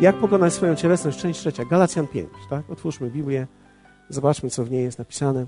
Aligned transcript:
Jak 0.00 0.16
pokonać 0.16 0.52
swoją 0.52 0.76
cielesność? 0.76 1.18
Część 1.18 1.40
trzecia, 1.40 1.64
Galacjan 1.64 2.08
5, 2.08 2.28
tak? 2.50 2.70
Otwórzmy 2.70 3.10
Biblię, 3.10 3.46
zobaczmy, 4.08 4.50
co 4.50 4.64
w 4.64 4.70
niej 4.70 4.84
jest 4.84 4.98
napisane. 4.98 5.46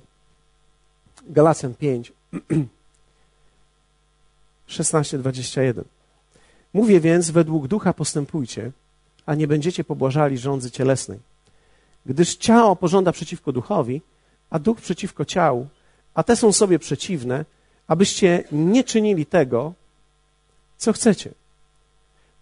Galacjan 1.28 1.74
5, 1.74 2.12
16-21. 4.68 5.82
Mówię 6.74 7.00
więc, 7.00 7.30
według 7.30 7.66
ducha 7.66 7.92
postępujcie, 7.92 8.70
a 9.26 9.34
nie 9.34 9.48
będziecie 9.48 9.84
pobłażali 9.84 10.38
rządzy 10.38 10.70
cielesnej. 10.70 11.18
Gdyż 12.06 12.36
ciało 12.36 12.76
pożąda 12.76 13.12
przeciwko 13.12 13.52
duchowi, 13.52 14.02
a 14.50 14.58
duch 14.58 14.80
przeciwko 14.80 15.24
ciału, 15.24 15.66
a 16.14 16.22
te 16.22 16.36
są 16.36 16.52
sobie 16.52 16.78
przeciwne, 16.78 17.44
abyście 17.86 18.44
nie 18.52 18.84
czynili 18.84 19.26
tego, 19.26 19.72
co 20.76 20.92
chcecie. 20.92 21.39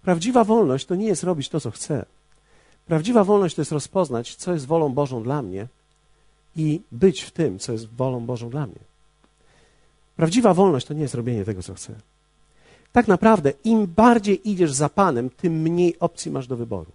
Prawdziwa 0.02 0.44
wolność 0.44 0.86
to 0.86 0.94
nie 0.94 1.06
jest 1.06 1.22
robić 1.22 1.48
to, 1.48 1.60
co 1.60 1.70
chcę. 1.70 2.06
Prawdziwa 2.86 3.24
wolność 3.24 3.54
to 3.54 3.60
jest 3.60 3.72
rozpoznać, 3.72 4.34
co 4.34 4.52
jest 4.52 4.66
wolą 4.66 4.88
Bożą 4.88 5.22
dla 5.22 5.42
mnie 5.42 5.66
i 6.56 6.80
być 6.92 7.22
w 7.22 7.30
tym, 7.30 7.58
co 7.58 7.72
jest 7.72 7.88
wolą 7.88 8.26
Bożą 8.26 8.50
dla 8.50 8.66
mnie. 8.66 8.80
Prawdziwa 10.16 10.54
wolność 10.54 10.86
to 10.86 10.94
nie 10.94 11.02
jest 11.02 11.14
robienie 11.14 11.44
tego, 11.44 11.62
co 11.62 11.74
chcę. 11.74 11.94
Tak 12.92 13.08
naprawdę, 13.08 13.52
im 13.64 13.86
bardziej 13.86 14.50
idziesz 14.50 14.72
za 14.72 14.88
Panem, 14.88 15.30
tym 15.30 15.52
mniej 15.52 15.98
opcji 15.98 16.30
masz 16.30 16.46
do 16.46 16.56
wyboru. 16.56 16.92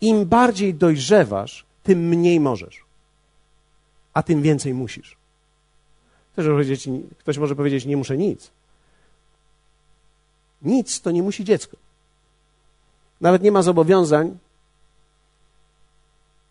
Im 0.00 0.26
bardziej 0.26 0.74
dojrzewasz, 0.74 1.64
tym 1.82 2.08
mniej 2.08 2.40
możesz, 2.40 2.84
a 4.14 4.22
tym 4.22 4.42
więcej 4.42 4.74
musisz. 4.74 5.16
Też 6.36 6.46
ktoś 7.18 7.38
może 7.38 7.56
powiedzieć, 7.56 7.84
nie 7.84 7.96
muszę 7.96 8.16
nic. 8.16 8.50
Nic 10.62 11.00
to 11.00 11.10
nie 11.10 11.22
musi 11.22 11.44
dziecko. 11.44 11.76
Nawet 13.20 13.42
nie 13.42 13.52
ma 13.52 13.62
zobowiązań, 13.62 14.38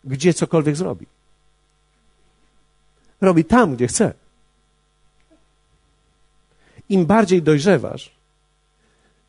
gdzie 0.04 0.34
cokolwiek 0.34 0.76
zrobi. 0.76 1.06
Robi 3.20 3.44
tam, 3.44 3.76
gdzie 3.76 3.86
chce. 3.86 4.14
Im 6.88 7.06
bardziej 7.06 7.42
dojrzewasz, 7.42 8.10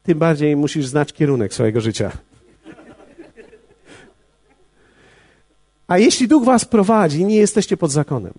tym 0.03 0.19
bardziej 0.19 0.55
musisz 0.55 0.87
znać 0.87 1.13
kierunek 1.13 1.53
swojego 1.53 1.81
życia. 1.81 2.11
A 5.87 5.97
jeśli 5.97 6.27
duch 6.27 6.45
was 6.45 6.65
prowadzi, 6.65 7.25
nie 7.25 7.35
jesteście 7.35 7.77
pod 7.77 7.91
zakonem. 7.91 8.33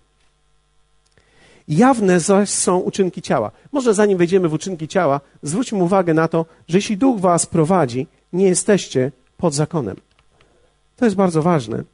Jawne 1.69 2.21
zaś 2.21 2.49
są 2.49 2.79
uczynki 2.79 3.23
ciała. 3.23 3.51
Może 3.73 3.95
zanim 3.95 4.19
wejdziemy 4.19 4.49
w 4.49 4.53
uczynki 4.53 4.89
ciała, 4.89 5.21
zwróćmy 5.43 5.83
uwagę 5.83 6.15
na 6.15 6.29
to, 6.29 6.47
że 6.69 6.79
jeśli 6.79 6.97
duch 6.97 7.21
was 7.21 7.47
prowadzi, 7.47 8.07
nie 8.33 8.49
jesteście 8.49 9.13
pod 9.37 9.55
zakonem. 9.55 9.97
To 10.97 11.05
jest 11.05 11.17
bardzo 11.17 11.43
ważne, 11.43 11.85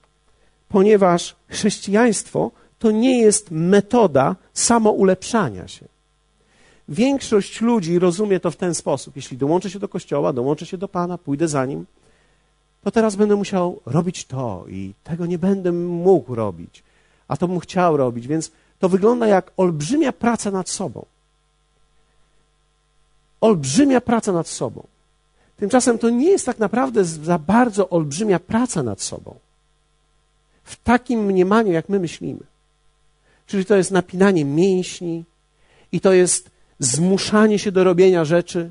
ponieważ 0.69 1.37
chrześcijaństwo 1.49 2.51
to 2.79 2.91
nie 2.91 3.19
jest 3.21 3.51
metoda 3.51 4.37
samoulepszania 4.55 5.69
się. 5.69 5.87
Większość 6.89 7.61
ludzi 7.61 7.99
rozumie 7.99 8.41
to 8.41 8.51
w 8.51 8.57
ten 8.57 8.75
sposób. 8.75 9.17
Jeśli 9.17 9.37
dołączę 9.37 9.71
się 9.71 9.79
do 9.79 9.89
kościoła, 9.89 10.33
dołączę 10.33 10.67
się 10.67 10.79
do 10.79 10.89
Pana, 10.89 11.19
pójdę 11.19 11.49
za 11.49 11.67
nim, 11.67 11.87
to 12.85 12.91
teraz 12.91 13.17
będę 13.17 13.37
musiał 13.37 13.81
robić 13.87 14.25
to 14.25 14.65
i 14.69 14.93
tego 15.05 15.27
nie 15.27 15.39
będę 15.39 15.73
mógł 15.73 16.35
robić, 16.35 16.83
a 17.29 17.37
to 17.37 17.49
bym 17.49 17.61
chciał 17.61 17.97
robić, 17.97 18.27
więc 18.27 18.51
to 18.79 18.89
wygląda 18.89 19.27
jak 19.27 19.51
olbrzymia 19.57 20.13
praca 20.13 20.51
nad 20.51 20.69
sobą. 20.69 21.07
Olbrzymia 23.41 24.01
praca 24.01 24.33
nad 24.33 24.49
sobą. 24.49 24.87
Tymczasem 25.57 25.99
to 25.99 26.11
nie 26.11 26.31
jest 26.31 26.47
tak 26.47 26.59
naprawdę 26.59 27.05
za 27.05 27.39
bardzo 27.39 27.89
olbrzymia 27.89 28.39
praca 28.39 28.83
nad 28.83 29.01
sobą. 29.01 29.39
W 30.65 30.77
takim 30.77 31.25
mniemaniu, 31.25 31.73
jak 31.73 31.89
my 31.89 31.99
myślimy. 31.99 32.41
Czyli 33.47 33.65
to 33.65 33.77
jest 33.77 33.91
napinanie 33.91 34.45
mięśni 34.45 35.25
i 35.93 36.01
to 36.01 36.13
jest 36.13 36.51
zmuszanie 36.79 37.59
się 37.59 37.73
do 37.73 37.85
robienia 37.85 38.25
rzeczy, 38.25 38.71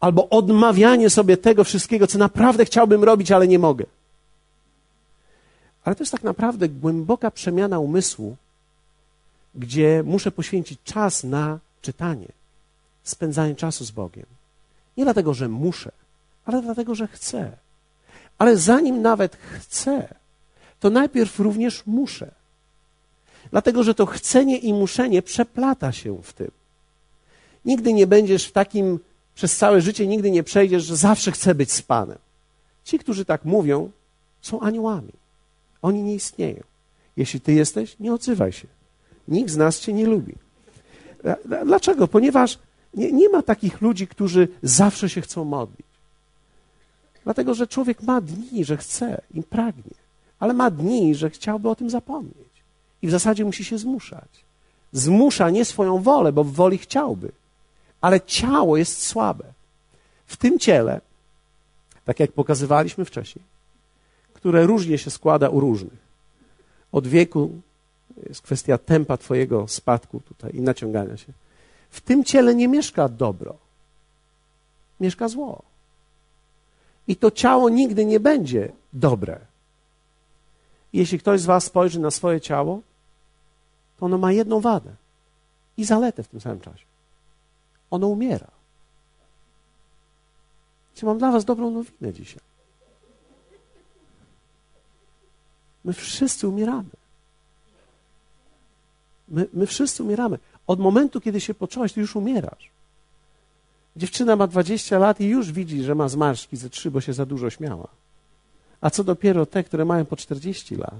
albo 0.00 0.28
odmawianie 0.28 1.10
sobie 1.10 1.36
tego 1.36 1.64
wszystkiego, 1.64 2.06
co 2.06 2.18
naprawdę 2.18 2.64
chciałbym 2.64 3.04
robić, 3.04 3.32
ale 3.32 3.48
nie 3.48 3.58
mogę. 3.58 3.84
Ale 5.84 5.96
to 5.96 6.02
jest 6.02 6.12
tak 6.12 6.22
naprawdę 6.22 6.68
głęboka 6.68 7.30
przemiana 7.30 7.78
umysłu, 7.78 8.36
gdzie 9.54 10.02
muszę 10.06 10.30
poświęcić 10.30 10.78
czas 10.84 11.24
na 11.24 11.58
czytanie, 11.82 12.28
spędzanie 13.02 13.54
czasu 13.54 13.84
z 13.84 13.90
Bogiem. 13.90 14.26
Nie 14.96 15.04
dlatego, 15.04 15.34
że 15.34 15.48
muszę, 15.48 15.92
ale 16.44 16.62
dlatego, 16.62 16.94
że 16.94 17.06
chcę. 17.06 17.56
Ale 18.38 18.56
zanim 18.56 19.02
nawet 19.02 19.36
chcę, 19.36 20.14
to 20.80 20.90
najpierw 20.90 21.40
również 21.40 21.82
muszę. 21.86 22.30
Dlatego, 23.50 23.82
że 23.82 23.94
to 23.94 24.06
chcenie 24.06 24.58
i 24.58 24.74
muszenie 24.74 25.22
przeplata 25.22 25.92
się 25.92 26.22
w 26.22 26.32
tym. 26.32 26.50
Nigdy 27.64 27.92
nie 27.92 28.06
będziesz 28.06 28.46
w 28.46 28.52
takim, 28.52 28.98
przez 29.34 29.56
całe 29.56 29.80
życie 29.80 30.06
nigdy 30.06 30.30
nie 30.30 30.42
przejdziesz, 30.42 30.84
że 30.84 30.96
zawsze 30.96 31.32
chcę 31.32 31.54
być 31.54 31.72
z 31.72 31.82
Panem. 31.82 32.18
Ci, 32.84 32.98
którzy 32.98 33.24
tak 33.24 33.44
mówią, 33.44 33.90
są 34.42 34.60
aniołami. 34.60 35.12
Oni 35.82 36.02
nie 36.02 36.14
istnieją. 36.14 36.62
Jeśli 37.16 37.40
ty 37.40 37.52
jesteś, 37.52 37.96
nie 38.00 38.14
odzywaj 38.14 38.52
się. 38.52 38.68
Nikt 39.30 39.50
z 39.50 39.56
nas 39.56 39.80
cię 39.80 39.92
nie 39.92 40.06
lubi. 40.06 40.34
Dlaczego? 41.64 42.08
Ponieważ 42.08 42.58
nie, 42.94 43.12
nie 43.12 43.28
ma 43.28 43.42
takich 43.42 43.80
ludzi, 43.80 44.06
którzy 44.06 44.48
zawsze 44.62 45.08
się 45.08 45.20
chcą 45.20 45.44
modlić. 45.44 45.86
Dlatego, 47.24 47.54
że 47.54 47.66
człowiek 47.66 48.02
ma 48.02 48.20
dni, 48.20 48.64
że 48.64 48.76
chce 48.76 49.20
i 49.34 49.42
pragnie, 49.42 49.94
ale 50.38 50.52
ma 50.52 50.70
dni, 50.70 51.14
że 51.14 51.30
chciałby 51.30 51.68
o 51.68 51.76
tym 51.76 51.90
zapomnieć. 51.90 52.50
I 53.02 53.06
w 53.06 53.10
zasadzie 53.10 53.44
musi 53.44 53.64
się 53.64 53.78
zmuszać. 53.78 54.44
Zmusza 54.92 55.50
nie 55.50 55.64
swoją 55.64 56.02
wolę, 56.02 56.32
bo 56.32 56.44
w 56.44 56.52
woli 56.52 56.78
chciałby, 56.78 57.32
ale 58.00 58.20
ciało 58.20 58.76
jest 58.76 59.06
słabe. 59.06 59.44
W 60.26 60.36
tym 60.36 60.58
ciele, 60.58 61.00
tak 62.04 62.20
jak 62.20 62.32
pokazywaliśmy 62.32 63.04
wcześniej, 63.04 63.44
które 64.34 64.66
różnie 64.66 64.98
się 64.98 65.10
składa 65.10 65.48
u 65.48 65.60
różnych. 65.60 66.10
Od 66.92 67.06
wieku 67.06 67.60
jest 68.28 68.42
kwestia 68.42 68.78
tempa 68.78 69.16
Twojego 69.16 69.68
spadku 69.68 70.20
tutaj 70.20 70.56
i 70.56 70.60
naciągania 70.60 71.16
się. 71.16 71.32
W 71.90 72.00
tym 72.00 72.24
ciele 72.24 72.54
nie 72.54 72.68
mieszka 72.68 73.08
dobro, 73.08 73.56
mieszka 75.00 75.28
zło. 75.28 75.62
I 77.08 77.16
to 77.16 77.30
ciało 77.30 77.68
nigdy 77.68 78.04
nie 78.04 78.20
będzie 78.20 78.72
dobre. 78.92 79.40
Jeśli 80.92 81.18
ktoś 81.18 81.40
z 81.40 81.46
Was 81.46 81.64
spojrzy 81.64 82.00
na 82.00 82.10
swoje 82.10 82.40
ciało, 82.40 82.80
to 83.98 84.06
ono 84.06 84.18
ma 84.18 84.32
jedną 84.32 84.60
wadę 84.60 84.94
i 85.76 85.84
zaletę 85.84 86.22
w 86.22 86.28
tym 86.28 86.40
samym 86.40 86.60
czasie. 86.60 86.84
Ono 87.90 88.06
umiera. 88.06 88.50
Czy 90.94 91.06
mam 91.06 91.18
dla 91.18 91.30
Was 91.32 91.44
dobrą 91.44 91.70
nowinę 91.70 92.12
dzisiaj? 92.12 92.42
My 95.84 95.92
wszyscy 95.92 96.48
umieramy. 96.48 96.99
My, 99.30 99.46
my 99.52 99.66
wszyscy 99.66 100.02
umieramy. 100.02 100.38
Od 100.66 100.80
momentu, 100.80 101.20
kiedy 101.20 101.40
się 101.40 101.54
poczęłaś, 101.54 101.92
ty 101.92 102.00
już 102.00 102.16
umierasz. 102.16 102.70
Dziewczyna 103.96 104.36
ma 104.36 104.46
20 104.46 104.98
lat 104.98 105.20
i 105.20 105.26
już 105.26 105.52
widzi, 105.52 105.82
że 105.82 105.94
ma 105.94 106.08
zmarszki 106.08 106.56
ze 106.56 106.70
trzy, 106.70 106.90
bo 106.90 107.00
się 107.00 107.12
za 107.12 107.26
dużo 107.26 107.50
śmiała. 107.50 107.88
A 108.80 108.90
co 108.90 109.04
dopiero 109.04 109.46
te, 109.46 109.64
które 109.64 109.84
mają 109.84 110.04
po 110.04 110.16
40 110.16 110.76
lat? 110.76 110.94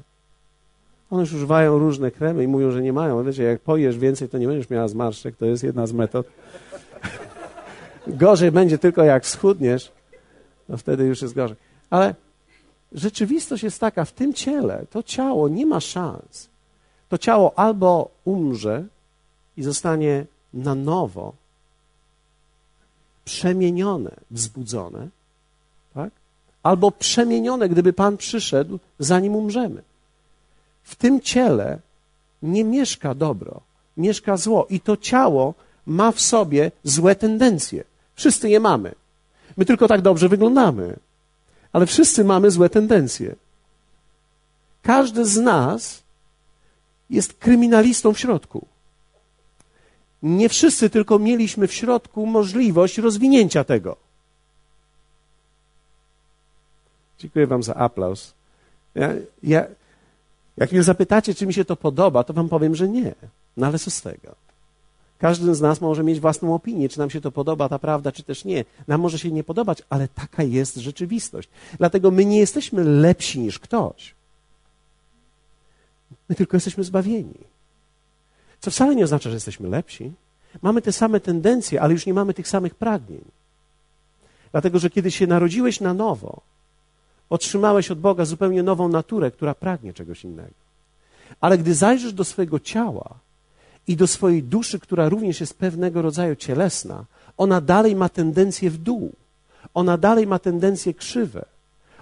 One 1.11 1.21
już 1.21 1.33
używają 1.33 1.79
różne 1.79 2.11
kremy 2.11 2.45
i 2.45 2.49
mówią, 2.49 2.71
że 2.71 2.83
nie 2.83 2.93
mają. 2.93 3.25
Wiecie, 3.25 3.43
jak 3.43 3.61
pojesz 3.61 3.99
więcej, 3.99 4.29
to 4.29 4.39
nie 4.39 4.47
będziesz 4.47 4.71
miała 4.71 4.89
zmarszczek. 4.89 5.37
To 5.37 5.47
jest 5.47 5.63
jedna 5.63 5.87
z 5.87 5.93
metod. 5.93 6.27
gorzej 8.07 8.53
będzie 8.53 8.79
tylko 8.79 9.05
jak 9.05 9.27
schudniesz, 9.27 9.93
no 10.69 10.77
wtedy 10.77 11.05
już 11.05 11.23
jest 11.23 11.35
gorzej. 11.35 11.57
Ale 11.91 12.15
rzeczywistość 12.93 13.63
jest 13.63 13.81
taka, 13.81 14.05
w 14.05 14.13
tym 14.13 14.35
ciele, 14.35 14.85
to 14.91 15.03
ciało 15.03 15.49
nie 15.49 15.67
ma 15.67 15.81
szans 15.81 16.49
to 17.11 17.19
ciało 17.19 17.59
albo 17.59 18.11
umrze 18.25 18.85
i 19.57 19.63
zostanie 19.63 20.27
na 20.55 20.75
nowo 20.75 21.33
przemienione, 23.25 24.11
wzbudzone, 24.31 25.09
tak? 25.95 26.11
albo 26.63 26.91
przemienione, 26.91 27.69
gdyby 27.69 27.93
Pan 27.93 28.17
przyszedł, 28.17 28.79
zanim 28.99 29.35
umrzemy. 29.35 29.83
W 30.83 30.95
tym 30.97 31.21
ciele 31.21 31.79
nie 32.43 32.65
mieszka 32.65 33.15
dobro, 33.15 33.61
mieszka 33.97 34.37
zło 34.37 34.67
i 34.71 34.81
to 34.81 34.97
ciało 34.97 35.55
ma 35.87 36.13
w 36.13 36.21
sobie 36.21 36.73
złe 36.85 37.15
tendencje. 37.15 37.85
Wszyscy 38.15 38.49
je 38.49 38.61
mamy. 38.61 38.95
My 39.57 39.65
tylko 39.65 39.89
tak 39.89 40.01
dobrze 40.01 40.29
wyglądamy, 40.29 40.97
ale 41.73 41.87
wszyscy 41.87 42.25
mamy 42.25 42.51
złe 42.51 42.71
tendencje. 42.71 43.35
Każdy 44.83 45.25
z 45.25 45.37
nas 45.37 46.03
jest 47.11 47.35
kryminalistą 47.35 48.13
w 48.13 48.19
środku. 48.19 48.67
Nie 50.23 50.49
wszyscy 50.49 50.91
tylko 50.91 51.19
mieliśmy 51.19 51.67
w 51.67 51.75
środku 51.75 52.27
możliwość 52.27 52.99
rozwinięcia 52.99 53.65
tego. 53.65 53.97
Dziękuję 57.19 57.47
Wam 57.47 57.63
za 57.63 57.75
aplauz. 57.75 58.35
Ja, 58.95 59.09
ja, 59.43 59.67
jak 60.57 60.73
mnie 60.73 60.83
zapytacie, 60.83 61.35
czy 61.35 61.47
mi 61.47 61.55
się 61.55 61.65
to 61.65 61.77
podoba, 61.77 62.25
to 62.25 62.33
Wam 62.33 62.49
powiem, 62.49 62.75
że 62.75 62.89
nie. 62.89 63.15
No 63.57 63.67
ale 63.67 63.79
co 63.79 63.91
z 63.91 64.03
tego? 64.03 64.35
Każdy 65.19 65.55
z 65.55 65.61
nas 65.61 65.81
może 65.81 66.03
mieć 66.03 66.21
własną 66.21 66.55
opinię, 66.55 66.89
czy 66.89 66.99
nam 66.99 67.11
się 67.11 67.21
to 67.21 67.33
podoba, 67.33 67.69
ta 67.69 67.79
prawda, 67.79 68.13
czy 68.13 68.23
też 68.23 68.45
nie. 68.45 68.65
Nam 68.89 69.01
może 69.01 69.19
się 69.19 69.31
nie 69.31 69.45
podobać, 69.45 69.83
ale 69.91 70.09
taka 70.09 70.43
jest 70.43 70.77
rzeczywistość. 70.77 71.49
Dlatego 71.79 72.11
my 72.11 72.25
nie 72.25 72.39
jesteśmy 72.39 72.85
lepsi 72.85 73.41
niż 73.41 73.59
ktoś. 73.59 74.15
My 76.31 76.37
tylko 76.37 76.57
jesteśmy 76.57 76.85
zbawieni. 76.85 77.39
Co 78.61 78.71
wcale 78.71 78.97
nie 78.97 79.05
oznacza, 79.05 79.31
że 79.31 79.37
jesteśmy 79.37 79.69
lepsi. 79.69 80.13
Mamy 80.63 80.83
te 80.83 80.93
same 80.93 81.21
tendencje, 81.21 81.83
ale 81.83 81.93
już 81.93 82.07
nie 82.07 82.15
mamy 82.15 82.35
tych 82.35 82.49
samych 82.49 82.75
pragnień. 82.75 83.25
Dlatego, 84.53 84.79
że 84.79 84.91
kiedy 84.91 85.11
się 85.11 85.27
narodziłeś 85.27 85.81
na 85.81 85.95
nowo, 85.95 86.41
otrzymałeś 87.31 87.91
od 87.91 88.01
Boga 88.01 88.25
zupełnie 88.25 88.63
nową 88.63 88.89
naturę, 88.89 89.31
która 89.31 89.55
pragnie 89.55 89.93
czegoś 89.95 90.25
innego. 90.25 90.61
Ale 91.41 91.59
gdy 91.59 91.75
zajrzysz 91.75 92.13
do 92.13 92.25
swojego 92.25 92.61
ciała 92.61 93.15
i 93.87 93.97
do 93.97 94.07
swojej 94.07 94.43
duszy, 94.43 94.81
która 94.81 95.09
również 95.09 95.41
jest 95.41 95.59
pewnego 95.59 96.03
rodzaju 96.03 96.37
cielesna, 96.37 97.05
ona 97.37 97.61
dalej 97.61 97.97
ma 97.97 98.09
tendencję 98.09 98.71
w 98.71 98.79
dół. 98.79 99.13
Ona 99.75 99.99
dalej 99.99 100.27
ma 100.27 100.39
tendencje 100.39 100.95
krzywe. 100.95 101.45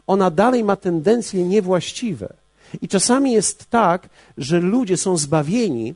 Ona 0.07 0.31
dalej 0.31 0.65
ma 0.65 0.77
tendencje 0.77 1.45
niewłaściwe. 1.45 2.35
I 2.83 2.89
czasami 2.89 3.33
jest 3.33 3.67
tak, 3.71 4.09
że 4.39 4.61
ludzie 4.61 4.97
są 4.97 5.17
zbawieni, 5.17 5.95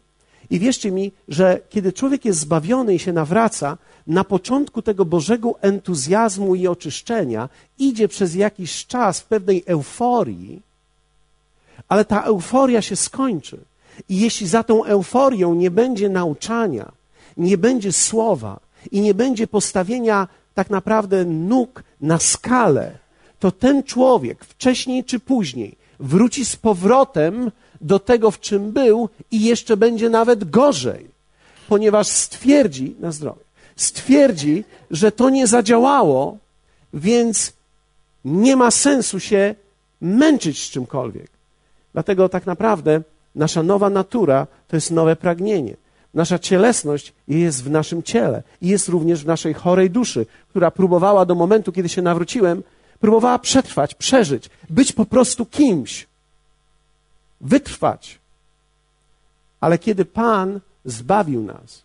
i 0.51 0.59
wierzcie 0.59 0.91
mi, 0.91 1.13
że 1.29 1.61
kiedy 1.71 1.93
człowiek 1.93 2.25
jest 2.25 2.41
zbawiony 2.41 2.95
i 2.95 2.99
się 2.99 3.13
nawraca, 3.13 3.79
na 4.07 4.25
początku 4.25 4.83
tego 4.83 5.05
Bożego 5.05 5.55
entuzjazmu 5.61 6.55
i 6.55 6.67
oczyszczenia 6.67 7.49
idzie 7.79 8.09
przez 8.09 8.35
jakiś 8.35 8.87
czas 8.87 9.21
w 9.21 9.25
pewnej 9.25 9.65
euforii, 9.67 10.63
ale 11.89 12.05
ta 12.05 12.23
euforia 12.23 12.83
się 12.83 12.97
skończy. 12.97 13.59
I 14.09 14.21
jeśli 14.21 14.47
za 14.47 14.63
tą 14.63 14.85
euforią 14.85 15.55
nie 15.55 15.71
będzie 15.71 16.09
nauczania, 16.09 16.93
nie 17.37 17.59
będzie 17.59 17.93
słowa 17.93 18.61
i 18.91 19.01
nie 19.01 19.15
będzie 19.15 19.47
postawienia 19.47 20.29
tak 20.55 20.71
naprawdę 20.71 21.25
nóg 21.25 21.83
na 22.01 22.19
skalę, 22.19 22.99
to 23.41 23.51
ten 23.51 23.83
człowiek 23.83 24.45
wcześniej 24.45 25.05
czy 25.05 25.21
później 25.21 25.82
wróci 26.03 26.45
z 26.45 26.57
powrotem 26.57 27.51
do 27.81 27.99
tego, 27.99 28.31
w 28.31 28.41
czym 28.41 28.73
był 28.73 29.09
i 29.31 29.45
jeszcze 29.45 29.77
będzie 29.77 30.11
nawet 30.11 30.51
gorzej, 30.51 31.07
ponieważ 31.69 32.07
stwierdzi, 32.07 32.97
na 33.01 33.13
zdrowie, 33.13 33.45
stwierdzi, 33.77 34.65
że 34.91 35.13
to 35.13 35.31
nie 35.31 35.47
zadziałało, 35.47 36.39
więc 36.95 37.53
nie 38.25 38.57
ma 38.57 38.71
sensu 38.71 39.21
się 39.21 39.55
męczyć 40.01 40.63
z 40.63 40.71
czymkolwiek. 40.71 41.31
Dlatego 41.93 42.29
tak 42.29 42.47
naprawdę 42.47 43.03
nasza 43.35 43.63
nowa 43.63 43.91
natura 43.91 44.47
to 44.69 44.77
jest 44.77 44.91
nowe 44.91 45.17
pragnienie. 45.17 45.77
Nasza 46.15 46.39
cielesność 46.39 47.13
jest 47.29 47.65
w 47.65 47.71
naszym 47.71 48.03
ciele 48.03 48.43
i 48.61 48.69
jest 48.69 48.89
również 48.89 49.23
w 49.23 49.27
naszej 49.27 49.55
chorej 49.55 49.91
duszy, 49.91 50.27
która 50.49 50.71
próbowała 50.71 51.25
do 51.25 51.35
momentu, 51.35 51.73
kiedy 51.73 51.89
się 51.89 52.03
nawróciłem, 52.03 52.63
próbowała 53.03 53.39
przetrwać, 53.39 53.95
przeżyć, 53.95 54.51
być 54.71 54.93
po 54.93 55.07
prostu 55.07 55.47
kimś 55.47 56.07
wytrwać. 57.41 58.19
Ale 59.61 59.79
kiedy 59.79 60.05
Pan 60.05 60.61
zbawił 60.85 61.43
nas, 61.43 61.83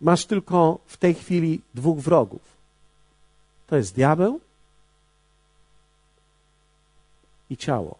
masz 0.00 0.26
tylko 0.26 0.78
w 0.86 0.96
tej 0.96 1.14
chwili 1.14 1.62
dwóch 1.74 1.98
wrogów. 1.98 2.40
To 3.66 3.76
jest 3.76 3.94
diabeł 3.94 4.40
i 7.50 7.56
ciało. 7.56 7.98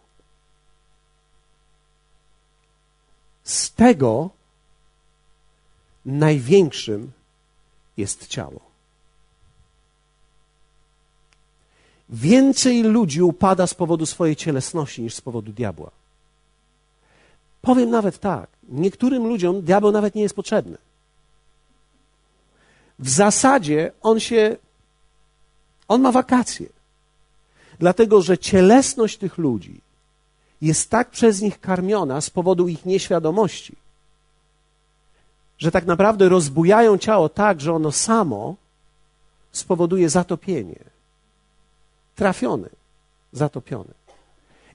Z 3.44 3.72
tego 3.72 4.31
największym 6.04 7.12
jest 7.96 8.26
ciało. 8.26 8.65
Więcej 12.08 12.82
ludzi 12.82 13.23
upada 13.23 13.67
z 13.67 13.75
powodu 13.75 14.06
swojej 14.06 14.37
cielesności 14.37 15.03
niż 15.03 15.14
z 15.14 15.20
powodu 15.20 15.53
diabła. 15.53 15.91
Powiem 17.62 17.91
nawet 17.91 18.19
tak, 18.19 18.50
niektórym 18.69 19.26
ludziom 19.26 19.62
diabeł 19.62 19.93
nawet 19.93 20.14
nie 20.14 20.23
jest 20.23 20.35
potrzebny. 20.35 20.79
W 22.99 23.08
zasadzie 23.08 23.93
on 24.03 24.20
się, 24.20 24.56
on 25.88 26.00
ma 26.00 26.12
wakacje. 26.12 26.67
Dlatego, 27.79 28.23
że 28.23 28.38
cielesność 28.38 29.19
tych 29.19 29.38
ludzi 29.38 29.81
jest 30.61 30.91
tak 30.91 31.11
przez 31.11 31.41
nich 31.41 31.61
karmiona 31.61 32.20
z 32.20 32.31
powodu 32.31 32.69
ich 32.69 32.87
nieświadomości, 32.87 33.76
że 35.58 35.70
tak 35.70 35.87
naprawdę 35.87 36.29
rozbujają 36.29 36.99
ciało 36.99 37.29
tak, 37.29 37.61
że 37.61 37.73
ono 37.73 37.93
samo 37.93 38.55
spowoduje 39.53 40.08
zatopienie 40.08 40.95
trafiony, 42.16 42.68
zatopiony. 43.32 43.94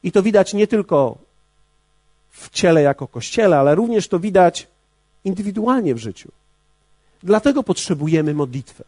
I 0.03 0.11
to 0.11 0.23
widać 0.23 0.53
nie 0.53 0.67
tylko 0.67 1.17
w 2.31 2.49
ciele 2.49 2.81
jako 2.81 3.07
kościele, 3.07 3.59
ale 3.59 3.75
również 3.75 4.07
to 4.07 4.19
widać 4.19 4.67
indywidualnie 5.25 5.95
w 5.95 5.97
życiu. 5.97 6.31
Dlatego 7.23 7.63
potrzebujemy 7.63 8.33
modlitwę. 8.33 8.83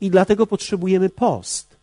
I 0.00 0.10
dlatego 0.10 0.46
potrzebujemy 0.46 1.10
post. 1.10 1.76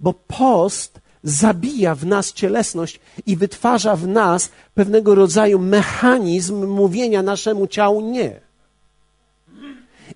Bo 0.00 0.12
post 0.12 1.00
zabija 1.22 1.94
w 1.94 2.06
nas 2.06 2.32
cielesność 2.32 3.00
i 3.26 3.36
wytwarza 3.36 3.96
w 3.96 4.06
nas 4.06 4.50
pewnego 4.74 5.14
rodzaju 5.14 5.58
mechanizm 5.58 6.66
mówienia 6.66 7.22
naszemu 7.22 7.66
ciału 7.66 8.00
nie. 8.00 8.40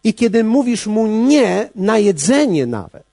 I 0.04 0.14
kiedy 0.14 0.44
mówisz 0.44 0.86
mu 0.86 1.06
nie 1.06 1.70
na 1.74 1.98
jedzenie 1.98 2.66
nawet, 2.66 3.05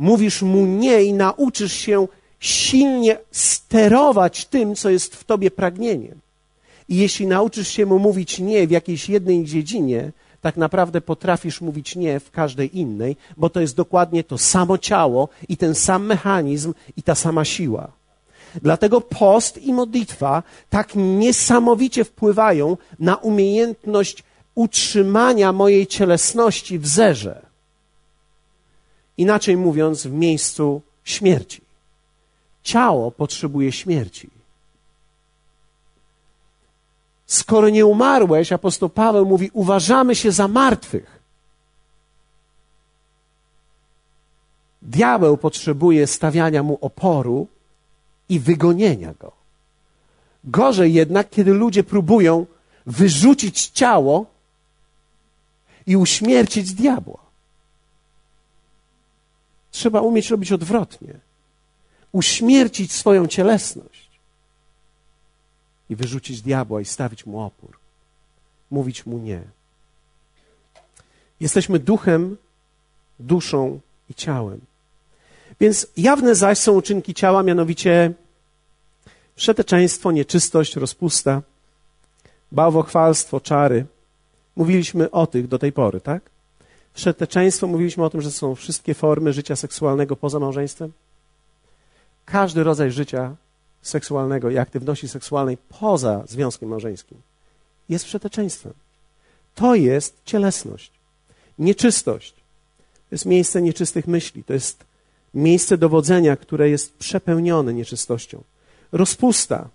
mówisz 0.00 0.42
mu 0.42 0.66
nie 0.66 1.02
i 1.02 1.12
nauczysz 1.12 1.72
się 1.72 2.08
silnie 2.40 3.18
sterować 3.30 4.44
tym, 4.44 4.74
co 4.74 4.90
jest 4.90 5.16
w 5.16 5.24
tobie 5.24 5.50
pragnieniem. 5.50 6.18
I 6.88 6.96
jeśli 6.96 7.26
nauczysz 7.26 7.68
się 7.68 7.86
mu 7.86 7.98
mówić 7.98 8.38
nie 8.38 8.66
w 8.66 8.70
jakiejś 8.70 9.08
jednej 9.08 9.44
dziedzinie, 9.44 10.12
tak 10.40 10.56
naprawdę 10.56 11.00
potrafisz 11.00 11.60
mówić 11.60 11.96
nie 11.96 12.20
w 12.20 12.30
każdej 12.30 12.78
innej, 12.78 13.16
bo 13.36 13.50
to 13.50 13.60
jest 13.60 13.76
dokładnie 13.76 14.24
to 14.24 14.38
samo 14.38 14.78
ciało 14.78 15.28
i 15.48 15.56
ten 15.56 15.74
sam 15.74 16.06
mechanizm 16.06 16.74
i 16.96 17.02
ta 17.02 17.14
sama 17.14 17.44
siła. 17.44 17.92
Dlatego 18.62 19.00
post 19.00 19.62
i 19.62 19.72
modlitwa 19.72 20.42
tak 20.70 20.92
niesamowicie 20.96 22.04
wpływają 22.04 22.76
na 22.98 23.16
umiejętność 23.16 24.24
utrzymania 24.54 25.52
mojej 25.52 25.86
cielesności 25.86 26.78
w 26.78 26.86
zerze. 26.86 27.49
Inaczej 29.20 29.56
mówiąc, 29.56 30.06
w 30.06 30.12
miejscu 30.12 30.82
śmierci. 31.04 31.60
Ciało 32.62 33.10
potrzebuje 33.10 33.72
śmierci. 33.72 34.30
Skoro 37.26 37.68
nie 37.68 37.86
umarłeś, 37.86 38.52
apostoł 38.52 38.88
Paweł 38.88 39.26
mówi, 39.26 39.50
uważamy 39.52 40.14
się 40.14 40.32
za 40.32 40.48
martwych. 40.48 41.20
Diabeł 44.82 45.36
potrzebuje 45.36 46.06
stawiania 46.06 46.62
mu 46.62 46.78
oporu 46.80 47.48
i 48.28 48.40
wygonienia 48.40 49.14
go. 49.14 49.32
Gorzej 50.44 50.94
jednak, 50.94 51.30
kiedy 51.30 51.52
ludzie 51.54 51.84
próbują 51.84 52.46
wyrzucić 52.86 53.66
ciało 53.66 54.26
i 55.86 55.96
uśmiercić 55.96 56.72
diabła. 56.72 57.29
Trzeba 59.70 60.00
umieć 60.00 60.30
robić 60.30 60.52
odwrotnie. 60.52 61.14
Uśmiercić 62.12 62.92
swoją 62.92 63.26
cielesność 63.26 64.10
i 65.90 65.96
wyrzucić 65.96 66.42
diabła 66.42 66.80
i 66.80 66.84
stawić 66.84 67.26
mu 67.26 67.40
opór. 67.40 67.78
Mówić 68.70 69.06
mu 69.06 69.18
nie. 69.18 69.42
Jesteśmy 71.40 71.78
duchem, 71.78 72.36
duszą 73.18 73.80
i 74.10 74.14
ciałem. 74.14 74.60
Więc 75.60 75.86
jawne 75.96 76.34
zaś 76.34 76.58
są 76.58 76.72
uczynki 76.72 77.14
ciała, 77.14 77.42
mianowicie 77.42 78.12
przeteczeństwo, 79.36 80.12
nieczystość, 80.12 80.76
rozpusta, 80.76 81.42
bałwochwalstwo, 82.52 83.40
czary. 83.40 83.86
Mówiliśmy 84.56 85.10
o 85.10 85.26
tych 85.26 85.48
do 85.48 85.58
tej 85.58 85.72
pory, 85.72 86.00
tak? 86.00 86.22
Przeteczeństwo, 86.94 87.66
mówiliśmy 87.66 88.04
o 88.04 88.10
tym, 88.10 88.20
że 88.20 88.30
są 88.30 88.54
wszystkie 88.54 88.94
formy 88.94 89.32
życia 89.32 89.56
seksualnego 89.56 90.16
poza 90.16 90.38
małżeństwem. 90.38 90.92
Każdy 92.24 92.64
rodzaj 92.64 92.90
życia 92.90 93.36
seksualnego 93.82 94.50
i 94.50 94.58
aktywności 94.58 95.08
seksualnej 95.08 95.58
poza 95.80 96.24
związkiem 96.28 96.68
małżeńskim 96.68 97.18
jest 97.88 98.04
przeteczeństwem. 98.04 98.72
To 99.54 99.74
jest 99.74 100.16
cielesność, 100.24 100.90
nieczystość. 101.58 102.32
To 103.08 103.14
jest 103.14 103.26
miejsce 103.26 103.62
nieczystych 103.62 104.06
myśli, 104.06 104.44
to 104.44 104.52
jest 104.52 104.84
miejsce 105.34 105.78
dowodzenia, 105.78 106.36
które 106.36 106.70
jest 106.70 106.96
przepełnione 106.96 107.74
nieczystością. 107.74 108.42
Rozpusta 108.92 109.68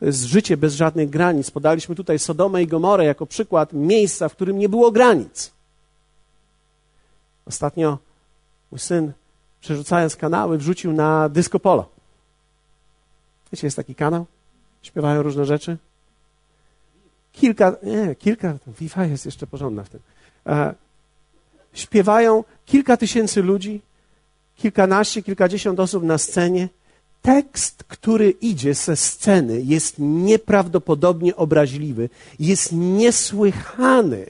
to 0.00 0.06
jest 0.06 0.24
życie 0.24 0.56
bez 0.56 0.74
żadnych 0.74 1.10
granic. 1.10 1.50
Podaliśmy 1.50 1.94
tutaj 1.94 2.18
Sodomę 2.18 2.62
i 2.62 2.66
Gomorę 2.66 3.04
jako 3.04 3.26
przykład 3.26 3.72
miejsca, 3.72 4.28
w 4.28 4.32
którym 4.32 4.58
nie 4.58 4.68
było 4.68 4.90
granic. 4.90 5.50
Ostatnio 7.46 7.98
mój 8.70 8.78
syn, 8.78 9.12
przerzucając 9.60 10.16
kanały, 10.16 10.58
wrzucił 10.58 10.92
na 10.92 11.28
disco 11.28 11.60
polo. 11.60 11.88
Wiecie, 13.52 13.66
jest 13.66 13.76
taki 13.76 13.94
kanał? 13.94 14.26
Śpiewają 14.82 15.22
różne 15.22 15.44
rzeczy. 15.44 15.76
Kilka, 17.32 17.76
nie, 17.82 18.14
kilka, 18.14 18.58
Wi-Fi 18.66 19.10
jest 19.10 19.24
jeszcze 19.24 19.46
porządna 19.46 19.84
w 19.84 19.88
tym. 19.88 20.00
E, 20.46 20.74
śpiewają 21.72 22.44
kilka 22.66 22.96
tysięcy 22.96 23.42
ludzi, 23.42 23.80
kilkanaście, 24.56 25.22
kilkadziesiąt 25.22 25.80
osób 25.80 26.04
na 26.04 26.18
scenie. 26.18 26.68
Tekst, 27.22 27.84
który 27.84 28.30
idzie 28.30 28.74
ze 28.74 28.96
sceny, 28.96 29.62
jest 29.62 29.94
nieprawdopodobnie 29.98 31.36
obraźliwy, 31.36 32.08
jest 32.38 32.72
niesłychany. 32.72 34.26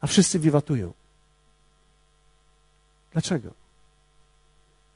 A 0.00 0.06
wszyscy 0.06 0.38
wiwatują. 0.38 0.92
Dlaczego? 3.12 3.50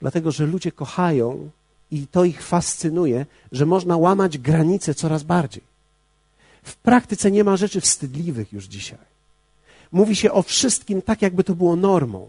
Dlatego, 0.00 0.32
że 0.32 0.46
ludzie 0.46 0.72
kochają 0.72 1.50
i 1.90 2.06
to 2.06 2.24
ich 2.24 2.42
fascynuje, 2.42 3.26
że 3.52 3.66
można 3.66 3.96
łamać 3.96 4.38
granice 4.38 4.94
coraz 4.94 5.22
bardziej. 5.22 5.62
W 6.62 6.76
praktyce 6.76 7.30
nie 7.30 7.44
ma 7.44 7.56
rzeczy 7.56 7.80
wstydliwych 7.80 8.52
już 8.52 8.64
dzisiaj. 8.64 8.98
Mówi 9.92 10.16
się 10.16 10.32
o 10.32 10.42
wszystkim 10.42 11.02
tak, 11.02 11.22
jakby 11.22 11.44
to 11.44 11.54
było 11.54 11.76
normą. 11.76 12.28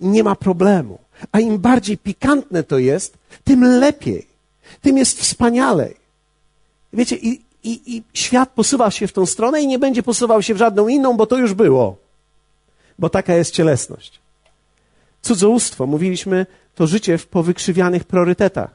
I 0.00 0.06
nie 0.06 0.24
ma 0.24 0.34
problemu. 0.36 0.98
A 1.32 1.40
im 1.40 1.58
bardziej 1.58 1.98
pikantne 1.98 2.62
to 2.62 2.78
jest, 2.78 3.18
tym 3.44 3.64
lepiej. 3.64 4.26
Tym 4.80 4.98
jest 4.98 5.20
wspanialej. 5.20 5.96
Wiecie, 6.92 7.16
i, 7.16 7.40
i, 7.64 7.96
i 7.96 8.02
świat 8.14 8.48
posuwa 8.48 8.90
się 8.90 9.06
w 9.06 9.12
tą 9.12 9.26
stronę 9.26 9.62
i 9.62 9.66
nie 9.66 9.78
będzie 9.78 10.02
posuwał 10.02 10.42
się 10.42 10.54
w 10.54 10.58
żadną 10.58 10.88
inną, 10.88 11.16
bo 11.16 11.26
to 11.26 11.36
już 11.36 11.54
było. 11.54 11.96
Bo 12.98 13.10
taka 13.10 13.34
jest 13.34 13.54
cielesność. 13.54 14.20
Cudzołóstwo, 15.22 15.86
mówiliśmy, 15.86 16.46
to 16.74 16.86
życie 16.86 17.18
w 17.18 17.26
powykrzywianych 17.26 18.04
priorytetach. 18.04 18.70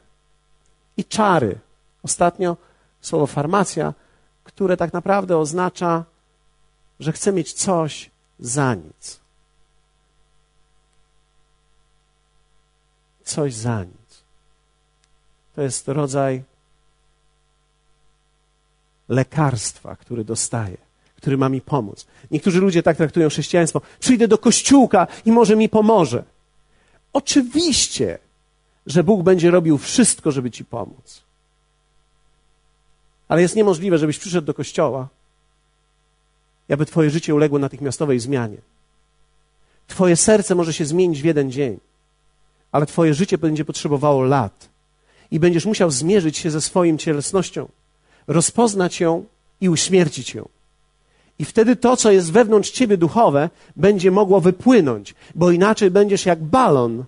I 0.96 1.04
czary. 1.04 1.58
Ostatnio 2.02 2.56
słowo 3.00 3.26
farmacja, 3.26 3.94
które 4.44 4.76
tak 4.76 4.92
naprawdę 4.92 5.38
oznacza 5.38 6.04
że 7.00 7.12
chce 7.12 7.32
mieć 7.32 7.52
coś 7.52 8.10
za 8.38 8.74
nic. 8.74 9.20
Coś 13.24 13.54
za 13.54 13.84
nic. 13.84 14.22
To 15.54 15.62
jest 15.62 15.88
rodzaj 15.88 16.42
lekarstwa, 19.08 19.96
który 19.96 20.24
dostaję, 20.24 20.76
który 21.16 21.36
ma 21.36 21.48
mi 21.48 21.60
pomóc. 21.60 22.06
Niektórzy 22.30 22.60
ludzie 22.60 22.82
tak 22.82 22.96
traktują 22.96 23.28
chrześcijaństwo. 23.28 23.80
Przyjdę 24.00 24.28
do 24.28 24.38
kościółka 24.38 25.06
i 25.24 25.32
może 25.32 25.56
mi 25.56 25.68
pomoże. 25.68 26.24
Oczywiście, 27.12 28.18
że 28.86 29.04
Bóg 29.04 29.22
będzie 29.22 29.50
robił 29.50 29.78
wszystko, 29.78 30.32
żeby 30.32 30.50
ci 30.50 30.64
pomóc. 30.64 31.22
Ale 33.28 33.42
jest 33.42 33.56
niemożliwe, 33.56 33.98
żebyś 33.98 34.18
przyszedł 34.18 34.46
do 34.46 34.54
kościoła 34.54 35.08
aby 36.72 36.86
Twoje 36.86 37.10
życie 37.10 37.34
uległo 37.34 37.58
natychmiastowej 37.58 38.20
zmianie. 38.20 38.56
Twoje 39.86 40.16
serce 40.16 40.54
może 40.54 40.72
się 40.72 40.84
zmienić 40.84 41.22
w 41.22 41.24
jeden 41.24 41.52
dzień, 41.52 41.78
ale 42.72 42.86
Twoje 42.86 43.14
życie 43.14 43.38
będzie 43.38 43.64
potrzebowało 43.64 44.22
lat 44.22 44.68
i 45.30 45.40
będziesz 45.40 45.66
musiał 45.66 45.90
zmierzyć 45.90 46.38
się 46.38 46.50
ze 46.50 46.60
swoją 46.60 46.96
cielesnością, 46.96 47.68
rozpoznać 48.26 49.00
ją 49.00 49.24
i 49.60 49.68
uśmiercić 49.68 50.34
ją. 50.34 50.48
I 51.38 51.44
wtedy 51.44 51.76
to, 51.76 51.96
co 51.96 52.10
jest 52.10 52.32
wewnątrz 52.32 52.70
ciebie 52.70 52.96
duchowe, 52.96 53.50
będzie 53.76 54.10
mogło 54.10 54.40
wypłynąć, 54.40 55.14
bo 55.34 55.50
inaczej 55.50 55.90
będziesz 55.90 56.26
jak 56.26 56.42
balon, 56.42 57.04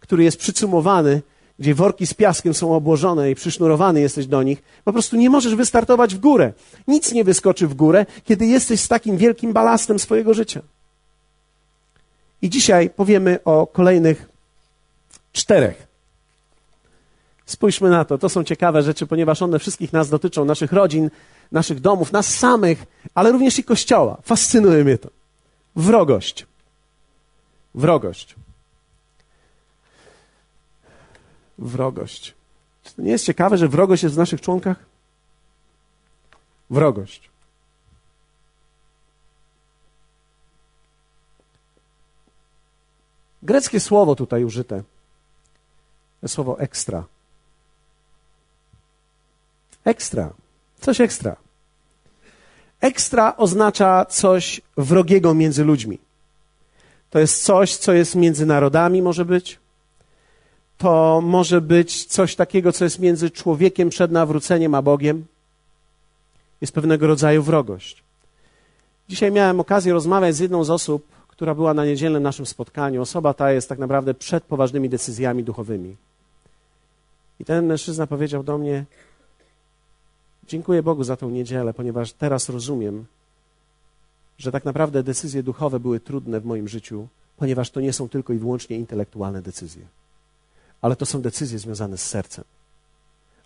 który 0.00 0.24
jest 0.24 0.38
przycumowany 0.38 1.22
gdzie 1.58 1.74
worki 1.74 2.06
z 2.06 2.14
piaskiem 2.14 2.54
są 2.54 2.74
obłożone 2.74 3.30
i 3.30 3.34
przysznurowany 3.34 4.00
jesteś 4.00 4.26
do 4.26 4.42
nich, 4.42 4.62
po 4.84 4.92
prostu 4.92 5.16
nie 5.16 5.30
możesz 5.30 5.54
wystartować 5.54 6.14
w 6.14 6.18
górę. 6.18 6.52
Nic 6.88 7.12
nie 7.12 7.24
wyskoczy 7.24 7.66
w 7.66 7.74
górę, 7.74 8.06
kiedy 8.24 8.46
jesteś 8.46 8.80
z 8.80 8.88
takim 8.88 9.16
wielkim 9.16 9.52
balastem 9.52 9.98
swojego 9.98 10.34
życia. 10.34 10.62
I 12.42 12.50
dzisiaj 12.50 12.90
powiemy 12.90 13.38
o 13.44 13.66
kolejnych 13.66 14.28
czterech. 15.32 15.93
Spójrzmy 17.46 17.90
na 17.90 18.04
to. 18.04 18.18
To 18.18 18.28
są 18.28 18.44
ciekawe 18.44 18.82
rzeczy, 18.82 19.06
ponieważ 19.06 19.42
one 19.42 19.58
wszystkich 19.58 19.92
nas 19.92 20.10
dotyczą, 20.10 20.44
naszych 20.44 20.72
rodzin, 20.72 21.10
naszych 21.52 21.80
domów, 21.80 22.12
nas 22.12 22.34
samych, 22.34 22.84
ale 23.14 23.32
również 23.32 23.58
i 23.58 23.64
Kościoła. 23.64 24.18
Fascynuje 24.22 24.84
mnie 24.84 24.98
to. 24.98 25.08
Wrogość. 25.76 26.46
Wrogość. 27.74 28.36
wrogość. 31.58 32.34
Czy 32.84 32.94
to 32.94 33.02
nie 33.02 33.10
jest 33.10 33.24
ciekawe, 33.24 33.58
że 33.58 33.68
wrogość 33.68 34.02
jest 34.02 34.14
w 34.14 34.18
naszych 34.18 34.40
członkach? 34.40 34.76
Wrogość. 36.70 37.30
Greckie 43.42 43.80
słowo 43.80 44.14
tutaj 44.16 44.44
użyte. 44.44 44.82
Słowo 46.26 46.60
ekstra. 46.60 47.04
Ekstra. 49.84 50.32
Coś 50.80 51.00
ekstra. 51.00 51.36
Ekstra 52.80 53.36
oznacza 53.36 54.04
coś 54.04 54.60
wrogiego 54.76 55.34
między 55.34 55.64
ludźmi. 55.64 55.98
To 57.10 57.18
jest 57.18 57.44
coś, 57.44 57.76
co 57.76 57.92
jest 57.92 58.14
między 58.14 58.46
narodami, 58.46 59.02
może 59.02 59.24
być 59.24 59.58
to 60.78 61.20
może 61.24 61.60
być 61.60 62.04
coś 62.04 62.36
takiego, 62.36 62.72
co 62.72 62.84
jest 62.84 62.98
między 62.98 63.30
człowiekiem 63.30 63.88
przed 63.88 64.10
nawróceniem 64.10 64.74
a 64.74 64.82
Bogiem. 64.82 65.24
Jest 66.60 66.72
pewnego 66.72 67.06
rodzaju 67.06 67.42
wrogość. 67.42 68.02
Dzisiaj 69.08 69.32
miałem 69.32 69.60
okazję 69.60 69.92
rozmawiać 69.92 70.34
z 70.34 70.38
jedną 70.38 70.64
z 70.64 70.70
osób, 70.70 71.06
która 71.28 71.54
była 71.54 71.74
na 71.74 71.84
niedzielnym 71.84 72.22
naszym 72.22 72.46
spotkaniu. 72.46 73.02
Osoba 73.02 73.34
ta 73.34 73.52
jest 73.52 73.68
tak 73.68 73.78
naprawdę 73.78 74.14
przed 74.14 74.44
poważnymi 74.44 74.88
decyzjami 74.88 75.44
duchowymi. 75.44 75.96
I 77.40 77.44
ten 77.44 77.66
mężczyzna 77.66 78.06
powiedział 78.06 78.42
do 78.42 78.58
mnie: 78.58 78.84
Dziękuję 80.48 80.82
Bogu 80.82 81.04
za 81.04 81.16
tą 81.16 81.30
niedzielę, 81.30 81.74
ponieważ 81.74 82.12
teraz 82.12 82.48
rozumiem, 82.48 83.04
że 84.38 84.52
tak 84.52 84.64
naprawdę 84.64 85.02
decyzje 85.02 85.42
duchowe 85.42 85.80
były 85.80 86.00
trudne 86.00 86.40
w 86.40 86.44
moim 86.44 86.68
życiu, 86.68 87.08
ponieważ 87.36 87.70
to 87.70 87.80
nie 87.80 87.92
są 87.92 88.08
tylko 88.08 88.32
i 88.32 88.38
wyłącznie 88.38 88.76
intelektualne 88.76 89.42
decyzje 89.42 89.86
ale 90.84 90.96
to 90.96 91.06
są 91.06 91.22
decyzje 91.22 91.58
związane 91.58 91.98
z 91.98 92.06
sercem. 92.06 92.44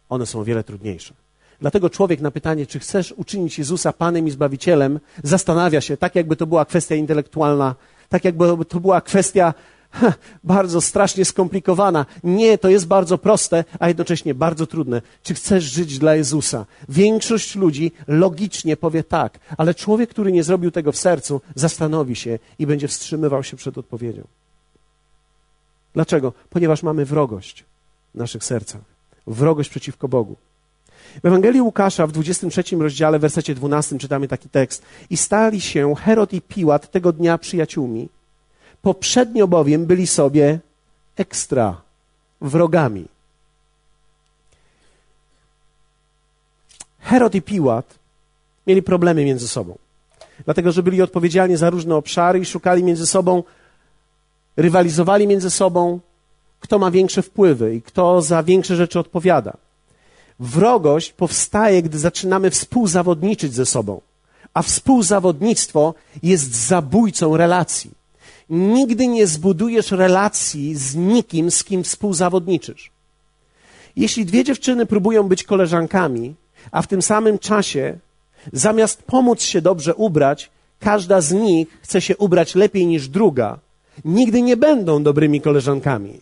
One 0.08 0.26
są 0.26 0.40
o 0.40 0.44
wiele 0.44 0.64
trudniejsze. 0.64 1.14
Dlatego 1.60 1.90
człowiek 1.90 2.20
na 2.20 2.30
pytanie, 2.30 2.66
czy 2.66 2.78
chcesz 2.78 3.12
uczynić 3.12 3.58
Jezusa 3.58 3.92
Panem 3.92 4.28
i 4.28 4.30
Zbawicielem, 4.30 5.00
zastanawia 5.22 5.80
się, 5.80 5.96
tak 5.96 6.14
jakby 6.14 6.36
to 6.36 6.46
była 6.46 6.64
kwestia 6.64 6.94
intelektualna, 6.94 7.74
tak 8.08 8.24
jakby 8.24 8.64
to 8.64 8.80
była 8.80 9.00
kwestia 9.00 9.54
bardzo 10.44 10.80
strasznie 10.80 11.24
skomplikowana. 11.24 12.06
Nie, 12.24 12.58
to 12.58 12.68
jest 12.68 12.86
bardzo 12.86 13.18
proste, 13.18 13.64
a 13.78 13.88
jednocześnie 13.88 14.34
bardzo 14.34 14.66
trudne. 14.66 15.02
Czy 15.22 15.34
chcesz 15.34 15.64
żyć 15.64 15.98
dla 15.98 16.14
Jezusa? 16.14 16.66
Większość 16.88 17.56
ludzi 17.56 17.92
logicznie 18.08 18.76
powie 18.76 19.04
tak, 19.04 19.38
ale 19.56 19.74
człowiek, 19.74 20.10
który 20.10 20.32
nie 20.32 20.42
zrobił 20.42 20.70
tego 20.70 20.92
w 20.92 20.96
sercu, 20.96 21.40
zastanowi 21.54 22.16
się 22.16 22.38
i 22.58 22.66
będzie 22.66 22.88
wstrzymywał 22.88 23.42
się 23.44 23.56
przed 23.56 23.78
odpowiedzią. 23.78 24.22
Dlaczego? 25.94 26.32
Ponieważ 26.50 26.82
mamy 26.82 27.04
wrogość 27.04 27.64
w 28.14 28.18
naszych 28.18 28.44
sercach. 28.44 28.80
Wrogość 29.26 29.70
przeciwko 29.70 30.08
Bogu. 30.08 30.36
W 31.22 31.26
Ewangelii 31.26 31.60
Łukasza 31.60 32.06
w 32.06 32.12
23 32.12 32.76
rozdziale, 32.76 33.18
w 33.18 33.20
wersecie 33.20 33.54
12 33.54 33.98
czytamy 33.98 34.28
taki 34.28 34.48
tekst. 34.48 34.82
I 35.10 35.16
stali 35.16 35.60
się 35.60 35.94
Herod 35.94 36.32
i 36.32 36.40
Piłat 36.40 36.90
tego 36.90 37.12
dnia 37.12 37.38
przyjaciółmi. 37.38 38.08
Poprzednio 38.88 39.48
bowiem 39.48 39.86
byli 39.86 40.06
sobie 40.06 40.60
ekstra 41.16 41.80
wrogami. 42.40 43.04
Herod 47.00 47.34
i 47.34 47.42
Piłat 47.42 47.94
mieli 48.66 48.82
problemy 48.82 49.24
między 49.24 49.48
sobą. 49.48 49.78
Dlatego, 50.44 50.72
że 50.72 50.82
byli 50.82 51.02
odpowiedzialni 51.02 51.56
za 51.56 51.70
różne 51.70 51.96
obszary 51.96 52.38
i 52.38 52.44
szukali 52.44 52.84
między 52.84 53.06
sobą 53.06 53.42
rywalizowali 54.56 55.26
między 55.26 55.50
sobą, 55.50 56.00
kto 56.60 56.78
ma 56.78 56.90
większe 56.90 57.22
wpływy 57.22 57.74
i 57.74 57.82
kto 57.82 58.22
za 58.22 58.42
większe 58.42 58.76
rzeczy 58.76 58.98
odpowiada. 58.98 59.52
Wrogość 60.40 61.12
powstaje, 61.12 61.82
gdy 61.82 61.98
zaczynamy 61.98 62.50
współzawodniczyć 62.50 63.54
ze 63.54 63.66
sobą, 63.66 64.00
a 64.54 64.62
współzawodnictwo 64.62 65.94
jest 66.22 66.54
zabójcą 66.54 67.36
relacji. 67.36 67.97
Nigdy 68.50 69.06
nie 69.06 69.26
zbudujesz 69.26 69.90
relacji 69.90 70.74
z 70.74 70.96
nikim, 70.96 71.50
z 71.50 71.64
kim 71.64 71.84
współzawodniczysz. 71.84 72.90
Jeśli 73.96 74.24
dwie 74.24 74.44
dziewczyny 74.44 74.86
próbują 74.86 75.22
być 75.22 75.44
koleżankami, 75.44 76.34
a 76.72 76.82
w 76.82 76.86
tym 76.86 77.02
samym 77.02 77.38
czasie, 77.38 77.98
zamiast 78.52 79.02
pomóc 79.02 79.42
się 79.42 79.60
dobrze 79.60 79.94
ubrać, 79.94 80.50
każda 80.80 81.20
z 81.20 81.32
nich 81.32 81.68
chce 81.82 82.00
się 82.00 82.16
ubrać 82.16 82.54
lepiej 82.54 82.86
niż 82.86 83.08
druga, 83.08 83.58
nigdy 84.04 84.42
nie 84.42 84.56
będą 84.56 85.02
dobrymi 85.02 85.40
koleżankami. 85.40 86.20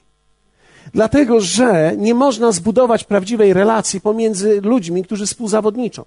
Dlatego, 0.95 1.41
że 1.41 1.93
nie 1.97 2.15
można 2.15 2.53
zbudować 2.53 3.05
prawdziwej 3.05 3.53
relacji 3.53 4.01
pomiędzy 4.01 4.61
ludźmi, 4.61 5.05
którzy 5.05 5.27
współzawodniczą. 5.27 6.05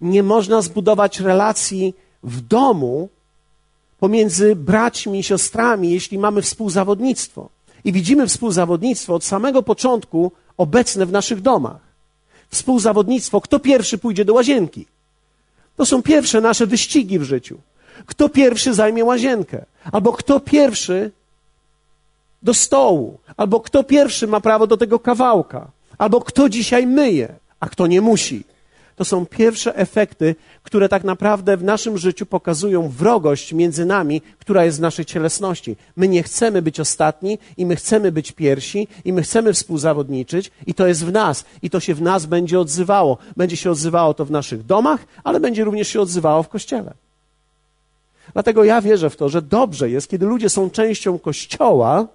Nie 0.00 0.22
można 0.22 0.62
zbudować 0.62 1.20
relacji 1.20 1.94
w 2.22 2.40
domu 2.40 3.08
pomiędzy 3.98 4.56
braćmi 4.56 5.18
i 5.18 5.22
siostrami, 5.22 5.90
jeśli 5.90 6.18
mamy 6.18 6.42
współzawodnictwo. 6.42 7.48
I 7.84 7.92
widzimy 7.92 8.26
współzawodnictwo 8.26 9.14
od 9.14 9.24
samego 9.24 9.62
początku 9.62 10.32
obecne 10.56 11.06
w 11.06 11.12
naszych 11.12 11.40
domach. 11.40 11.80
Współzawodnictwo, 12.48 13.40
kto 13.40 13.58
pierwszy 13.58 13.98
pójdzie 13.98 14.24
do 14.24 14.34
łazienki. 14.34 14.86
To 15.76 15.86
są 15.86 16.02
pierwsze 16.02 16.40
nasze 16.40 16.66
wyścigi 16.66 17.18
w 17.18 17.22
życiu. 17.22 17.58
Kto 18.06 18.28
pierwszy 18.28 18.74
zajmie 18.74 19.04
łazienkę, 19.04 19.64
albo 19.92 20.12
kto 20.12 20.40
pierwszy 20.40 21.10
do 22.42 22.54
stołu, 22.54 23.18
albo 23.36 23.60
kto 23.60 23.84
pierwszy 23.84 24.26
ma 24.26 24.40
prawo 24.40 24.66
do 24.66 24.76
tego 24.76 24.98
kawałka, 24.98 25.70
albo 25.98 26.20
kto 26.20 26.48
dzisiaj 26.48 26.86
myje, 26.86 27.34
a 27.60 27.68
kto 27.68 27.86
nie 27.86 28.00
musi. 28.00 28.44
To 28.96 29.04
są 29.04 29.26
pierwsze 29.26 29.76
efekty, 29.76 30.34
które 30.62 30.88
tak 30.88 31.04
naprawdę 31.04 31.56
w 31.56 31.64
naszym 31.64 31.98
życiu 31.98 32.26
pokazują 32.26 32.88
wrogość 32.88 33.52
między 33.52 33.84
nami, 33.84 34.22
która 34.38 34.64
jest 34.64 34.78
w 34.78 34.80
naszej 34.80 35.04
cielesności. 35.04 35.76
My 35.96 36.08
nie 36.08 36.22
chcemy 36.22 36.62
być 36.62 36.80
ostatni 36.80 37.38
i 37.56 37.66
my 37.66 37.76
chcemy 37.76 38.12
być 38.12 38.32
pierwsi 38.32 38.88
i 39.04 39.12
my 39.12 39.22
chcemy 39.22 39.52
współzawodniczyć 39.52 40.50
i 40.66 40.74
to 40.74 40.86
jest 40.86 41.04
w 41.04 41.12
nas 41.12 41.44
i 41.62 41.70
to 41.70 41.80
się 41.80 41.94
w 41.94 42.02
nas 42.02 42.26
będzie 42.26 42.60
odzywało. 42.60 43.18
Będzie 43.36 43.56
się 43.56 43.70
odzywało 43.70 44.14
to 44.14 44.24
w 44.24 44.30
naszych 44.30 44.66
domach, 44.66 45.06
ale 45.24 45.40
będzie 45.40 45.64
również 45.64 45.88
się 45.88 46.00
odzywało 46.00 46.42
w 46.42 46.48
kościele. 46.48 46.94
Dlatego 48.32 48.64
ja 48.64 48.80
wierzę 48.80 49.10
w 49.10 49.16
to, 49.16 49.28
że 49.28 49.42
dobrze 49.42 49.90
jest, 49.90 50.08
kiedy 50.08 50.26
ludzie 50.26 50.48
są 50.48 50.70
częścią 50.70 51.18
kościoła 51.18 52.06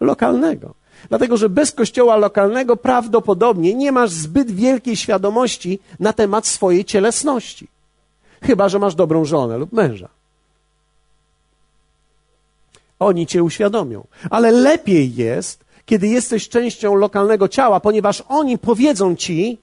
lokalnego. 0.00 0.74
Dlatego, 1.08 1.36
że 1.36 1.48
bez 1.48 1.72
kościoła 1.72 2.16
lokalnego 2.16 2.76
prawdopodobnie 2.76 3.74
nie 3.74 3.92
masz 3.92 4.10
zbyt 4.10 4.50
wielkiej 4.50 4.96
świadomości 4.96 5.78
na 6.00 6.12
temat 6.12 6.46
swojej 6.46 6.84
cielesności. 6.84 7.68
Chyba, 8.42 8.68
że 8.68 8.78
masz 8.78 8.94
dobrą 8.94 9.24
żonę 9.24 9.58
lub 9.58 9.72
męża. 9.72 10.08
Oni 12.98 13.26
cię 13.26 13.42
uświadomią. 13.42 14.06
Ale 14.30 14.50
lepiej 14.50 15.14
jest, 15.14 15.64
kiedy 15.86 16.08
jesteś 16.08 16.48
częścią 16.48 16.94
lokalnego 16.94 17.48
ciała, 17.48 17.80
ponieważ 17.80 18.22
oni 18.28 18.58
powiedzą 18.58 19.16
ci, 19.16 19.58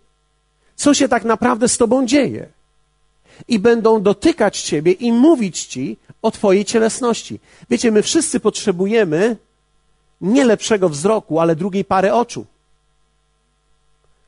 co 0.75 0.93
się 0.93 1.07
tak 1.07 1.23
naprawdę 1.23 1.67
z 1.67 1.77
tobą 1.77 2.05
dzieje. 2.05 2.47
I 3.47 3.59
będą 3.59 4.01
dotykać 4.01 4.61
ciebie 4.61 4.91
i 4.91 5.11
mówić 5.11 5.65
ci 5.65 5.97
o 6.21 6.31
twojej 6.31 6.65
cielesności. 6.65 7.39
Wiecie, 7.69 7.91
my 7.91 8.01
wszyscy 8.01 8.39
potrzebujemy 8.39 9.37
nie 10.21 10.45
lepszego 10.45 10.89
wzroku, 10.89 11.39
ale 11.39 11.55
drugiej 11.55 11.85
pary 11.85 12.13
oczu. 12.13 12.45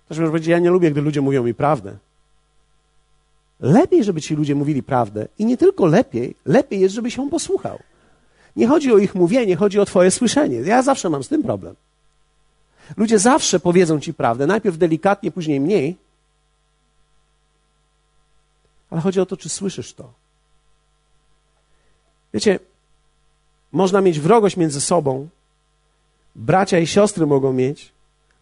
Ktoś 0.05 0.17
może 0.17 0.31
powiedzieć, 0.31 0.49
ja 0.49 0.59
nie 0.59 0.69
lubię, 0.69 0.91
gdy 0.91 1.01
ludzie 1.01 1.21
mówią 1.21 1.43
mi 1.43 1.53
prawdę. 1.53 1.97
Lepiej, 3.59 4.03
żeby 4.03 4.21
ci 4.21 4.35
ludzie 4.35 4.55
mówili 4.55 4.83
prawdę. 4.83 5.27
I 5.39 5.45
nie 5.45 5.57
tylko 5.57 5.85
lepiej, 5.85 6.35
lepiej 6.45 6.79
jest, 6.79 6.95
żeby 6.95 7.11
się 7.11 7.29
posłuchał. 7.29 7.79
Nie 8.55 8.67
chodzi 8.67 8.93
o 8.93 8.97
ich 8.97 9.15
mówienie, 9.15 9.55
chodzi 9.55 9.79
o 9.79 9.85
twoje 9.85 10.11
słyszenie. 10.11 10.55
Ja 10.55 10.81
zawsze 10.81 11.09
mam 11.09 11.23
z 11.23 11.27
tym 11.27 11.43
problem. 11.43 11.75
Ludzie 12.97 13.19
zawsze 13.19 13.59
powiedzą 13.59 13.99
ci 13.99 14.13
prawdę, 14.13 14.47
najpierw 14.47 14.77
delikatnie, 14.77 15.31
później 15.31 15.59
mniej. 15.59 15.97
Ale 18.89 19.01
chodzi 19.01 19.19
o 19.19 19.25
to, 19.25 19.37
czy 19.37 19.49
słyszysz 19.49 19.93
to. 19.93 20.13
Wiecie, 22.33 22.59
można 23.71 24.01
mieć 24.01 24.19
wrogość 24.19 24.57
między 24.57 24.81
sobą, 24.81 25.27
bracia 26.35 26.79
i 26.79 26.87
siostry 26.87 27.25
mogą 27.25 27.53
mieć, 27.53 27.91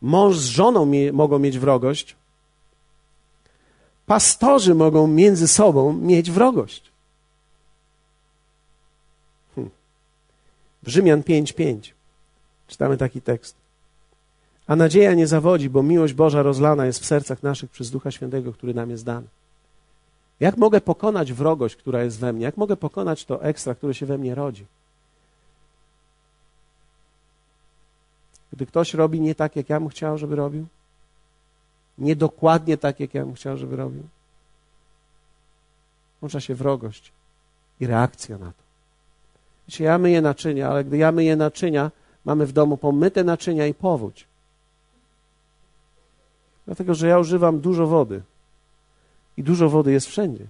mąż 0.01 0.37
z 0.37 0.45
żoną 0.45 0.85
mi, 0.85 1.11
mogą 1.11 1.39
mieć 1.39 1.59
wrogość, 1.59 2.15
pastorzy 4.05 4.75
mogą 4.75 5.07
między 5.07 5.47
sobą 5.47 5.93
mieć 5.93 6.31
wrogość. 6.31 6.91
Hm. 9.55 9.69
W 10.83 10.89
Rzymian 10.89 11.21
5:5 11.21 11.91
czytamy 12.67 12.97
taki 12.97 13.21
tekst. 13.21 13.55
A 14.67 14.75
nadzieja 14.75 15.13
nie 15.13 15.27
zawodzi, 15.27 15.69
bo 15.69 15.83
miłość 15.83 16.13
Boża 16.13 16.43
rozlana 16.43 16.85
jest 16.85 16.99
w 16.99 17.05
sercach 17.05 17.43
naszych 17.43 17.71
przez 17.71 17.91
Ducha 17.91 18.11
Świętego, 18.11 18.53
który 18.53 18.73
nam 18.73 18.89
jest 18.89 19.05
dany. 19.05 19.27
Jak 20.39 20.57
mogę 20.57 20.81
pokonać 20.81 21.33
wrogość, 21.33 21.75
która 21.75 22.03
jest 22.03 22.19
we 22.19 22.33
mnie? 22.33 22.43
Jak 22.43 22.57
mogę 22.57 22.77
pokonać 22.77 23.25
to 23.25 23.43
ekstra, 23.43 23.75
które 23.75 23.93
się 23.93 24.05
we 24.05 24.17
mnie 24.17 24.35
rodzi? 24.35 24.65
Gdy 28.53 28.65
ktoś 28.65 28.93
robi 28.93 29.21
nie 29.21 29.35
tak, 29.35 29.55
jak 29.55 29.69
ja 29.69 29.79
bym 29.79 29.89
chciał, 29.89 30.17
żeby 30.17 30.35
robił, 30.35 30.65
nie 31.97 32.15
dokładnie 32.15 32.77
tak, 32.77 32.99
jak 32.99 33.13
ja 33.13 33.25
bym 33.25 33.33
chciał, 33.33 33.57
żeby 33.57 33.75
robił, 33.75 34.03
włącza 36.19 36.39
się 36.39 36.55
wrogość 36.55 37.11
i 37.79 37.87
reakcja 37.87 38.37
na 38.37 38.45
to. 38.45 38.63
Wiecie, 39.67 39.83
ja 39.83 39.97
myję 39.97 40.21
naczynia, 40.21 40.69
ale 40.69 40.83
gdy 40.83 40.97
ja 40.97 41.11
myję 41.11 41.35
naczynia, 41.35 41.91
mamy 42.25 42.45
w 42.45 42.51
domu 42.51 42.77
pomyte 42.77 43.23
naczynia 43.23 43.67
i 43.67 43.73
powódź. 43.73 44.27
Dlatego, 46.65 46.95
że 46.95 47.07
ja 47.07 47.19
używam 47.19 47.59
dużo 47.59 47.87
wody. 47.87 48.21
I 49.37 49.43
dużo 49.43 49.69
wody 49.69 49.91
jest 49.91 50.07
wszędzie. 50.07 50.45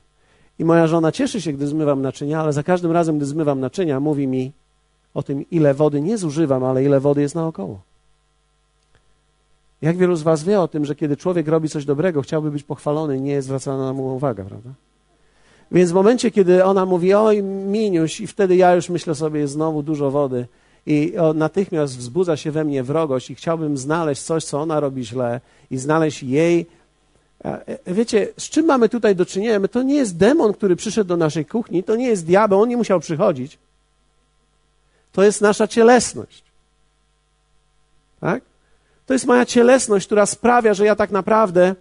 I 0.60 0.66
moja 0.66 0.88
żona 0.88 1.12
cieszy 1.12 1.42
się, 1.42 1.54
gdy 1.54 1.68
zmywam 1.68 2.02
naczynia, 2.02 2.42
ale 2.42 2.54
za 2.54 2.64
każdym 2.64 2.92
razem, 2.92 3.18
gdy 3.18 3.26
zmywam 3.26 3.60
naczynia, 3.60 4.00
mówi 4.00 4.28
mi 4.28 4.52
o 5.14 5.24
tym, 5.24 5.50
ile 5.50 5.74
wody 5.74 6.02
nie 6.02 6.18
zużywam, 6.18 6.64
ale 6.64 6.84
ile 6.84 7.00
wody 7.00 7.22
jest 7.22 7.36
naokoło. 7.36 7.82
Jak 9.82 9.98
wielu 9.98 10.16
z 10.16 10.22
Was 10.22 10.44
wie 10.44 10.62
o 10.62 10.68
tym, 10.68 10.86
że 10.86 10.96
kiedy 10.96 11.18
człowiek 11.18 11.48
robi 11.48 11.70
coś 11.70 11.86
dobrego, 11.86 12.22
chciałby 12.22 12.52
być 12.52 12.64
pochwalony, 12.64 13.22
nie 13.22 13.32
jest 13.32 13.48
zwracana 13.48 13.86
na 13.86 13.94
mu 13.94 14.16
uwaga, 14.16 14.44
prawda? 14.44 14.70
Więc 15.72 15.92
w 15.92 15.94
momencie, 15.94 16.32
kiedy 16.32 16.64
ona 16.64 16.86
mówi, 16.86 17.14
oj, 17.14 17.44
miniuś, 17.44 18.22
i 18.22 18.28
wtedy 18.28 18.56
ja 18.56 18.76
już 18.76 18.90
myślę 18.90 19.16
sobie, 19.16 19.48
znowu 19.48 19.84
dużo 19.84 20.12
wody, 20.12 20.46
i 20.86 21.14
natychmiast 21.36 21.98
wzbudza 21.98 22.38
się 22.38 22.52
we 22.52 22.64
mnie 22.64 22.84
wrogość, 22.84 23.30
i 23.30 23.36
chciałbym 23.36 23.78
znaleźć 23.78 24.22
coś, 24.22 24.46
co 24.46 24.62
ona 24.62 24.80
robi 24.80 25.06
źle, 25.06 25.42
i 25.72 25.78
znaleźć 25.78 26.24
jej. 26.24 26.66
E, 27.46 27.94
wiecie, 27.94 28.28
z 28.38 28.50
czym 28.50 28.66
mamy 28.66 28.90
tutaj 28.90 29.16
do 29.16 29.26
czynienia? 29.26 29.68
To 29.68 29.84
nie 29.84 29.96
jest 29.96 30.18
demon, 30.18 30.54
który 30.54 30.76
przyszedł 30.76 31.08
do 31.08 31.18
naszej 31.18 31.46
kuchni, 31.46 31.84
to 31.84 31.96
nie 31.96 32.08
jest 32.08 32.26
diabeł, 32.26 32.62
on 32.62 32.70
nie 32.70 32.78
musiał 32.78 33.00
przychodzić. 33.00 33.58
To 35.12 35.24
jest 35.24 35.42
nasza 35.42 35.68
cielesność. 35.68 36.44
Tak? 38.20 38.51
To 39.12 39.16
jest 39.16 39.26
moja 39.26 39.46
cielesność, 39.46 40.06
która 40.06 40.26
sprawia, 40.26 40.74
że 40.74 40.86
ja 40.86 40.96
tak 40.96 41.12
naprawdę 41.12 41.76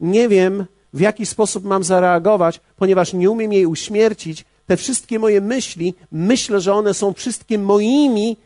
nie 0.00 0.28
wiem, 0.28 0.66
w 0.92 1.00
jaki 1.00 1.26
sposób 1.26 1.64
mam 1.64 1.84
zareagować, 1.84 2.60
ponieważ 2.76 3.12
nie 3.12 3.30
umiem 3.30 3.52
jej 3.52 3.66
uśmiercić. 3.66 4.44
Te 4.66 4.76
wszystkie 4.76 5.18
moje 5.18 5.40
myśli, 5.40 5.94
myślę, 6.12 6.60
że 6.60 6.74
one 6.74 6.94
są 6.94 7.12
wszystkie 7.12 7.58
moimi 7.58 8.36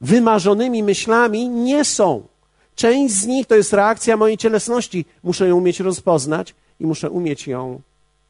wymarzonymi 0.00 0.82
myślami. 0.82 1.48
Nie 1.48 1.84
są. 1.84 2.26
Część 2.74 3.14
z 3.14 3.26
nich 3.26 3.46
to 3.46 3.54
jest 3.54 3.72
reakcja 3.72 4.16
mojej 4.16 4.38
cielesności. 4.38 5.04
Muszę 5.22 5.48
ją 5.48 5.56
umieć 5.56 5.80
rozpoznać 5.80 6.54
i 6.80 6.86
muszę 6.86 7.10
umieć 7.10 7.46
ją 7.46 7.80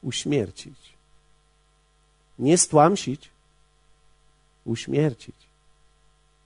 uśmiercić. 0.02 0.78
Nie 2.38 2.59
stłamsić, 2.59 3.31
uśmiercić. 4.64 5.37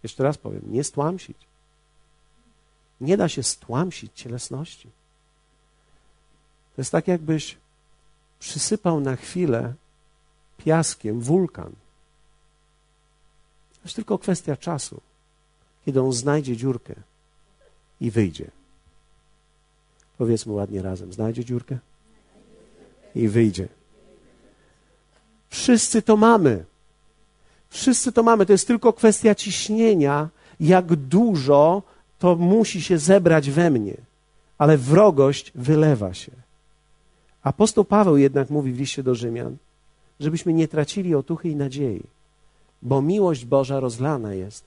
Jeszcze 0.02 0.22
raz 0.22 0.38
powiem, 0.38 0.62
nie 0.70 0.84
stłamsić. 0.84 1.45
Nie 3.00 3.16
da 3.16 3.28
się 3.28 3.42
stłamsić 3.42 4.12
cielesności. 4.14 4.88
To 6.76 6.80
jest 6.80 6.92
tak, 6.92 7.08
jakbyś 7.08 7.56
przysypał 8.38 9.00
na 9.00 9.16
chwilę 9.16 9.74
piaskiem 10.58 11.20
wulkan. 11.20 11.72
To 13.72 13.80
jest 13.84 13.96
tylko 13.96 14.18
kwestia 14.18 14.56
czasu, 14.56 15.00
kiedy 15.84 16.02
on 16.02 16.12
znajdzie 16.12 16.56
dziurkę 16.56 16.94
i 18.00 18.10
wyjdzie. 18.10 18.50
Powiedzmy 20.18 20.52
ładnie 20.52 20.82
razem: 20.82 21.12
znajdzie 21.12 21.44
dziurkę 21.44 21.78
i 23.14 23.28
wyjdzie. 23.28 23.68
Wszyscy 25.50 26.02
to 26.02 26.16
mamy. 26.16 26.64
Wszyscy 27.70 28.12
to 28.12 28.22
mamy. 28.22 28.46
To 28.46 28.52
jest 28.52 28.66
tylko 28.66 28.92
kwestia 28.92 29.34
ciśnienia, 29.34 30.28
jak 30.60 30.96
dużo 30.96 31.82
to 32.18 32.36
musi 32.36 32.82
się 32.82 32.98
zebrać 32.98 33.50
we 33.50 33.70
mnie, 33.70 33.96
ale 34.58 34.78
wrogość 34.78 35.52
wylewa 35.54 36.14
się. 36.14 36.32
Apostoł 37.42 37.84
Paweł 37.84 38.16
jednak 38.16 38.50
mówi 38.50 38.72
w 38.72 38.78
liście 38.78 39.02
do 39.02 39.14
Rzymian, 39.14 39.56
żebyśmy 40.20 40.52
nie 40.52 40.68
tracili 40.68 41.14
otuchy 41.14 41.48
i 41.48 41.56
nadziei, 41.56 42.02
bo 42.82 43.02
miłość 43.02 43.44
Boża 43.44 43.80
rozlana 43.80 44.34
jest 44.34 44.64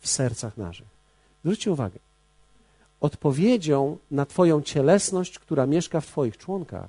w 0.00 0.08
sercach 0.08 0.56
naszych. 0.56 0.86
Zwróćcie 1.44 1.72
uwagę. 1.72 1.98
Odpowiedzią 3.00 3.96
na 4.10 4.26
Twoją 4.26 4.62
cielesność, 4.62 5.38
która 5.38 5.66
mieszka 5.66 6.00
w 6.00 6.06
Twoich 6.06 6.36
członkach, 6.36 6.88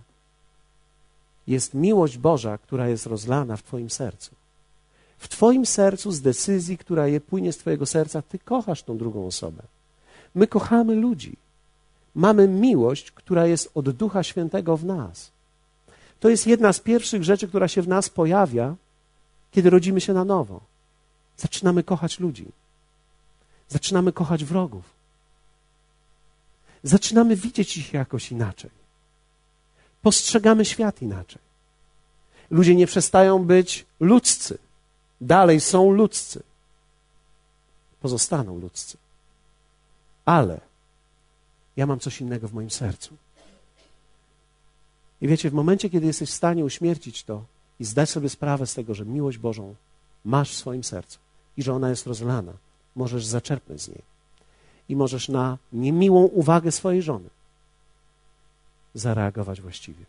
jest 1.48 1.74
miłość 1.74 2.18
Boża, 2.18 2.58
która 2.58 2.88
jest 2.88 3.06
rozlana 3.06 3.58
w 3.58 3.64
Twoim 3.64 3.90
sercu. 3.90 4.32
W 5.18 5.28
Twoim 5.28 5.66
sercu, 5.66 6.12
z 6.12 6.22
decyzji, 6.22 6.78
która 6.78 7.08
je 7.08 7.22
płynie 7.22 7.54
z 7.54 7.58
Twojego 7.58 7.86
serca, 7.86 8.22
Ty 8.22 8.40
kochasz 8.40 8.84
tą 8.84 8.98
drugą 8.98 9.28
osobę. 9.28 9.64
My 10.36 10.48
kochamy 10.48 10.96
ludzi. 10.96 11.36
Mamy 12.16 12.48
miłość, 12.48 13.12
która 13.12 13.46
jest 13.46 13.72
od 13.76 13.90
Ducha 13.90 14.24
Świętego 14.24 14.78
w 14.78 14.86
nas. 14.86 15.32
To 16.20 16.30
jest 16.30 16.48
jedna 16.48 16.74
z 16.74 16.80
pierwszych 16.80 17.24
rzeczy, 17.24 17.48
która 17.48 17.68
się 17.68 17.82
w 17.82 17.88
nas 17.88 18.10
pojawia, 18.10 18.76
kiedy 19.52 19.70
rodzimy 19.70 20.02
się 20.02 20.14
na 20.14 20.26
nowo. 20.26 20.62
Zaczynamy 21.38 21.84
kochać 21.84 22.20
ludzi. 22.20 22.46
Zaczynamy 23.70 24.14
kochać 24.14 24.44
wrogów. 24.44 24.84
Zaczynamy 26.84 27.36
widzieć 27.36 27.78
ich 27.78 27.94
jakoś 27.94 28.32
inaczej. 28.32 28.72
Postrzegamy 30.02 30.66
świat 30.66 31.02
inaczej. 31.02 31.42
Ludzie 32.50 32.76
nie 32.76 32.88
przestają 32.88 33.44
być 33.44 33.86
ludzcy. 34.00 34.58
Dalej 35.22 35.62
są 35.62 35.92
ludzcy. 35.92 36.44
Pozostaną 38.02 38.60
ludzcy. 38.60 38.98
Ale 40.30 40.62
ja 41.78 41.86
mam 41.86 42.00
coś 42.00 42.22
innego 42.22 42.48
w 42.48 42.54
moim 42.54 42.70
sercu. 42.70 43.18
I 45.22 45.28
wiecie, 45.28 45.50
w 45.50 45.54
momencie, 45.54 45.90
kiedy 45.90 46.06
jesteś 46.06 46.30
w 46.30 46.34
stanie 46.34 46.66
uśmiercić 46.66 47.24
to 47.24 47.44
i 47.80 47.86
zdać 47.86 48.10
sobie 48.10 48.30
sprawę 48.30 48.68
z 48.68 48.74
tego, 48.74 48.94
że 48.94 49.06
miłość 49.06 49.38
Bożą 49.38 49.76
masz 50.26 50.52
w 50.52 50.58
swoim 50.58 50.84
sercu 50.84 51.20
i 51.58 51.64
że 51.64 51.74
ona 51.74 51.90
jest 51.90 52.08
rozlana, 52.08 52.54
możesz 52.96 53.26
zaczerpnąć 53.26 53.82
z 53.82 53.88
niej. 53.88 54.02
I 54.90 54.96
możesz 54.96 55.30
na 55.30 55.58
niemiłą 55.74 56.24
uwagę 56.24 56.72
swojej 56.72 57.02
żony 57.02 57.30
zareagować 58.94 59.62
właściwie. 59.62 60.06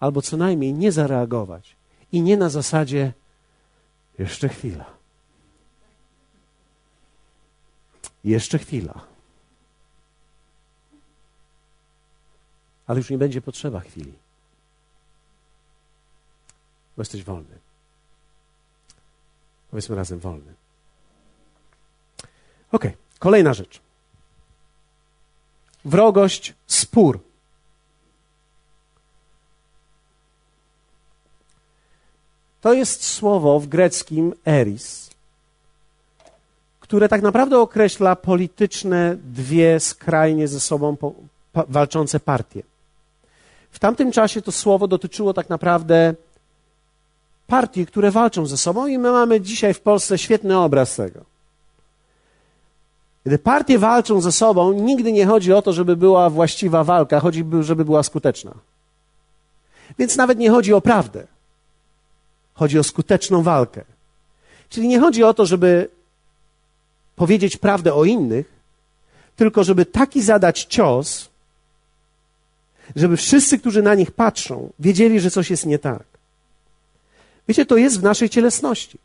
Albo 0.00 0.22
co 0.22 0.36
najmniej 0.36 0.72
nie 0.72 0.92
zareagować. 0.92 1.76
I 2.12 2.22
nie 2.22 2.36
na 2.36 2.48
zasadzie 2.48 3.12
jeszcze 4.18 4.48
chwila. 4.48 4.84
Jeszcze 8.24 8.58
chwila. 8.58 9.09
Ale 12.90 12.98
już 12.98 13.10
nie 13.10 13.18
będzie 13.18 13.40
potrzeba 13.40 13.80
chwili. 13.80 14.12
Bo 16.96 17.00
jesteś 17.00 17.24
wolny. 17.24 17.58
Powiedzmy 19.70 19.96
razem 19.96 20.18
wolny. 20.18 20.54
Ok, 22.72 22.84
kolejna 23.18 23.54
rzecz. 23.54 23.80
Wrogość, 25.84 26.54
spór. 26.66 27.20
To 32.60 32.72
jest 32.72 33.04
słowo 33.04 33.60
w 33.60 33.66
greckim 33.66 34.34
eris, 34.46 35.10
które 36.80 37.08
tak 37.08 37.22
naprawdę 37.22 37.58
określa 37.58 38.16
polityczne 38.16 39.16
dwie 39.24 39.80
skrajnie 39.80 40.48
ze 40.48 40.60
sobą 40.60 40.96
walczące 41.54 42.20
partie. 42.20 42.69
W 43.70 43.78
tamtym 43.78 44.12
czasie 44.12 44.42
to 44.42 44.52
słowo 44.52 44.88
dotyczyło 44.88 45.34
tak 45.34 45.48
naprawdę 45.48 46.14
partii, 47.46 47.86
które 47.86 48.10
walczą 48.10 48.46
ze 48.46 48.56
sobą, 48.56 48.86
i 48.86 48.98
my 48.98 49.10
mamy 49.10 49.40
dzisiaj 49.40 49.74
w 49.74 49.80
Polsce 49.80 50.18
świetny 50.18 50.58
obraz 50.58 50.96
tego. 50.96 51.24
Gdy 53.26 53.38
partie 53.38 53.78
walczą 53.78 54.20
ze 54.20 54.32
sobą, 54.32 54.72
nigdy 54.72 55.12
nie 55.12 55.26
chodzi 55.26 55.52
o 55.52 55.62
to, 55.62 55.72
żeby 55.72 55.96
była 55.96 56.30
właściwa 56.30 56.84
walka, 56.84 57.20
chodzi, 57.20 57.44
żeby 57.60 57.84
była 57.84 58.02
skuteczna. 58.02 58.54
Więc 59.98 60.16
nawet 60.16 60.38
nie 60.38 60.50
chodzi 60.50 60.72
o 60.72 60.80
prawdę. 60.80 61.26
Chodzi 62.54 62.78
o 62.78 62.84
skuteczną 62.84 63.42
walkę. 63.42 63.84
Czyli 64.68 64.88
nie 64.88 65.00
chodzi 65.00 65.24
o 65.24 65.34
to, 65.34 65.46
żeby 65.46 65.88
powiedzieć 67.16 67.56
prawdę 67.56 67.94
o 67.94 68.04
innych, 68.04 68.60
tylko 69.36 69.64
żeby 69.64 69.86
taki 69.86 70.22
zadać 70.22 70.64
cios, 70.64 71.29
żeby 72.96 73.16
wszyscy, 73.16 73.58
którzy 73.58 73.82
na 73.82 73.94
nich 73.94 74.10
patrzą, 74.10 74.72
wiedzieli, 74.78 75.20
że 75.20 75.30
coś 75.30 75.50
jest 75.50 75.66
nie 75.66 75.78
tak. 75.78 76.04
Wiecie, 77.48 77.66
to 77.66 77.76
jest 77.76 78.00
w 78.00 78.02
naszej 78.02 78.30
cielesności. 78.30 78.98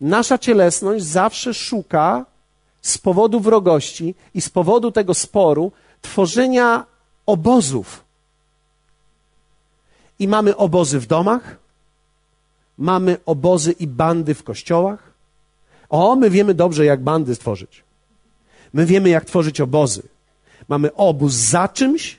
Nasza 0.00 0.38
cielesność 0.38 1.04
zawsze 1.04 1.54
szuka 1.54 2.26
z 2.82 2.98
powodu 2.98 3.40
wrogości 3.40 4.14
i 4.34 4.40
z 4.40 4.48
powodu 4.48 4.92
tego 4.92 5.14
sporu 5.14 5.72
tworzenia 6.02 6.86
obozów. 7.26 8.04
I 10.18 10.28
mamy 10.28 10.56
obozy 10.56 11.00
w 11.00 11.06
domach, 11.06 11.56
mamy 12.78 13.16
obozy 13.26 13.72
i 13.72 13.86
bandy 13.86 14.34
w 14.34 14.42
kościołach. 14.42 15.12
O, 15.88 16.16
my 16.16 16.30
wiemy 16.30 16.54
dobrze, 16.54 16.84
jak 16.84 17.02
bandy 17.02 17.34
stworzyć. 17.34 17.84
My 18.72 18.86
wiemy, 18.86 19.08
jak 19.08 19.24
tworzyć 19.24 19.60
obozy. 19.60 20.02
Mamy 20.68 20.94
obóz 20.94 21.32
za 21.32 21.68
czymś 21.68 22.16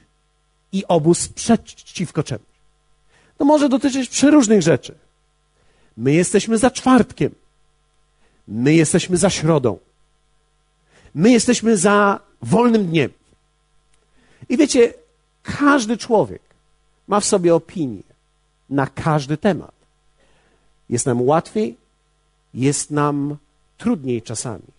i 0.75 0.85
obóz 0.87 1.27
przeciwko 1.27 2.23
czemuś. 2.23 2.55
To 3.37 3.45
może 3.45 3.69
dotyczyć 3.69 4.09
przeróżnych 4.09 4.61
rzeczy. 4.61 4.95
My 5.97 6.13
jesteśmy 6.13 6.57
za 6.57 6.71
czwartkiem. 6.71 7.35
My 8.47 8.73
jesteśmy 8.73 9.17
za 9.17 9.29
środą. 9.29 9.77
My 11.15 11.31
jesteśmy 11.31 11.77
za 11.77 12.19
wolnym 12.41 12.85
dniem. 12.87 13.11
I 14.49 14.57
wiecie, 14.57 14.93
każdy 15.43 15.97
człowiek 15.97 16.41
ma 17.07 17.19
w 17.19 17.25
sobie 17.25 17.55
opinię 17.55 18.03
na 18.69 18.87
każdy 18.87 19.37
temat. 19.37 19.75
Jest 20.89 21.05
nam 21.05 21.21
łatwiej, 21.21 21.77
jest 22.53 22.91
nam 22.91 23.37
trudniej 23.77 24.21
czasami. 24.21 24.75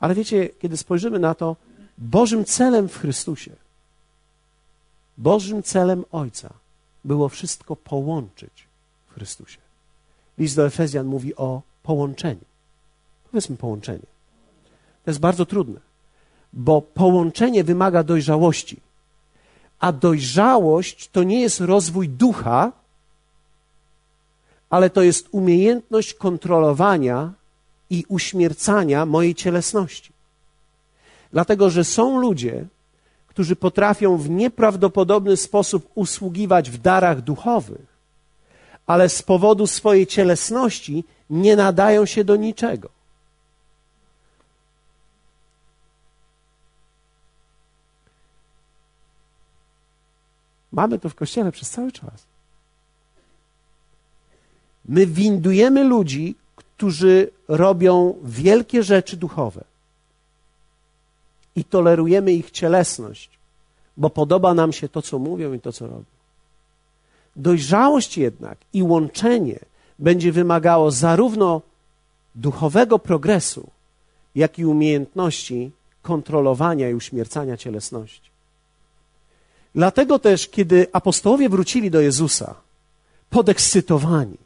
Ale 0.00 0.14
wiecie, 0.14 0.48
kiedy 0.48 0.76
spojrzymy 0.76 1.18
na 1.18 1.34
to, 1.34 1.56
Bożym 1.98 2.44
celem 2.44 2.88
w 2.88 2.98
Chrystusie, 2.98 3.50
Bożym 5.18 5.62
celem 5.62 6.04
Ojca 6.12 6.54
było 7.04 7.28
wszystko 7.28 7.76
połączyć 7.76 8.66
w 9.10 9.14
Chrystusie. 9.14 9.58
List 10.38 10.56
do 10.56 10.66
Efezjan 10.66 11.06
mówi 11.06 11.36
o 11.36 11.62
połączeniu. 11.82 12.44
Powiedzmy 13.30 13.56
połączenie. 13.56 14.06
To 15.04 15.10
jest 15.10 15.20
bardzo 15.20 15.46
trudne, 15.46 15.80
bo 16.52 16.82
połączenie 16.82 17.64
wymaga 17.64 18.02
dojrzałości. 18.02 18.80
A 19.80 19.92
dojrzałość 19.92 21.08
to 21.08 21.22
nie 21.22 21.40
jest 21.40 21.60
rozwój 21.60 22.08
ducha, 22.08 22.72
ale 24.70 24.90
to 24.90 25.02
jest 25.02 25.28
umiejętność 25.30 26.14
kontrolowania 26.14 27.32
i 27.90 28.04
uśmiercania 28.08 29.06
mojej 29.06 29.34
cielesności. 29.34 30.12
Dlatego, 31.32 31.70
że 31.70 31.84
są 31.84 32.18
ludzie, 32.18 32.66
którzy 33.32 33.56
potrafią 33.56 34.16
w 34.16 34.30
nieprawdopodobny 34.30 35.36
sposób 35.36 35.90
usługiwać 35.94 36.70
w 36.70 36.78
darach 36.78 37.20
duchowych, 37.20 37.86
ale 38.86 39.08
z 39.08 39.22
powodu 39.22 39.66
swojej 39.66 40.06
cielesności 40.06 41.04
nie 41.30 41.56
nadają 41.56 42.06
się 42.06 42.24
do 42.24 42.36
niczego. 42.36 42.88
Mamy 50.72 50.98
to 50.98 51.08
w 51.08 51.14
kościele 51.14 51.52
przez 51.52 51.70
cały 51.70 51.92
czas. 51.92 52.26
My 54.84 55.06
windujemy 55.06 55.84
ludzi, 55.84 56.34
którzy 56.56 57.30
robią 57.48 58.14
wielkie 58.24 58.82
rzeczy 58.82 59.16
duchowe 59.16 59.71
i 61.56 61.64
tolerujemy 61.64 62.32
ich 62.32 62.50
cielesność, 62.50 63.30
bo 63.96 64.10
podoba 64.10 64.54
nam 64.54 64.72
się 64.72 64.88
to, 64.88 65.02
co 65.02 65.18
mówią 65.18 65.52
i 65.52 65.60
to, 65.60 65.72
co 65.72 65.86
robią. 65.86 66.04
Dojrzałość 67.36 68.18
jednak 68.18 68.58
i 68.72 68.82
łączenie 68.82 69.58
będzie 69.98 70.32
wymagało 70.32 70.90
zarówno 70.90 71.62
duchowego 72.34 72.98
progresu, 72.98 73.70
jak 74.34 74.58
i 74.58 74.66
umiejętności 74.66 75.70
kontrolowania 76.02 76.90
i 76.90 76.94
uśmiercania 76.94 77.56
cielesności. 77.56 78.30
Dlatego 79.74 80.18
też, 80.18 80.48
kiedy 80.48 80.86
apostołowie 80.92 81.48
wrócili 81.48 81.90
do 81.90 82.00
Jezusa, 82.00 82.54
podekscytowani, 83.30 84.36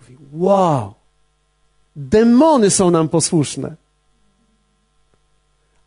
mówi: 0.00 0.16
Wow, 0.32 0.94
demony 1.96 2.70
są 2.70 2.90
nam 2.90 3.08
posłuszne. 3.08 3.76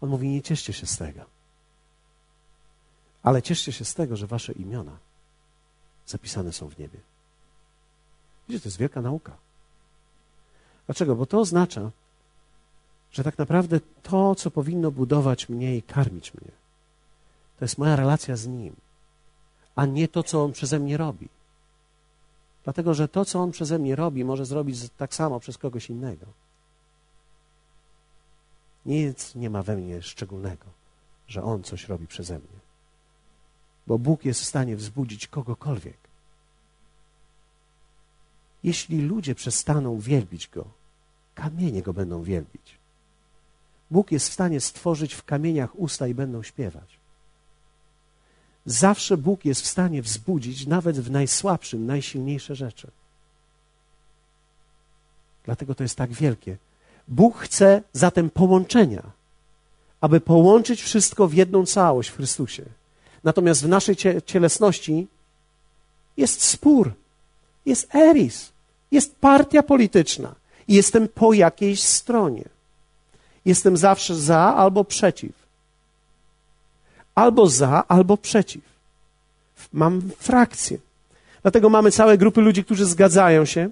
On 0.02 0.10
mówi: 0.10 0.30
Nie 0.30 0.42
cieszcie 0.42 0.74
się 0.74 0.88
z 0.88 0.98
tego, 0.98 1.26
ale 3.24 3.42
cieszcie 3.42 3.72
się 3.72 3.86
z 3.86 3.94
tego, 3.94 4.18
że 4.18 4.28
wasze 4.28 4.54
imiona 4.54 4.98
zapisane 6.08 6.54
są 6.54 6.70
w 6.70 6.78
niebie. 6.78 7.00
Wiecie, 8.50 8.62
to 8.62 8.68
jest 8.68 8.78
wielka 8.78 9.02
nauka. 9.02 9.38
Dlaczego? 10.86 11.16
Bo 11.16 11.26
to 11.26 11.40
oznacza, 11.40 11.92
że 13.12 13.24
tak 13.24 13.38
naprawdę 13.38 13.80
to, 14.04 14.36
co 14.36 14.52
powinno 14.52 14.92
budować 14.92 15.50
mnie 15.50 15.78
i 15.78 15.82
karmić 15.82 16.34
mnie, 16.34 16.52
to 17.60 17.66
jest 17.66 17.78
moja 17.78 17.96
relacja 17.96 18.36
z 18.36 18.48
Nim, 18.48 18.76
a 19.76 19.86
nie 19.86 20.08
to, 20.08 20.24
co 20.24 20.44
On 20.44 20.52
przeze 20.52 20.80
mnie 20.80 20.98
robi. 20.98 21.30
Dlatego, 22.64 22.94
że 22.94 23.08
to, 23.08 23.26
co 23.26 23.40
On 23.40 23.52
przeze 23.52 23.80
mnie 23.80 23.96
robi, 23.96 24.26
może 24.26 24.46
zrobić 24.46 24.90
tak 24.98 25.16
samo 25.16 25.40
przez 25.40 25.58
kogoś 25.58 25.90
innego. 25.90 26.26
Nic 28.86 29.36
nie 29.36 29.50
ma 29.50 29.64
we 29.64 29.76
mnie 29.76 30.02
szczególnego, 30.02 30.66
że 31.28 31.44
On 31.44 31.64
coś 31.64 31.88
robi 31.88 32.08
przeze 32.08 32.40
mnie. 32.40 32.60
Bo 33.88 34.00
Bóg 34.00 34.26
jest 34.26 34.42
w 34.42 34.46
stanie 34.46 34.76
wzbudzić 34.76 35.28
kogokolwiek. 35.28 35.98
Jeśli 38.64 39.02
ludzie 39.02 39.36
przestaną 39.36 40.00
wielbić 40.00 40.48
Go, 40.48 40.66
kamienie 41.36 41.82
Go 41.82 41.94
będą 41.94 42.24
wielbić. 42.24 42.78
Bóg 43.92 44.12
jest 44.12 44.30
w 44.30 44.34
stanie 44.34 44.62
stworzyć 44.62 45.14
w 45.14 45.24
kamieniach 45.24 45.80
usta 45.80 46.08
i 46.08 46.14
będą 46.14 46.44
śpiewać. 46.44 47.00
Zawsze 48.66 49.18
Bóg 49.18 49.46
jest 49.46 49.62
w 49.62 49.68
stanie 49.68 50.02
wzbudzić 50.02 50.68
nawet 50.68 51.00
w 51.00 51.12
najsłabszym, 51.12 51.86
najsilniejsze 51.86 52.56
rzeczy. 52.56 52.92
Dlatego 55.44 55.76
to 55.76 55.84
jest 55.84 55.96
tak 55.96 56.14
wielkie. 56.14 56.58
Bóg 57.10 57.38
chce 57.38 57.82
zatem 57.94 58.30
połączenia, 58.30 59.04
aby 60.02 60.22
połączyć 60.22 60.82
wszystko 60.82 61.28
w 61.28 61.34
jedną 61.34 61.66
całość 61.66 62.10
w 62.10 62.16
Chrystusie. 62.16 62.64
Natomiast 63.24 63.64
w 63.64 63.68
naszej 63.68 63.96
cielesności 64.26 65.08
jest 66.18 66.42
spór, 66.42 66.94
jest 67.66 67.96
eris, 67.96 68.52
jest 68.92 69.16
partia 69.16 69.64
polityczna 69.64 70.36
jestem 70.70 71.08
po 71.08 71.34
jakiejś 71.34 71.84
stronie. 71.84 72.44
Jestem 73.46 73.78
zawsze 73.78 74.16
za 74.16 74.56
albo 74.56 74.84
przeciw. 74.84 75.32
Albo 77.16 77.48
za, 77.48 77.84
albo 77.88 78.18
przeciw. 78.18 78.64
Mam 79.74 80.02
frakcję. 80.18 80.78
Dlatego 81.42 81.70
mamy 81.70 81.92
całe 81.92 82.18
grupy 82.18 82.42
ludzi, 82.42 82.64
którzy 82.64 82.86
zgadzają 82.86 83.46
się 83.46 83.70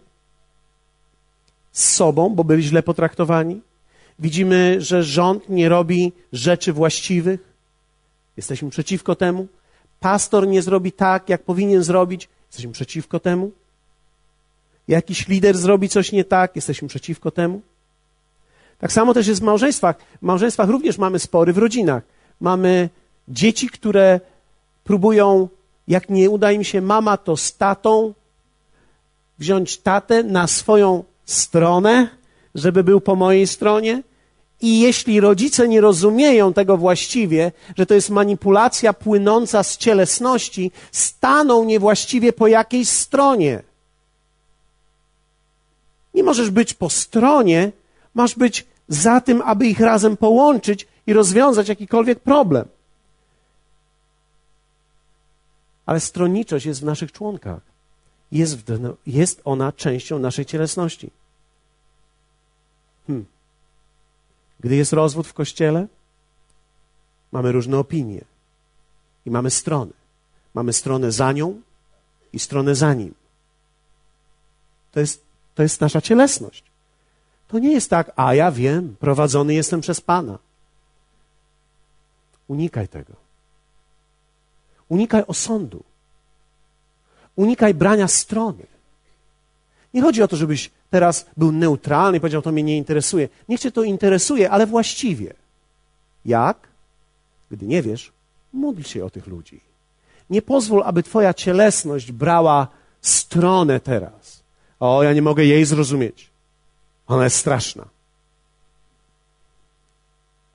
z 1.77 1.95
sobą, 1.95 2.29
bo 2.29 2.43
byli 2.43 2.63
źle 2.63 2.83
potraktowani. 2.83 3.61
Widzimy, 4.19 4.81
że 4.81 5.03
rząd 5.03 5.49
nie 5.49 5.69
robi 5.69 6.11
rzeczy 6.33 6.73
właściwych. 6.73 7.39
Jesteśmy 8.37 8.69
przeciwko 8.69 9.15
temu. 9.15 9.47
Pastor 9.99 10.47
nie 10.47 10.61
zrobi 10.61 10.91
tak, 10.91 11.29
jak 11.29 11.43
powinien 11.43 11.83
zrobić. 11.83 12.29
Jesteśmy 12.47 12.71
przeciwko 12.71 13.19
temu. 13.19 13.51
Jakiś 14.87 15.27
lider 15.27 15.57
zrobi 15.57 15.89
coś 15.89 16.11
nie 16.11 16.23
tak. 16.23 16.55
Jesteśmy 16.55 16.87
przeciwko 16.87 17.31
temu. 17.31 17.61
Tak 18.79 18.91
samo 18.91 19.13
też 19.13 19.27
jest 19.27 19.41
w 19.41 19.43
małżeństwach. 19.43 19.95
W 20.21 20.25
małżeństwach 20.25 20.69
również 20.69 20.97
mamy 20.97 21.19
spory 21.19 21.53
w 21.53 21.57
rodzinach. 21.57 22.03
Mamy 22.41 22.89
dzieci, 23.27 23.69
które 23.69 24.19
próbują, 24.83 25.49
jak 25.87 26.09
nie 26.09 26.29
uda 26.29 26.51
im 26.51 26.63
się 26.63 26.81
mama, 26.81 27.17
to 27.17 27.37
z 27.37 27.57
tatą, 27.57 28.13
wziąć 29.39 29.77
tatę 29.77 30.23
na 30.23 30.47
swoją 30.47 31.03
stronę, 31.31 32.09
żeby 32.55 32.83
był 32.83 33.01
po 33.01 33.15
mojej 33.15 33.47
stronie. 33.47 34.03
I 34.61 34.79
jeśli 34.79 35.19
rodzice 35.19 35.67
nie 35.67 35.81
rozumieją 35.81 36.53
tego 36.53 36.77
właściwie, 36.77 37.51
że 37.77 37.85
to 37.85 37.93
jest 37.93 38.09
manipulacja 38.09 38.93
płynąca 38.93 39.63
z 39.63 39.77
cielesności, 39.77 40.71
staną 40.91 41.63
niewłaściwie 41.63 42.33
po 42.33 42.47
jakiejś 42.47 42.89
stronie. 42.89 43.63
Nie 46.13 46.23
możesz 46.23 46.49
być 46.49 46.73
po 46.73 46.89
stronie, 46.89 47.71
Masz 48.17 48.35
być 48.35 48.65
za 48.87 49.21
tym, 49.21 49.41
aby 49.41 49.67
ich 49.67 49.79
razem 49.79 50.17
połączyć 50.17 50.87
i 51.07 51.13
rozwiązać 51.13 51.69
jakikolwiek 51.69 52.19
problem. 52.19 52.65
Ale 55.85 55.99
stronniczość 55.99 56.65
jest 56.65 56.81
w 56.81 56.85
naszych 56.85 57.11
członkach. 57.11 57.61
Jest, 58.31 58.57
w, 58.57 58.95
jest 59.05 59.41
ona 59.45 59.71
częścią 59.71 60.19
naszej 60.19 60.45
cielesności. 60.45 61.11
Hmm. 63.07 63.25
Gdy 64.59 64.75
jest 64.75 64.93
rozwód 64.93 65.27
w 65.27 65.33
kościele, 65.33 65.87
mamy 67.31 67.51
różne 67.51 67.77
opinie 67.77 68.21
i 69.25 69.31
mamy 69.31 69.51
strony. 69.51 69.91
Mamy 70.53 70.73
stronę 70.73 71.11
za 71.11 71.31
nią 71.31 71.61
i 72.33 72.39
stronę 72.39 72.75
za 72.75 72.93
nim. 72.93 73.13
To 74.91 74.99
jest, 74.99 75.23
to 75.55 75.63
jest 75.63 75.81
nasza 75.81 76.01
cielesność. 76.01 76.63
To 77.47 77.59
nie 77.59 77.71
jest 77.71 77.89
tak, 77.89 78.11
a 78.15 78.33
ja 78.33 78.51
wiem, 78.51 78.95
prowadzony 78.99 79.53
jestem 79.53 79.81
przez 79.81 80.01
Pana. 80.01 80.39
Unikaj 82.47 82.87
tego. 82.87 83.13
Unikaj 84.89 85.23
osądu. 85.27 85.83
Unikaj 87.37 87.73
brania 87.73 88.07
strony. 88.07 88.65
Nie 89.93 90.01
chodzi 90.01 90.23
o 90.23 90.27
to, 90.27 90.35
żebyś 90.35 90.71
teraz 90.89 91.25
był 91.37 91.51
neutralny 91.51 92.17
i 92.17 92.21
powiedział, 92.21 92.41
to 92.41 92.51
mnie 92.51 92.63
nie 92.63 92.77
interesuje. 92.77 93.29
Niech 93.49 93.59
cię 93.59 93.71
to 93.71 93.83
interesuje, 93.83 94.51
ale 94.51 94.67
właściwie. 94.67 95.33
Jak? 96.25 96.57
Gdy 97.51 97.65
nie 97.65 97.81
wiesz, 97.81 98.11
módl 98.53 98.81
się 98.81 99.05
o 99.05 99.09
tych 99.09 99.27
ludzi. 99.27 99.59
Nie 100.29 100.41
pozwól, 100.41 100.83
aby 100.85 101.03
twoja 101.03 101.33
cielesność 101.33 102.11
brała 102.11 102.67
stronę 103.01 103.79
teraz. 103.79 104.43
O, 104.79 105.03
ja 105.03 105.13
nie 105.13 105.21
mogę 105.21 105.45
jej 105.45 105.65
zrozumieć. 105.65 106.29
Ona 107.07 107.23
jest 107.23 107.35
straszna. 107.35 107.85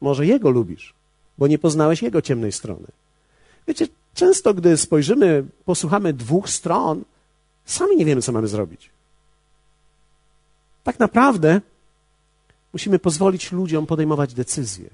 Może 0.01 0.27
Jego 0.27 0.51
lubisz, 0.51 0.95
bo 1.39 1.47
nie 1.47 1.59
poznałeś 1.59 2.03
Jego 2.03 2.23
ciemnej 2.23 2.53
strony. 2.53 2.87
Wiecie, 3.69 3.87
często 4.15 4.55
gdy 4.55 4.77
spojrzymy, 4.77 5.45
posłuchamy 5.65 6.13
dwóch 6.13 6.49
stron, 6.49 7.05
sami 7.65 7.97
nie 7.97 8.05
wiemy, 8.05 8.23
co 8.23 8.33
mamy 8.33 8.49
zrobić. 8.49 8.91
Tak 10.85 10.99
naprawdę 10.99 11.61
musimy 12.73 12.99
pozwolić 12.99 13.53
ludziom 13.53 13.87
podejmować 13.87 14.35
decyzje, 14.35 14.91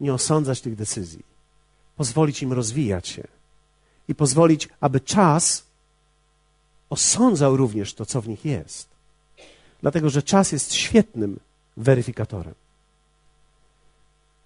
nie 0.00 0.14
osądzać 0.14 0.60
tych 0.60 0.76
decyzji, 0.76 1.24
pozwolić 1.96 2.42
im 2.42 2.52
rozwijać 2.52 3.08
się 3.08 3.24
i 4.08 4.14
pozwolić, 4.14 4.68
aby 4.80 5.00
czas 5.00 5.64
osądzał 6.90 7.56
również 7.56 7.94
to, 7.94 8.06
co 8.06 8.20
w 8.20 8.28
nich 8.28 8.44
jest. 8.44 8.88
Dlatego, 9.80 10.10
że 10.10 10.22
czas 10.22 10.52
jest 10.52 10.74
świetnym 10.74 11.40
weryfikatorem. 11.76 12.54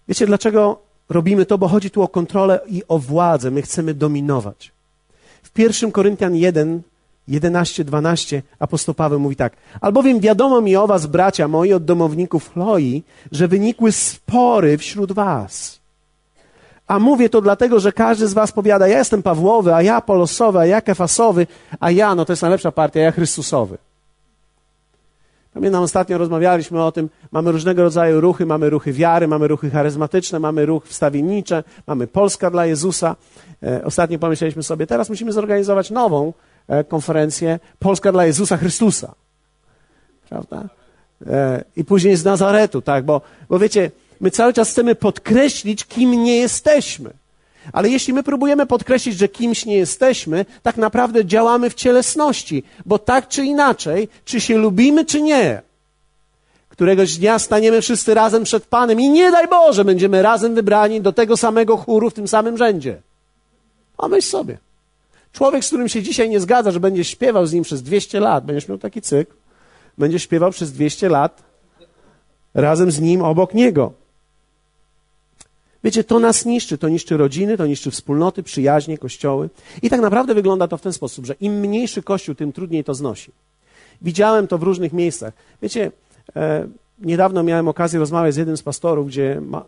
Wiecie, 0.09 0.27
dlaczego 0.27 0.86
robimy 1.09 1.47
to? 1.47 1.59
Bo 1.59 1.69
chodzi 1.69 1.91
tu 1.91 2.03
o 2.03 2.09
kontrolę 2.09 2.61
i 2.69 2.83
o 2.89 2.99
władzę. 2.99 3.51
My 3.51 3.63
chcemy 3.63 3.95
dominować. 3.95 4.73
W 5.43 5.59
1 5.59 5.93
Koryntian 5.93 6.35
1, 6.35 6.83
11, 7.29 7.85
12 7.85 8.43
apostoł 8.59 8.95
Paweł 8.95 9.21
mówi 9.21 9.37
tak. 9.37 9.53
Albowiem 9.81 10.21
wiadomo 10.21 10.61
mi 10.61 10.77
o 10.77 10.87
was, 10.87 11.07
bracia 11.07 11.49
moi, 11.49 11.73
od 11.73 11.85
domowników 11.85 12.53
Chloi, 12.53 13.03
że 13.33 13.49
wynikły 13.49 13.93
spory 13.93 14.79
wśród 14.79 15.13
was. 15.13 15.81
A 16.87 16.99
mówię 16.99 17.29
to 17.29 17.41
dlatego, 17.41 17.81
że 17.81 17.93
każdy 17.93 18.29
z 18.29 18.35
was 18.35 18.53
powiada, 18.53 18.89
ja 18.89 18.99
jestem 18.99 19.23
Pawłowy, 19.23 19.75
a 19.75 19.83
ja 19.83 20.01
Polosowy, 20.01 20.59
a 20.59 20.67
ja 20.67 20.81
Kefasowy, 20.81 21.47
a 21.81 21.91
ja, 21.91 22.15
no 22.15 22.25
to 22.25 22.33
jest 22.33 22.43
najlepsza 22.43 22.73
partia, 22.73 23.01
ja 23.01 23.13
Chrystusowy. 23.13 23.79
Pamiętam, 25.57 25.83
ostatnio 25.83 26.19
rozmawialiśmy 26.19 26.85
o 26.85 26.93
tym, 26.93 27.09
mamy 27.33 27.53
różnego 27.53 27.83
rodzaju 27.83 28.21
ruchy, 28.21 28.47
mamy 28.47 28.71
ruchy 28.71 28.93
wiary, 28.93 29.29
mamy 29.29 29.49
ruchy 29.49 29.71
charyzmatyczne, 29.71 30.39
mamy 30.39 30.67
ruch 30.67 30.87
wstawiennicze, 30.87 31.65
mamy 31.87 32.07
Polska 32.07 32.51
dla 32.51 32.67
Jezusa. 32.67 33.17
E, 33.63 33.85
ostatnio 33.85 34.19
pomyśleliśmy 34.19 34.63
sobie, 34.63 34.87
teraz 34.87 35.09
musimy 35.09 35.33
zorganizować 35.33 35.91
nową 35.91 36.33
e, 36.69 36.85
konferencję 36.85 37.59
Polska 37.79 38.13
dla 38.13 38.27
Jezusa 38.27 38.57
Chrystusa. 38.57 39.15
Prawda? 40.29 40.69
E, 41.27 41.65
I 41.77 41.85
później 41.85 42.17
z 42.17 42.25
Nazaretu, 42.25 42.83
tak, 42.83 43.05
bo, 43.05 43.21
bo 43.49 43.59
wiecie, 43.59 43.91
my 44.21 44.31
cały 44.31 44.53
czas 44.53 44.71
chcemy 44.71 44.95
podkreślić, 44.95 45.85
kim 45.85 46.25
nie 46.25 46.37
jesteśmy. 46.37 47.11
Ale 47.73 47.89
jeśli 47.89 48.13
my 48.13 48.23
próbujemy 48.23 48.67
podkreślić, 48.67 49.19
że 49.19 49.29
kimś 49.29 49.67
nie 49.67 49.77
jesteśmy, 49.77 50.47
tak 50.63 50.77
naprawdę 50.77 51.25
działamy 51.25 51.71
w 51.71 51.75
cielesności, 51.75 52.63
bo 52.87 52.99
tak 52.99 53.29
czy 53.29 53.45
inaczej, 53.45 54.09
czy 54.25 54.41
się 54.41 54.59
lubimy, 54.59 55.05
czy 55.05 55.23
nie, 55.23 55.63
któregoś 56.69 57.19
dnia 57.19 57.39
staniemy 57.39 57.81
wszyscy 57.81 58.15
razem 58.15 58.45
przed 58.45 58.67
Panem 58.67 59.01
i 59.01 59.09
nie 59.09 59.31
daj 59.31 59.49
Boże, 59.49 59.85
będziemy 59.85 60.23
razem 60.23 60.55
wybrani 60.55 61.01
do 61.01 61.13
tego 61.13 61.37
samego 61.37 61.77
chóru 61.77 62.11
w 62.11 62.15
tym 62.15 62.29
samym 62.29 62.59
rzędzie. 62.59 63.03
A 63.99 64.09
myśl 64.09 64.29
sobie. 64.29 64.59
Człowiek, 65.33 65.65
z 65.65 65.67
którym 65.67 65.89
się 65.89 66.03
dzisiaj 66.03 66.29
nie 66.31 66.41
zgadza, 66.41 66.71
że 66.71 66.81
będzie 66.81 67.05
śpiewał 67.05 67.47
z 67.47 67.53
nim 67.53 67.65
przez 67.65 67.83
200 67.83 68.21
lat, 68.21 68.45
będziesz 68.45 68.69
miał 68.69 68.79
taki 68.79 69.03
cykl, 69.03 69.33
będzie 69.99 70.19
śpiewał 70.19 70.51
przez 70.51 70.73
200 70.73 71.09
lat 71.09 71.43
razem 72.55 72.91
z 72.91 73.01
nim, 73.01 73.23
obok 73.23 73.55
niego. 73.55 73.93
Wiecie, 75.87 76.05
to 76.05 76.19
nas 76.19 76.45
niszczy. 76.45 76.79
To 76.79 76.89
niszczy 76.89 77.17
rodziny, 77.17 77.57
to 77.57 77.67
niszczy 77.67 77.91
wspólnoty, 77.91 78.43
przyjaźnie, 78.43 78.99
kościoły. 78.99 79.51
I 79.83 79.91
tak 79.91 80.01
naprawdę 80.01 80.35
wygląda 80.35 80.69
to 80.69 80.77
w 80.77 80.83
ten 80.83 80.93
sposób, 80.93 81.27
że 81.27 81.35
im 81.41 81.61
mniejszy 81.61 82.03
kościół, 82.03 82.35
tym 82.35 82.53
trudniej 82.53 82.85
to 82.85 82.95
znosi. 82.95 83.33
Widziałem 84.03 84.47
to 84.47 84.59
w 84.59 84.63
różnych 84.63 84.93
miejscach. 84.93 85.33
Wiecie, 85.63 85.91
E, 86.37 86.67
niedawno 86.99 87.43
miałem 87.43 87.69
okazję 87.69 88.01
rozmawiać 88.01 88.35
z 88.35 88.37
jednym 88.37 88.57
z 88.57 88.63
pastorów, 88.63 89.07
gdzie 89.07 89.41
ma, 89.41 89.65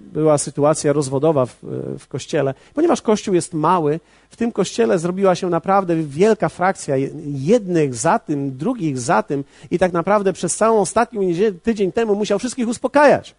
była 0.00 0.38
sytuacja 0.38 0.92
rozwodowa 0.92 1.46
w, 1.46 1.56
w 1.98 2.06
kościele. 2.08 2.54
Ponieważ 2.74 3.02
kościół 3.02 3.34
jest 3.34 3.54
mały, 3.54 4.00
w 4.30 4.36
tym 4.36 4.52
kościele 4.52 4.98
zrobiła 4.98 5.34
się 5.34 5.50
naprawdę 5.50 5.96
wielka 5.96 6.48
frakcja 6.48 6.96
jednych 7.26 7.94
za 7.94 8.18
tym, 8.18 8.56
drugich 8.56 8.98
za 8.98 9.22
tym 9.22 9.44
i 9.70 9.78
tak 9.78 9.92
naprawdę 9.92 10.32
przez 10.32 10.56
całą 10.56 10.80
ostatnią 10.80 11.20
tydzień 11.62 11.92
temu 11.92 12.14
musiał 12.14 12.38
wszystkich 12.38 12.68
uspokajać. 12.68 13.34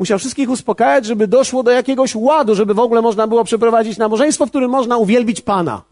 Musiał 0.00 0.18
wszystkich 0.18 0.50
uspokajać, 0.50 1.06
żeby 1.06 1.28
doszło 1.28 1.62
do 1.62 1.70
jakiegoś 1.70 2.14
ładu, 2.14 2.54
żeby 2.54 2.74
w 2.74 2.78
ogóle 2.78 3.02
można 3.02 3.26
było 3.26 3.44
przeprowadzić 3.44 3.98
nabożeństwo, 3.98 4.46
w 4.46 4.48
którym 4.48 4.70
można 4.70 4.96
uwielbić 4.96 5.40
Pana. 5.40 5.82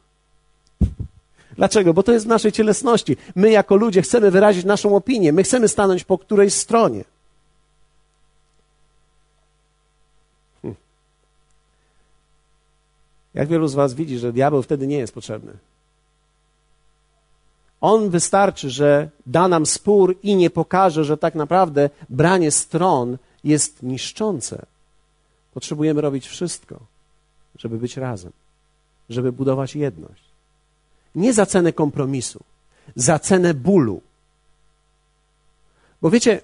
Dlaczego? 1.56 1.94
Bo 1.94 2.02
to 2.02 2.12
jest 2.12 2.24
w 2.24 2.28
naszej 2.28 2.52
cielesności. 2.52 3.16
My 3.34 3.50
jako 3.50 3.76
ludzie 3.76 4.02
chcemy 4.02 4.30
wyrazić 4.30 4.64
naszą 4.64 4.96
opinię, 4.96 5.32
my 5.32 5.42
chcemy 5.42 5.68
stanąć 5.68 6.04
po 6.04 6.18
którejś 6.18 6.54
stronie. 6.54 7.04
Hm. 10.62 10.74
Jak 13.34 13.48
wielu 13.48 13.68
z 13.68 13.74
Was 13.74 13.94
widzi, 13.94 14.18
że 14.18 14.32
diabeł 14.32 14.62
wtedy 14.62 14.86
nie 14.86 14.98
jest 14.98 15.14
potrzebny? 15.14 15.52
On 17.80 18.10
wystarczy, 18.10 18.70
że 18.70 19.08
da 19.26 19.48
nam 19.48 19.66
spór 19.66 20.16
i 20.22 20.36
nie 20.36 20.50
pokaże, 20.50 21.04
że 21.04 21.16
tak 21.16 21.34
naprawdę 21.34 21.90
branie 22.08 22.50
stron 22.50 23.18
jest 23.44 23.82
niszczące. 23.82 24.66
Potrzebujemy 25.54 26.00
robić 26.00 26.28
wszystko, 26.28 26.80
żeby 27.58 27.78
być 27.78 27.96
razem, 27.96 28.32
żeby 29.08 29.32
budować 29.32 29.76
jedność. 29.76 30.22
Nie 31.14 31.32
za 31.32 31.46
cenę 31.46 31.72
kompromisu, 31.72 32.40
za 32.96 33.18
cenę 33.18 33.54
bólu. 33.54 34.00
Bo 36.02 36.10
wiecie, 36.10 36.40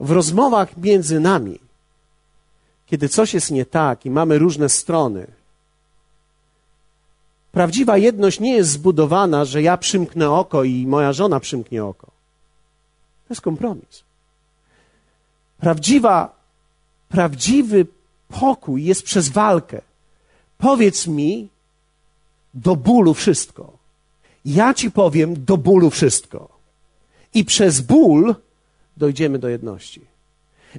w 0.00 0.10
rozmowach 0.10 0.76
między 0.76 1.20
nami, 1.20 1.58
kiedy 2.86 3.08
coś 3.08 3.34
jest 3.34 3.50
nie 3.50 3.66
tak 3.66 4.06
i 4.06 4.10
mamy 4.10 4.38
różne 4.38 4.68
strony, 4.68 5.26
prawdziwa 7.52 7.96
jedność 7.96 8.40
nie 8.40 8.56
jest 8.56 8.70
zbudowana, 8.70 9.44
że 9.44 9.62
ja 9.62 9.76
przymknę 9.76 10.30
oko 10.30 10.64
i 10.64 10.86
moja 10.86 11.12
żona 11.12 11.40
przymknie 11.40 11.84
oko. 11.84 12.06
To 13.28 13.34
jest 13.34 13.40
kompromis. 13.40 14.04
Prawdziwa, 15.62 16.34
prawdziwy 17.08 17.86
pokój 18.28 18.84
jest 18.84 19.02
przez 19.02 19.28
walkę. 19.28 19.80
Powiedz 20.58 21.06
mi 21.06 21.48
do 22.54 22.76
bólu 22.76 23.14
wszystko. 23.14 23.72
Ja 24.44 24.74
ci 24.74 24.90
powiem 24.90 25.44
do 25.44 25.56
bólu 25.56 25.90
wszystko. 25.90 26.48
I 27.34 27.44
przez 27.44 27.80
ból 27.80 28.34
dojdziemy 28.96 29.38
do 29.38 29.48
jedności. 29.48 30.00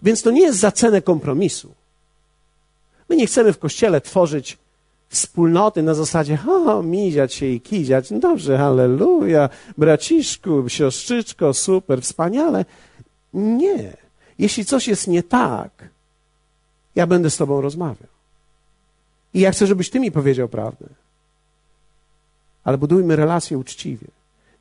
Więc 0.02 0.22
to 0.22 0.32
nie 0.32 0.42
jest 0.42 0.60
za 0.60 0.72
cenę 0.72 1.02
kompromisu. 1.02 1.74
My 3.10 3.16
nie 3.16 3.28
chcemy 3.28 3.54
w 3.54 3.60
kościele 3.60 4.02
tworzyć 4.02 4.58
wspólnoty 5.10 5.84
na 5.84 5.94
zasadzie, 5.94 6.38
o, 6.48 6.84
miziać 6.84 7.34
się 7.34 7.46
i 7.46 7.62
kiziać. 7.62 8.12
No 8.12 8.20
dobrze, 8.20 8.58
halleluja, 8.58 9.50
braciszku, 9.78 10.70
siostrzyczko, 10.70 11.54
super, 11.54 12.02
wspaniale. 12.02 12.66
Nie. 13.34 14.03
Jeśli 14.44 14.66
coś 14.66 14.88
jest 14.88 15.08
nie 15.08 15.24
tak, 15.24 15.72
ja 16.96 17.08
będę 17.08 17.30
z 17.30 17.38
tobą 17.38 17.62
rozmawiał. 17.62 18.14
I 19.34 19.40
ja 19.40 19.52
chcę, 19.52 19.68
żebyś 19.68 19.90
ty 19.90 20.00
mi 20.00 20.12
powiedział 20.12 20.48
prawdę 20.50 20.86
ale 22.64 22.78
budujmy 22.78 23.16
relacje 23.16 23.58
uczciwie. 23.58 24.08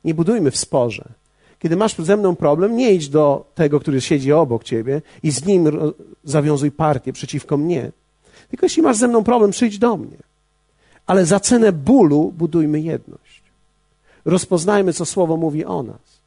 Nie 0.03 0.13
budujmy 0.13 0.51
w 0.51 0.57
sporze. 0.57 1.09
Kiedy 1.59 1.75
masz 1.75 1.95
ze 1.95 2.17
mną 2.17 2.35
problem, 2.35 2.77
nie 2.77 2.91
idź 2.91 3.09
do 3.09 3.45
tego, 3.55 3.79
który 3.79 4.01
siedzi 4.01 4.33
obok 4.33 4.63
ciebie 4.63 5.01
i 5.23 5.31
z 5.31 5.45
nim 5.45 5.93
zawiązuj 6.23 6.71
partię 6.71 7.13
przeciwko 7.13 7.57
mnie. 7.57 7.91
Tylko 8.49 8.65
jeśli 8.65 8.81
masz 8.81 8.97
ze 8.97 9.07
mną 9.07 9.23
problem, 9.23 9.51
przyjdź 9.51 9.77
do 9.77 9.97
mnie. 9.97 10.17
Ale 11.05 11.25
za 11.25 11.39
cenę 11.39 11.71
bólu 11.71 12.33
budujmy 12.37 12.81
jedność. 12.81 13.43
Rozpoznajmy, 14.25 14.93
co 14.93 15.05
Słowo 15.05 15.37
mówi 15.37 15.65
o 15.65 15.83
nas. 15.83 16.21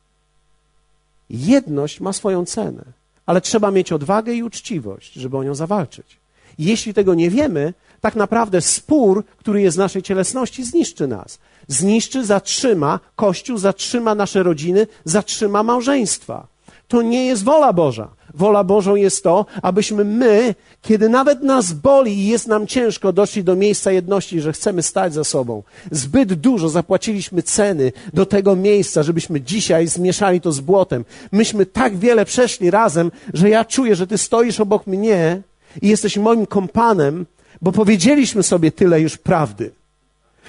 Jedność 1.31 2.01
ma 2.01 2.13
swoją 2.13 2.45
cenę, 2.45 2.85
ale 3.27 3.41
trzeba 3.41 3.71
mieć 3.71 3.93
odwagę 3.93 4.35
i 4.35 4.43
uczciwość, 4.43 5.13
żeby 5.13 5.37
o 5.37 5.45
nią 5.45 5.55
zawalczyć. 5.55 6.19
Jeśli 6.59 6.95
tego 6.95 7.15
nie 7.15 7.31
wiemy, 7.31 7.75
tak 8.01 8.17
naprawdę 8.17 8.61
spór, 8.61 9.25
który 9.37 9.63
jest 9.63 9.77
w 9.77 9.79
naszej 9.79 10.03
cielesności, 10.03 10.65
zniszczy 10.65 11.07
nas 11.07 11.39
zniszczy, 11.69 12.25
zatrzyma 12.25 13.01
Kościół, 13.17 13.59
zatrzyma 13.59 14.15
nasze 14.15 14.43
rodziny, 14.43 14.87
zatrzyma 15.05 15.63
małżeństwa. 15.63 16.47
To 16.89 17.03
nie 17.03 17.27
jest 17.27 17.45
wola 17.45 17.73
Boża. 17.73 18.09
Wola 18.37 18.65
Bożą 18.65 18.95
jest 18.97 19.23
to, 19.23 19.47
abyśmy 19.63 20.05
my, 20.05 20.55
kiedy 20.83 21.09
nawet 21.09 21.43
nas 21.43 21.73
boli 21.73 22.19
i 22.19 22.27
jest 22.27 22.47
nam 22.47 22.67
ciężko, 22.67 23.13
doszli 23.13 23.45
do 23.45 23.57
miejsca 23.57 23.93
jedności, 23.93 24.41
że 24.41 24.53
chcemy 24.53 24.83
stać 24.83 25.15
za 25.15 25.25
sobą. 25.25 25.63
Zbyt 25.91 26.35
dużo 26.35 26.69
zapłaciliśmy 26.69 27.43
ceny 27.43 27.93
do 28.15 28.27
tego 28.27 28.57
miejsca, 28.57 29.03
żebyśmy 29.03 29.41
dzisiaj 29.41 29.87
zmieszali 29.87 30.41
to 30.41 30.53
z 30.53 30.61
błotem. 30.61 31.05
Myśmy 31.33 31.67
tak 31.67 31.97
wiele 31.97 32.25
przeszli 32.25 32.71
razem, 32.71 33.11
że 33.35 33.49
ja 33.49 33.65
czuję, 33.65 33.97
że 33.97 34.07
Ty 34.07 34.19
stoisz 34.19 34.61
obok 34.61 34.87
mnie 34.87 35.43
i 35.83 35.89
jesteś 35.89 36.17
moim 36.17 36.47
kompanem, 36.47 37.27
bo 37.63 37.73
powiedzieliśmy 37.73 38.43
sobie 38.43 38.73
tyle 38.73 39.01
już 39.01 39.17
prawdy 39.17 39.71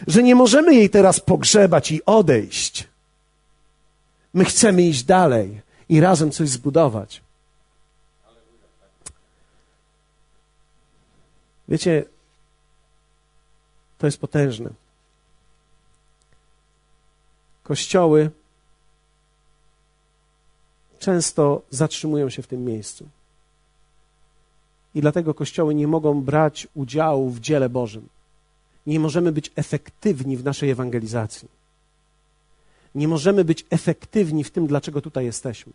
że 0.08 0.24
nie 0.24 0.36
możemy 0.36 0.76
jej 0.76 0.90
teraz 0.90 1.20
pogrzebać 1.20 1.92
i 1.92 2.06
odejść. 2.06 2.88
My 4.34 4.46
chcemy 4.46 4.82
iść 4.82 5.04
dalej 5.04 5.62
i 5.90 6.00
razem 6.00 6.32
coś 6.32 6.50
zbudować. 6.50 7.22
Wiecie, 11.68 12.06
to 13.98 14.08
jest 14.08 14.18
potężne. 14.18 14.70
Kościoły 17.64 18.32
często 21.00 21.62
zatrzymują 21.70 22.30
się 22.30 22.42
w 22.42 22.48
tym 22.48 22.66
miejscu. 22.66 23.10
I 24.96 25.02
dlatego 25.02 25.34
kościoły 25.34 25.76
nie 25.76 25.88
mogą 25.88 26.22
brać 26.22 26.68
udziału 26.76 27.30
w 27.30 27.40
dziele 27.40 27.70
Bożym 27.70 28.10
nie 28.88 29.00
możemy 29.00 29.32
być 29.32 29.52
efektywni 29.56 30.38
w 30.38 30.44
naszej 30.44 30.70
ewangelizacji. 30.70 31.48
Nie 32.96 33.08
możemy 33.08 33.46
być 33.46 33.66
efektywni 33.70 34.44
w 34.44 34.52
tym, 34.52 34.68
dlaczego 34.68 35.02
tutaj 35.02 35.26
jesteśmy. 35.26 35.74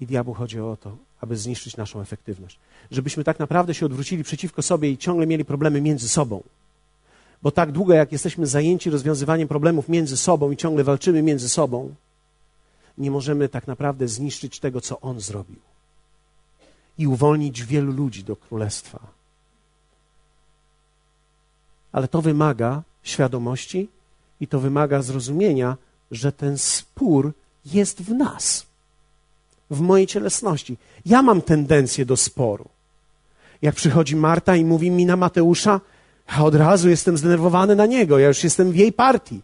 I 0.00 0.06
diabłu 0.06 0.34
chodzi 0.34 0.60
o 0.60 0.76
to, 0.76 0.96
aby 1.24 1.36
zniszczyć 1.36 1.76
naszą 1.76 2.00
efektywność. 2.00 2.58
Żebyśmy 2.90 3.24
tak 3.24 3.38
naprawdę 3.38 3.74
się 3.74 3.86
odwrócili 3.86 4.24
przeciwko 4.24 4.62
sobie 4.62 4.90
i 4.90 4.98
ciągle 4.98 5.26
mieli 5.26 5.44
problemy 5.44 5.80
między 5.80 6.08
sobą. 6.08 6.42
Bo 7.42 7.50
tak 7.50 7.72
długo, 7.72 7.94
jak 7.94 8.12
jesteśmy 8.12 8.46
zajęci 8.46 8.90
rozwiązywaniem 8.90 9.48
problemów 9.48 9.88
między 9.88 10.16
sobą 10.16 10.50
i 10.50 10.56
ciągle 10.56 10.84
walczymy 10.84 11.22
między 11.22 11.48
sobą, 11.48 11.94
nie 12.98 13.10
możemy 13.10 13.48
tak 13.48 13.66
naprawdę 13.66 14.08
zniszczyć 14.08 14.60
tego, 14.60 14.80
co 14.80 15.00
On 15.00 15.20
zrobił 15.20 15.60
i 16.98 17.06
uwolnić 17.06 17.64
wielu 17.64 17.92
ludzi 17.92 18.24
do 18.24 18.36
królestwa. 18.36 19.00
Ale 21.92 22.08
to 22.08 22.22
wymaga 22.22 22.82
świadomości 23.02 23.88
i 24.40 24.46
to 24.48 24.60
wymaga 24.60 25.02
zrozumienia, 25.02 25.76
że 26.10 26.32
ten 26.32 26.58
spór 26.58 27.32
jest 27.64 28.02
w 28.02 28.10
nas, 28.14 28.66
w 29.70 29.80
mojej 29.80 30.06
cielesności. 30.06 30.76
Ja 31.06 31.22
mam 31.22 31.42
tendencję 31.42 32.06
do 32.06 32.16
sporu. 32.16 32.64
Jak 33.62 33.74
przychodzi 33.74 34.16
Marta 34.16 34.56
i 34.56 34.64
mówi 34.64 34.90
mi 34.90 35.06
na 35.06 35.16
Mateusza, 35.16 35.80
a 36.26 36.44
od 36.44 36.54
razu 36.54 36.88
jestem 36.88 37.16
zdenerwowany 37.16 37.76
na 37.76 37.86
niego, 37.86 38.18
ja 38.18 38.28
już 38.28 38.44
jestem 38.44 38.72
w 38.72 38.76
jej 38.76 38.92
partii. 38.92 39.40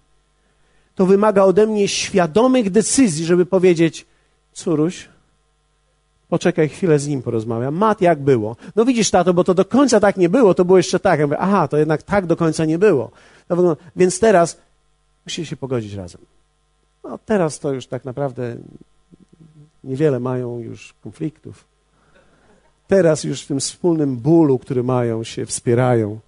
To 0.95 1.07
wymaga 1.07 1.43
ode 1.45 1.67
mnie 1.67 1.89
świadomych 1.89 2.71
decyzji, 2.71 3.25
żeby 3.25 3.47
powiedzieć, 3.47 4.07
córuś, 4.53 5.09
Poczekaj 6.31 6.69
chwilę, 6.69 6.99
z 6.99 7.09
nim 7.09 7.23
porozmawiam. 7.23 7.75
Mat, 7.75 8.01
jak 8.01 8.19
było? 8.23 8.57
No 8.77 8.85
widzisz, 8.85 9.11
tato, 9.11 9.35
bo 9.35 9.45
to 9.45 9.55
do 9.55 9.65
końca 9.65 10.01
tak 10.01 10.17
nie 10.17 10.29
było, 10.29 10.55
to 10.55 10.65
było 10.65 10.79
jeszcze 10.79 11.01
tak. 11.01 11.21
Ja 11.21 11.27
mówię, 11.27 11.39
aha, 11.39 11.69
to 11.69 11.77
jednak 11.77 12.03
tak 12.03 12.27
do 12.27 12.37
końca 12.37 12.65
nie 12.65 12.79
było. 12.79 13.11
No, 13.49 13.77
więc 13.97 14.21
teraz 14.21 14.59
musicie 15.27 15.47
się 15.47 15.57
pogodzić 15.57 15.95
razem. 15.95 16.21
No 17.05 17.19
teraz 17.27 17.59
to 17.59 17.73
już 17.73 17.87
tak 17.87 18.05
naprawdę 18.05 18.57
niewiele 19.85 20.21
mają 20.21 20.59
już 20.59 20.95
konfliktów. 21.03 21.65
Teraz 22.89 23.25
już 23.25 23.43
w 23.43 23.47
tym 23.47 23.61
wspólnym 23.61 24.17
bólu, 24.17 24.59
który 24.59 24.83
mają, 24.83 25.25
się 25.25 25.47
wspierają. 25.47 26.19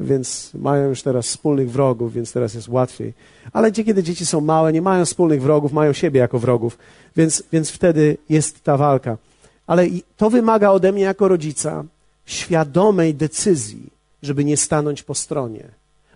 Więc 0.00 0.50
mają 0.54 0.88
już 0.88 1.02
teraz 1.02 1.26
wspólnych 1.26 1.70
wrogów, 1.70 2.12
więc 2.12 2.32
teraz 2.32 2.54
jest 2.54 2.68
łatwiej. 2.68 3.12
Ale 3.52 3.72
kiedy 3.72 4.02
dzieci 4.02 4.26
są 4.26 4.40
małe, 4.40 4.72
nie 4.72 4.82
mają 4.82 5.04
wspólnych 5.04 5.42
wrogów, 5.42 5.72
mają 5.72 5.92
siebie 5.92 6.20
jako 6.20 6.38
wrogów, 6.38 6.78
więc, 7.16 7.42
więc 7.52 7.70
wtedy 7.70 8.16
jest 8.28 8.62
ta 8.64 8.76
walka. 8.76 9.16
Ale 9.66 9.86
to 10.16 10.30
wymaga 10.30 10.70
ode 10.70 10.92
mnie 10.92 11.02
jako 11.02 11.28
rodzica 11.28 11.84
świadomej 12.26 13.14
decyzji, 13.14 13.90
żeby 14.22 14.44
nie 14.44 14.56
stanąć 14.56 15.02
po 15.02 15.14
stronie. 15.14 15.68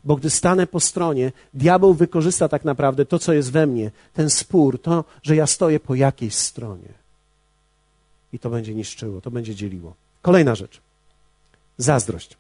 Bo 0.05 0.17
gdy 0.17 0.31
stanę 0.31 0.67
po 0.67 0.81
stronie, 0.81 1.33
diabeł 1.55 1.95
wykorzysta 1.95 2.49
tak 2.49 2.65
naprawdę 2.65 3.07
to, 3.07 3.19
co 3.19 3.33
jest 3.33 3.53
we 3.53 3.67
mnie, 3.67 3.91
ten 4.15 4.31
spór, 4.31 4.83
to, 4.83 5.05
że 5.23 5.37
ja 5.37 5.47
stoję 5.47 5.81
po 5.81 5.95
jakiejś 5.95 6.35
stronie. 6.35 6.89
I 8.33 8.39
to 8.39 8.51
będzie 8.51 8.75
niszczyło, 8.75 9.21
to 9.21 9.31
będzie 9.31 9.55
dzieliło. 9.55 9.95
Kolejna 10.23 10.55
rzecz. 10.55 10.81
Zazdrość. 11.79 12.37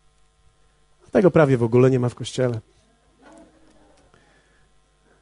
Tego 1.12 1.30
prawie 1.30 1.56
w 1.56 1.62
ogóle 1.62 1.90
nie 1.90 2.00
ma 2.00 2.08
w 2.08 2.14
kościele. 2.14 2.60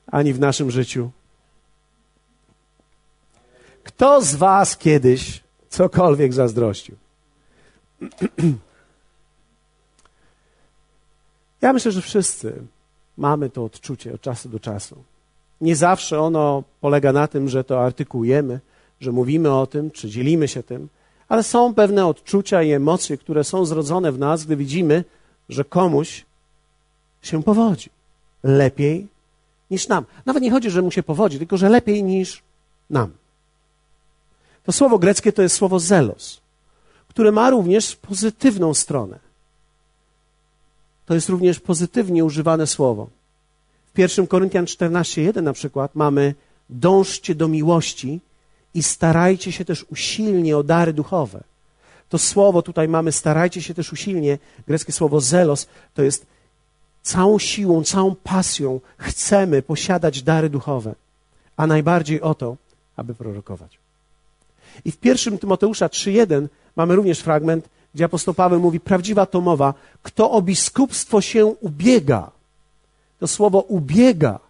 Ani 0.07 0.32
w 0.32 0.41
naszym 0.41 0.70
życiu. 0.70 1.11
Kto 3.84 4.22
z 4.22 4.34
Was 4.34 4.76
kiedyś 4.76 5.43
cokolwiek 5.68 6.32
zazdrościł? 6.32 6.97
Ja 11.62 11.72
myślę, 11.72 11.92
że 11.92 12.02
wszyscy 12.02 12.62
mamy 13.16 13.50
to 13.50 13.64
odczucie 13.64 14.14
od 14.14 14.20
czasu 14.20 14.48
do 14.48 14.61
czasu. 14.61 14.96
Nie 15.61 15.76
zawsze 15.76 16.20
ono 16.20 16.62
polega 16.80 17.12
na 17.12 17.28
tym, 17.28 17.48
że 17.48 17.64
to 17.64 17.84
artykułujemy, 17.84 18.61
że 19.00 19.12
mówimy 19.12 19.54
o 19.54 19.66
tym, 19.66 19.90
czy 19.90 20.11
dzielimy 20.11 20.48
się 20.48 20.62
tym, 20.62 20.88
ale 21.28 21.42
są 21.42 21.74
pewne 21.74 22.07
odczucia 22.07 22.62
i 22.62 22.72
emocje, 22.72 23.16
które 23.16 23.44
są 23.44 23.64
zrodzone 23.64 24.12
w 24.12 24.18
nas, 24.18 24.44
gdy 24.44 24.57
widzimy, 24.57 25.04
że 25.48 25.64
komuś 25.64 26.24
się 27.22 27.42
powodzi. 27.42 27.90
Lepiej 28.42 29.07
niż 29.70 29.88
nam. 29.88 30.04
Nawet 30.26 30.42
nie 30.42 30.50
chodzi, 30.50 30.70
że 30.70 30.82
mu 30.82 30.90
się 30.90 31.02
powodzi, 31.02 31.38
tylko 31.38 31.57
że 31.57 31.68
lepiej 31.68 32.02
niż 32.02 32.42
nam. 32.90 33.12
To 34.64 34.72
słowo 34.72 34.98
greckie 34.98 35.32
to 35.32 35.42
jest 35.42 35.57
słowo 35.57 35.80
zelos, 35.80 36.40
które 37.09 37.32
ma 37.32 37.50
również 37.50 37.96
pozytywną 37.96 38.74
stronę. 38.74 39.26
To 41.07 41.14
jest 41.14 41.28
również 41.28 41.61
pozytywnie 41.61 42.24
używane 42.24 42.66
słowo. 42.66 43.09
W 43.94 43.98
1 43.98 44.26
Koryntian 44.26 44.64
14:1 44.64 45.42
na 45.42 45.52
przykład 45.52 45.94
mamy 45.94 46.34
dążcie 46.70 47.34
do 47.34 47.48
miłości 47.48 48.20
i 48.74 48.82
starajcie 48.82 49.52
się 49.52 49.64
też 49.64 49.84
usilnie 49.90 50.57
o 50.57 50.62
dary 50.62 50.92
duchowe. 50.92 51.40
To 52.09 52.18
słowo 52.18 52.62
tutaj 52.62 52.88
mamy 52.88 53.12
starajcie 53.12 53.62
się 53.62 53.74
też 53.74 53.92
usilnie, 53.92 54.38
greckie 54.66 54.92
słowo 54.92 55.20
zelos, 55.20 55.66
to 55.94 56.02
jest 56.02 56.26
całą 57.02 57.38
siłą, 57.38 57.84
całą 57.84 58.14
pasją 58.14 58.80
chcemy 58.98 59.62
posiadać 59.62 60.22
dary 60.22 60.50
duchowe, 60.50 60.94
a 61.57 61.66
najbardziej 61.66 62.20
o 62.20 62.34
to, 62.34 62.57
aby 62.96 63.14
prorokować. 63.14 63.78
I 64.84 64.92
w 64.92 64.96
pierwszym 64.96 65.38
Tymoteusza 65.38 65.88
3:1 65.88 66.48
mamy 66.77 66.97
również 66.97 67.20
fragment, 67.20 67.68
gdzie 67.95 68.05
apostoł 68.05 68.35
Paweł 68.35 68.61
mówi, 68.61 68.81
prawdziwa 68.81 69.27
to 69.27 69.41
mowa, 69.41 69.74
kto 70.03 70.31
o 70.31 70.43
biskupstwo 70.43 71.20
się 71.20 71.47
ubiega. 71.47 72.31
To 73.18 73.27
słowo 73.27 73.61
ubiega 73.61 74.41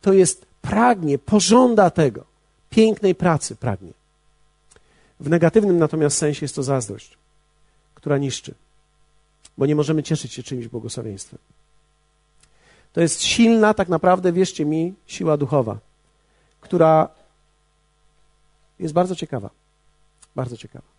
to 0.00 0.12
jest 0.12 0.46
pragnie, 0.62 1.18
pożąda 1.18 1.90
tego. 1.90 2.24
Pięknej 2.70 3.14
pracy 3.14 3.56
pragnie. 3.56 3.92
W 5.20 5.30
negatywnym 5.30 5.78
natomiast 5.78 6.18
sensie 6.18 6.44
jest 6.44 6.54
to 6.54 6.62
zazdrość, 6.62 7.18
która 7.94 8.18
niszczy, 8.18 8.54
bo 9.58 9.66
nie 9.66 9.76
możemy 9.76 10.02
cieszyć 10.02 10.32
się 10.32 10.42
czymś 10.42 10.68
błogosławieństwem. 10.68 11.38
To 12.92 13.00
jest 13.00 13.22
silna, 13.22 13.74
tak 13.74 13.88
naprawdę, 13.88 14.32
wierzcie 14.32 14.64
mi, 14.64 14.94
siła 15.06 15.36
duchowa, 15.36 15.78
która 16.60 17.08
jest 18.78 18.94
bardzo 18.94 19.16
ciekawa. 19.16 19.50
Bardzo 20.36 20.56
ciekawa. 20.56 20.91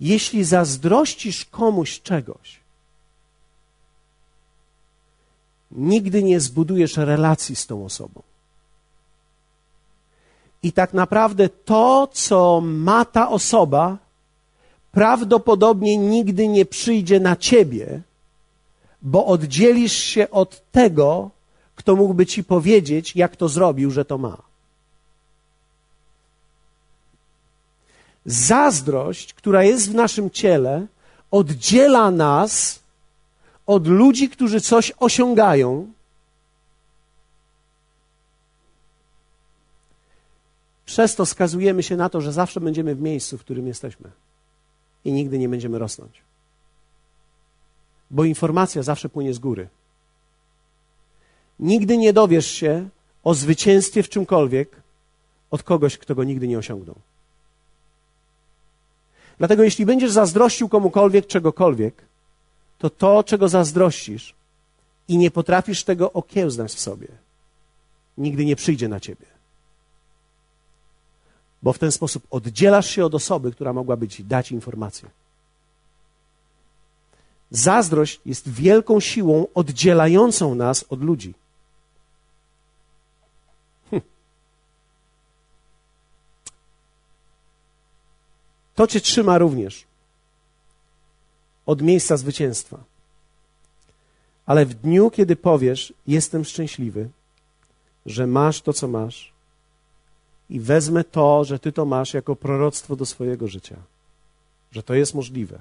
Jeśli 0.00 0.44
zazdrościsz 0.44 1.44
komuś 1.44 2.00
czegoś, 2.00 2.60
nigdy 5.70 6.22
nie 6.22 6.40
zbudujesz 6.40 6.96
relacji 6.96 7.56
z 7.56 7.66
tą 7.66 7.84
osobą. 7.84 8.22
I 10.62 10.72
tak 10.72 10.94
naprawdę 10.94 11.48
to, 11.48 12.08
co 12.12 12.60
ma 12.64 13.04
ta 13.04 13.28
osoba, 13.28 13.98
prawdopodobnie 14.92 15.96
nigdy 15.96 16.48
nie 16.48 16.66
przyjdzie 16.66 17.20
na 17.20 17.36
ciebie, 17.36 18.00
bo 19.02 19.26
oddzielisz 19.26 19.92
się 19.92 20.30
od 20.30 20.70
tego, 20.72 21.30
kto 21.74 21.96
mógłby 21.96 22.26
ci 22.26 22.44
powiedzieć, 22.44 23.16
jak 23.16 23.36
to 23.36 23.48
zrobił, 23.48 23.90
że 23.90 24.04
to 24.04 24.18
ma. 24.18 24.36
Zazdrość, 28.26 29.34
która 29.34 29.64
jest 29.64 29.90
w 29.90 29.94
naszym 29.94 30.30
ciele, 30.30 30.86
oddziela 31.30 32.10
nas 32.10 32.82
od 33.66 33.86
ludzi, 33.86 34.28
którzy 34.28 34.60
coś 34.60 34.92
osiągają. 34.98 35.92
Przez 40.86 41.14
to 41.14 41.26
skazujemy 41.26 41.82
się 41.82 41.96
na 41.96 42.08
to, 42.08 42.20
że 42.20 42.32
zawsze 42.32 42.60
będziemy 42.60 42.94
w 42.94 43.00
miejscu, 43.00 43.38
w 43.38 43.40
którym 43.40 43.66
jesteśmy 43.66 44.10
i 45.04 45.12
nigdy 45.12 45.38
nie 45.38 45.48
będziemy 45.48 45.78
rosnąć. 45.78 46.22
Bo 48.10 48.24
informacja 48.24 48.82
zawsze 48.82 49.08
płynie 49.08 49.34
z 49.34 49.38
góry. 49.38 49.68
Nigdy 51.58 51.96
nie 51.96 52.12
dowiesz 52.12 52.46
się 52.46 52.88
o 53.24 53.34
zwycięstwie 53.34 54.02
w 54.02 54.08
czymkolwiek 54.08 54.76
od 55.50 55.62
kogoś, 55.62 55.98
kto 55.98 56.14
go 56.14 56.24
nigdy 56.24 56.48
nie 56.48 56.58
osiągnął. 56.58 56.96
Dlatego 59.38 59.62
jeśli 59.62 59.86
będziesz 59.86 60.12
zazdrościł 60.12 60.68
komukolwiek 60.68 61.26
czegokolwiek, 61.26 62.04
to 62.78 62.90
to, 62.90 63.24
czego 63.24 63.48
zazdrościsz 63.48 64.34
i 65.08 65.18
nie 65.18 65.30
potrafisz 65.30 65.84
tego 65.84 66.12
okiełznać 66.12 66.72
w 66.72 66.80
sobie, 66.80 67.08
nigdy 68.18 68.44
nie 68.44 68.56
przyjdzie 68.56 68.88
na 68.88 69.00
ciebie. 69.00 69.26
Bo 71.62 71.72
w 71.72 71.78
ten 71.78 71.92
sposób 71.92 72.26
oddzielasz 72.30 72.90
się 72.90 73.04
od 73.04 73.14
osoby, 73.14 73.52
która 73.52 73.72
mogłaby 73.72 74.08
ci 74.08 74.24
dać 74.24 74.52
informację. 74.52 75.08
Zazdrość 77.50 78.20
jest 78.26 78.48
wielką 78.48 79.00
siłą 79.00 79.46
oddzielającą 79.54 80.54
nas 80.54 80.84
od 80.88 81.02
ludzi. 81.02 81.34
To 88.76 88.86
cię 88.86 89.00
trzyma 89.00 89.38
również 89.38 89.84
od 91.66 91.82
miejsca 91.82 92.16
zwycięstwa. 92.16 92.84
Ale 94.46 94.66
w 94.66 94.74
dniu, 94.74 95.10
kiedy 95.10 95.36
powiesz: 95.36 95.92
Jestem 96.06 96.44
szczęśliwy, 96.44 97.08
że 98.06 98.26
masz 98.26 98.62
to, 98.62 98.72
co 98.72 98.88
masz, 98.88 99.32
i 100.50 100.60
wezmę 100.60 101.04
to, 101.04 101.44
że 101.44 101.58
ty 101.58 101.72
to 101.72 101.84
masz, 101.84 102.14
jako 102.14 102.36
proroctwo 102.36 102.96
do 102.96 103.06
swojego 103.06 103.48
życia, 103.48 103.76
że 104.72 104.82
to 104.82 104.94
jest 104.94 105.14
możliwe. 105.14 105.58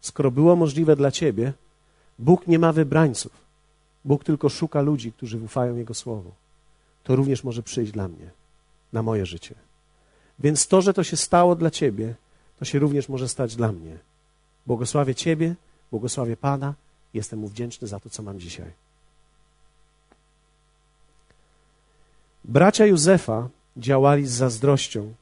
Skoro 0.00 0.30
było 0.30 0.56
możliwe 0.56 0.96
dla 0.96 1.10
ciebie, 1.10 1.52
Bóg 2.18 2.46
nie 2.46 2.58
ma 2.58 2.72
wybrańców. 2.72 3.32
Bóg 4.04 4.24
tylko 4.24 4.48
szuka 4.48 4.80
ludzi, 4.80 5.12
którzy 5.12 5.38
ufają 5.38 5.76
Jego 5.76 5.94
słowu. 5.94 6.32
To 7.04 7.16
również 7.16 7.44
może 7.44 7.62
przyjść 7.62 7.92
dla 7.92 8.08
mnie, 8.08 8.30
na 8.92 9.02
moje 9.02 9.26
życie. 9.26 9.54
Więc 10.38 10.66
to, 10.66 10.82
że 10.82 10.94
to 10.94 11.04
się 11.04 11.16
stało 11.16 11.56
dla 11.56 11.70
ciebie, 11.70 12.14
to 12.60 12.64
się 12.64 12.78
również 12.78 13.08
może 13.08 13.28
stać 13.28 13.56
dla 13.56 13.72
mnie. 13.72 13.98
Błogosławię 14.66 15.14
Ciebie, 15.14 15.54
błogosławię 15.90 16.36
Pana. 16.36 16.74
Jestem 17.14 17.38
Mu 17.38 17.48
wdzięczny 17.48 17.88
za 17.88 18.00
to, 18.00 18.10
co 18.10 18.22
mam 18.22 18.40
dzisiaj. 18.40 18.72
Bracia 22.44 22.86
Józefa 22.86 23.48
działali 23.76 24.26
z 24.26 24.30
zazdrością 24.30 25.14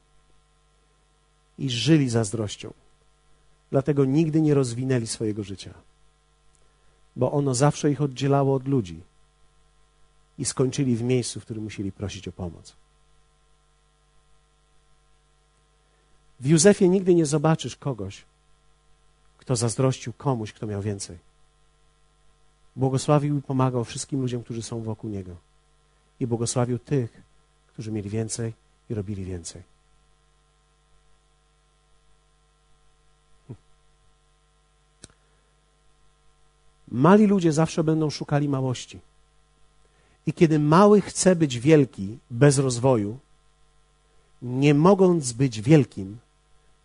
i 1.57 1.69
żyli 1.69 2.09
zazdrością. 2.09 2.73
Dlatego 3.71 4.05
nigdy 4.05 4.41
nie 4.41 4.53
rozwinęli 4.53 5.07
swojego 5.07 5.43
życia, 5.43 5.73
bo 7.15 7.31
ono 7.31 7.55
zawsze 7.55 7.91
ich 7.91 8.01
oddzielało 8.01 8.55
od 8.55 8.67
ludzi 8.67 9.01
i 10.37 10.45
skończyli 10.45 10.95
w 10.95 11.03
miejscu, 11.03 11.39
w 11.39 11.43
którym 11.43 11.63
musieli 11.63 11.91
prosić 11.91 12.27
o 12.27 12.31
pomoc. 12.31 12.75
W 16.39 16.45
Józefie 16.45 16.89
nigdy 16.89 17.15
nie 17.15 17.25
zobaczysz 17.25 17.75
kogoś, 17.75 18.25
kto 19.37 19.55
zazdrościł 19.55 20.13
komuś, 20.13 20.53
kto 20.53 20.67
miał 20.67 20.81
więcej. 20.81 21.17
Błogosławił 22.75 23.37
i 23.37 23.41
pomagał 23.41 23.83
wszystkim 23.83 24.21
ludziom, 24.21 24.43
którzy 24.43 24.61
są 24.61 24.81
wokół 24.81 25.09
niego. 25.09 25.35
I 26.19 26.27
błogosławił 26.27 26.79
tych, 26.79 27.21
którzy 27.67 27.91
mieli 27.91 28.09
więcej 28.09 28.53
i 28.89 28.93
robili 28.93 29.25
więcej. 29.25 29.63
Mali 36.91 37.27
ludzie 37.27 37.51
zawsze 37.51 37.83
będą 37.83 38.09
szukali 38.09 38.49
małości. 38.49 38.99
I 40.25 40.33
kiedy 40.33 40.59
mały 40.59 41.01
chce 41.01 41.35
być 41.35 41.59
wielki 41.59 42.17
bez 42.31 42.57
rozwoju, 42.57 43.17
nie 44.41 44.73
mogąc 44.73 45.31
być 45.31 45.61
wielkim, 45.61 46.17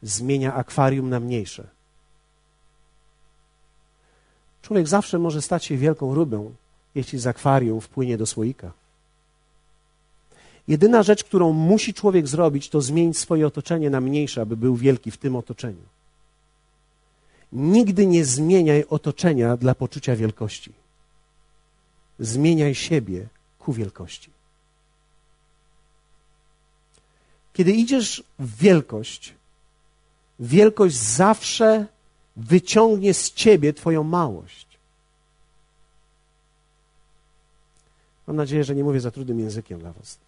zmienia 0.04 0.54
akwarium 0.54 1.10
na 1.10 1.20
mniejsze. 1.20 1.66
Człowiek 4.62 4.88
zawsze 4.88 5.18
może 5.18 5.42
stać 5.42 5.64
się 5.64 5.76
wielką 5.76 6.14
rybą, 6.14 6.54
jeśli 6.94 7.18
z 7.18 7.26
akwarium 7.26 7.80
wpłynie 7.80 8.16
do 8.16 8.26
słoika. 8.26 8.72
Jedyna 10.68 11.02
rzecz, 11.02 11.24
którą 11.24 11.52
musi 11.52 11.94
człowiek 11.94 12.28
zrobić, 12.28 12.68
to 12.68 12.80
zmienić 12.80 13.18
swoje 13.18 13.46
otoczenie 13.46 13.90
na 13.90 14.00
mniejsze, 14.00 14.40
aby 14.40 14.56
był 14.56 14.76
wielki 14.76 15.10
w 15.10 15.16
tym 15.16 15.36
otoczeniu. 15.36 15.82
Nigdy 17.52 18.06
nie 18.06 18.24
zmieniaj 18.24 18.84
otoczenia 18.90 19.56
dla 19.56 19.74
poczucia 19.74 20.16
wielkości. 20.16 20.72
Zmieniaj 22.18 22.74
siebie 22.74 23.26
ku 23.58 23.72
wielkości. 23.72 24.30
Kiedy 27.52 27.72
idziesz 27.72 28.24
w 28.38 28.56
wielkość, 28.56 29.34
wielkość 30.40 30.96
zawsze 30.96 31.86
wyciągnie 32.36 33.14
z 33.14 33.32
ciebie 33.32 33.72
Twoją 33.72 34.02
małość. 34.02 34.66
Mam 38.26 38.36
nadzieję, 38.36 38.64
że 38.64 38.74
nie 38.74 38.84
mówię 38.84 39.00
za 39.00 39.10
trudnym 39.10 39.40
językiem 39.40 39.78
dla 39.78 39.92
Was. 39.92 40.18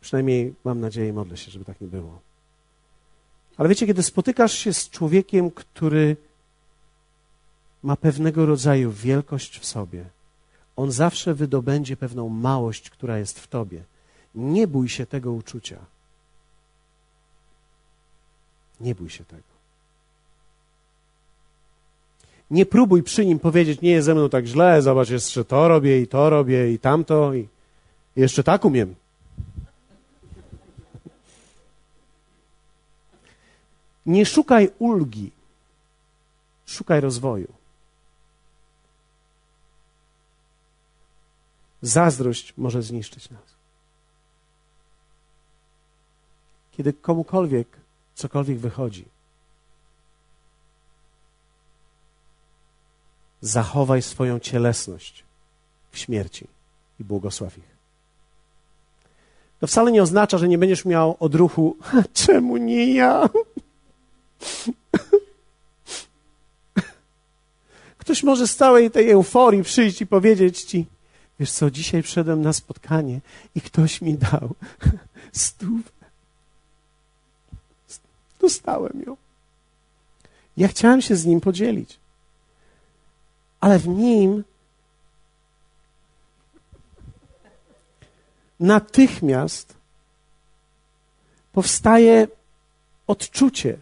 Przynajmniej 0.00 0.54
mam 0.64 0.80
nadzieję 0.80 1.08
i 1.08 1.12
modlę 1.12 1.36
się, 1.36 1.50
żeby 1.50 1.64
tak 1.64 1.80
nie 1.80 1.86
było. 1.86 2.20
Ale 3.56 3.68
wiecie, 3.68 3.86
kiedy 3.86 4.02
spotykasz 4.02 4.52
się 4.52 4.72
z 4.72 4.90
człowiekiem, 4.90 5.50
który 5.50 6.16
ma 7.82 7.96
pewnego 7.96 8.46
rodzaju 8.46 8.92
wielkość 8.92 9.58
w 9.58 9.66
sobie, 9.66 10.04
on 10.76 10.92
zawsze 10.92 11.34
wydobędzie 11.34 11.96
pewną 11.96 12.28
małość, 12.28 12.90
która 12.90 13.18
jest 13.18 13.40
w 13.40 13.46
tobie. 13.46 13.82
Nie 14.34 14.66
bój 14.66 14.88
się 14.88 15.06
tego 15.06 15.32
uczucia. 15.32 15.78
Nie 18.80 18.94
bój 18.94 19.10
się 19.10 19.24
tego. 19.24 19.42
Nie 22.50 22.66
próbuj 22.66 23.02
przy 23.02 23.26
nim 23.26 23.38
powiedzieć, 23.38 23.80
nie 23.80 23.90
jest 23.90 24.06
ze 24.06 24.14
mną 24.14 24.28
tak 24.28 24.46
źle, 24.46 24.82
zobacz, 24.82 25.10
jeszcze 25.10 25.44
to 25.44 25.68
robię 25.68 26.00
i 26.00 26.08
to 26.08 26.30
robię 26.30 26.72
i 26.72 26.78
tamto 26.78 27.34
i 27.34 27.48
jeszcze 28.16 28.44
tak 28.44 28.64
umiem. 28.64 28.94
Nie 34.06 34.26
szukaj 34.26 34.70
ulgi, 34.78 35.30
szukaj 36.66 37.00
rozwoju. 37.00 37.52
Zazdrość 41.82 42.54
może 42.56 42.82
zniszczyć 42.82 43.30
nas. 43.30 43.42
Kiedy 46.72 46.92
komukolwiek 46.92 47.77
cokolwiek 48.18 48.58
wychodzi, 48.58 49.04
zachowaj 53.40 54.02
swoją 54.02 54.38
cielesność 54.38 55.24
w 55.90 55.98
śmierci 55.98 56.46
i 57.00 57.04
błogosław 57.04 57.58
ich. 57.58 57.78
To 59.60 59.66
wcale 59.66 59.92
nie 59.92 60.02
oznacza, 60.02 60.38
że 60.38 60.48
nie 60.48 60.58
będziesz 60.58 60.84
miał 60.84 61.16
odruchu, 61.20 61.76
czemu 62.24 62.56
nie 62.56 62.94
ja? 62.94 63.28
Ktoś 67.98 68.22
może 68.22 68.46
z 68.46 68.56
całej 68.56 68.90
tej 68.90 69.10
euforii 69.10 69.62
przyjść 69.62 70.00
i 70.00 70.06
powiedzieć 70.06 70.62
ci, 70.62 70.86
wiesz 71.40 71.52
co, 71.52 71.70
dzisiaj 71.70 72.02
wszedłem 72.02 72.42
na 72.42 72.52
spotkanie 72.52 73.20
i 73.54 73.60
ktoś 73.60 74.00
mi 74.00 74.14
dał 74.14 74.54
stówę. 75.32 75.97
Dostałem 78.40 79.02
ją. 79.06 79.16
Ja 80.56 80.68
chciałem 80.68 81.02
się 81.02 81.16
z 81.16 81.26
nim 81.26 81.40
podzielić 81.40 81.98
ale 83.60 83.78
w 83.78 83.88
nim 83.88 84.44
natychmiast 88.60 89.74
powstaje 91.52 92.28
odczucie, 93.06 93.78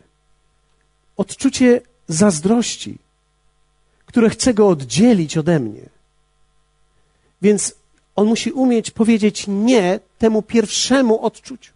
odczucie 1.16 1.80
zazdrości, 2.08 2.98
które 4.06 4.30
chce 4.30 4.54
go 4.54 4.68
oddzielić 4.68 5.36
ode 5.36 5.60
mnie. 5.60 5.88
Więc 7.42 7.74
on 8.16 8.26
musi 8.26 8.52
umieć 8.52 8.90
powiedzieć 8.90 9.44
nie 9.48 10.00
temu 10.18 10.42
pierwszemu 10.42 11.24
odczuciu. 11.24 11.75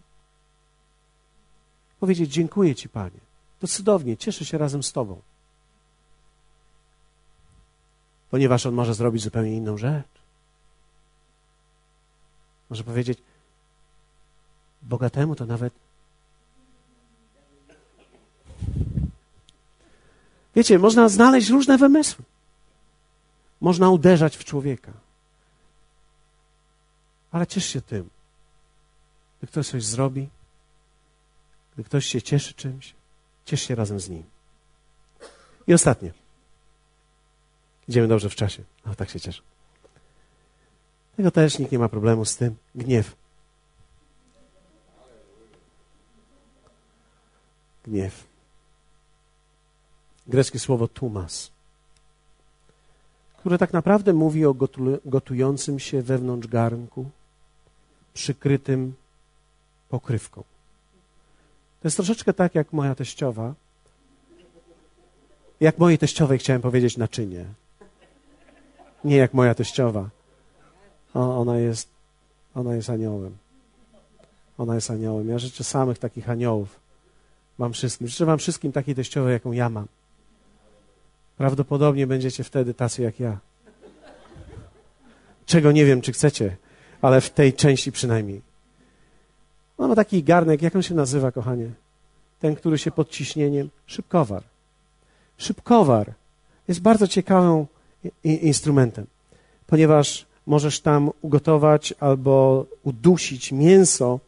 Powiedzieć: 2.01 2.31
Dziękuję 2.31 2.75
Ci, 2.75 2.89
Panie. 2.89 3.19
To 3.59 3.67
cudownie, 3.67 4.17
cieszę 4.17 4.45
się 4.45 4.57
razem 4.57 4.83
z 4.83 4.91
Tobą 4.91 5.21
ponieważ 8.31 8.65
on 8.65 8.73
może 8.73 8.93
zrobić 8.93 9.23
zupełnie 9.23 9.55
inną 9.55 9.77
rzecz. 9.77 10.05
Może 12.69 12.83
powiedzieć, 12.83 13.19
bogatemu 14.81 15.35
to 15.35 15.45
nawet. 15.45 15.73
Wiecie, 20.55 20.79
można 20.79 21.09
znaleźć 21.09 21.49
różne 21.49 21.77
wymysły. 21.77 22.25
Można 23.61 23.89
uderzać 23.89 24.37
w 24.37 24.43
człowieka. 24.43 24.91
Ale 27.31 27.47
ciesz 27.47 27.65
się 27.65 27.81
tym. 27.81 28.09
Gdy 29.37 29.47
ktoś 29.47 29.67
coś 29.67 29.83
zrobi, 29.83 30.29
gdy 31.81 31.87
ktoś 31.87 32.05
się 32.05 32.21
cieszy 32.21 32.53
czymś, 32.53 32.93
ciesz 33.45 33.61
się 33.61 33.75
razem 33.75 33.99
z 33.99 34.09
nim. 34.09 34.23
I 35.67 35.73
ostatnie. 35.73 36.13
Idziemy 37.87 38.07
dobrze 38.07 38.29
w 38.29 38.35
czasie. 38.35 38.63
O, 38.85 38.95
tak 38.95 39.09
się 39.09 39.19
cieszę. 39.19 39.41
Tego 41.17 41.31
też 41.31 41.59
nikt 41.59 41.71
nie 41.71 41.79
ma 41.79 41.89
problemu 41.89 42.25
z 42.25 42.37
tym. 42.37 42.55
Gniew. 42.75 43.15
Gniew. 47.83 48.27
Greckie 50.27 50.59
słowo 50.59 50.87
tumas, 50.87 51.51
które 53.37 53.57
tak 53.57 53.73
naprawdę 53.73 54.13
mówi 54.13 54.45
o 54.45 54.55
gotującym 55.05 55.79
się 55.79 56.01
wewnątrz 56.01 56.47
garnku, 56.47 57.09
przykrytym 58.13 58.93
pokrywką. 59.89 60.50
To 61.81 61.87
jest 61.87 61.97
troszeczkę 61.97 62.33
tak 62.33 62.55
jak 62.55 62.73
moja 62.73 62.95
teściowa. 62.95 63.53
Jak 65.59 65.77
mojej 65.77 65.97
teściowej 65.97 66.39
chciałem 66.39 66.61
powiedzieć 66.61 66.97
naczynie. 66.97 67.45
Nie 69.03 69.17
jak 69.17 69.33
moja 69.33 69.55
teściowa. 69.55 70.09
O, 71.13 71.39
ona 71.39 71.57
jest, 71.57 71.89
ona 72.55 72.75
jest 72.75 72.89
aniołem. 72.89 73.37
Ona 74.57 74.75
jest 74.75 74.91
aniołem. 74.91 75.29
Ja 75.29 75.39
życzę 75.39 75.63
samych 75.63 75.97
takich 75.97 76.29
aniołów. 76.29 76.79
Wam 77.59 77.73
wszystkim. 77.73 78.07
Życzę 78.07 78.25
wam 78.25 78.37
wszystkim 78.37 78.71
takiej 78.71 78.95
teściowej, 78.95 79.33
jaką 79.33 79.51
ja 79.51 79.69
mam. 79.69 79.87
Prawdopodobnie 81.37 82.07
będziecie 82.07 82.43
wtedy 82.43 82.73
tacy 82.73 83.01
jak 83.01 83.19
ja. 83.19 83.37
Czego 85.45 85.71
nie 85.71 85.85
wiem, 85.85 86.01
czy 86.01 86.11
chcecie, 86.11 86.57
ale 87.01 87.21
w 87.21 87.29
tej 87.29 87.53
części 87.53 87.91
przynajmniej. 87.91 88.50
Ona 89.81 89.87
ma 89.87 89.95
taki 89.95 90.23
garnek, 90.23 90.61
jak 90.61 90.75
on 90.75 90.81
się 90.81 90.95
nazywa, 90.95 91.31
kochanie? 91.31 91.69
Ten, 92.39 92.55
który 92.55 92.77
się 92.77 92.91
pod 92.91 93.09
ciśnieniem. 93.09 93.69
Szybkowar. 93.85 94.43
Szybkowar 95.37 96.13
jest 96.67 96.81
bardzo 96.81 97.07
ciekawą 97.07 97.65
instrumentem, 98.23 99.05
ponieważ 99.67 100.25
możesz 100.47 100.79
tam 100.79 101.11
ugotować 101.21 101.93
albo 101.99 102.65
udusić 102.83 103.51
mięso 103.51 104.19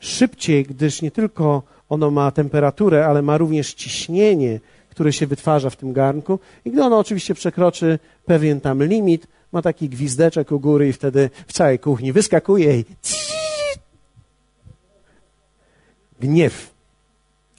szybciej, 0.00 0.64
gdyż 0.64 1.02
nie 1.02 1.10
tylko 1.10 1.62
ono 1.88 2.10
ma 2.10 2.30
temperaturę, 2.30 3.06
ale 3.06 3.22
ma 3.22 3.38
również 3.38 3.74
ciśnienie, 3.74 4.60
które 4.90 5.12
się 5.12 5.26
wytwarza 5.26 5.70
w 5.70 5.76
tym 5.76 5.92
garnku. 5.92 6.38
I 6.64 6.70
gdy 6.70 6.82
ono 6.82 6.98
oczywiście 6.98 7.34
przekroczy 7.34 7.98
pewien 8.26 8.60
tam 8.60 8.84
limit, 8.84 9.26
ma 9.52 9.62
taki 9.62 9.88
gwizdeczek 9.88 10.52
u 10.52 10.60
góry 10.60 10.88
i 10.88 10.92
wtedy 10.92 11.30
w 11.46 11.52
całej 11.52 11.78
kuchni 11.78 12.12
wyskakuje 12.12 12.78
i 12.78 12.84
gniew. 16.20 16.74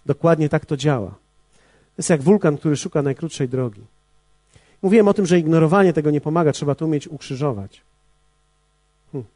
Dokładnie 0.05 0.49
tak 0.49 0.65
to 0.65 0.77
działa. 0.77 1.09
To 1.09 1.99
jest 1.99 2.09
jak 2.09 2.21
wulkan, 2.21 2.57
który 2.57 2.77
szuka 2.77 3.01
najkrótszej 3.01 3.49
drogi. 3.49 3.81
Mówiłem 4.81 5.07
o 5.07 5.13
tym, 5.13 5.25
że 5.25 5.39
ignorowanie 5.39 5.93
tego 5.93 6.11
nie 6.11 6.21
pomaga, 6.21 6.51
trzeba 6.51 6.75
to 6.75 6.85
umieć 6.85 7.07
ukrzyżować. 7.07 7.81
Hmm. 9.11 9.29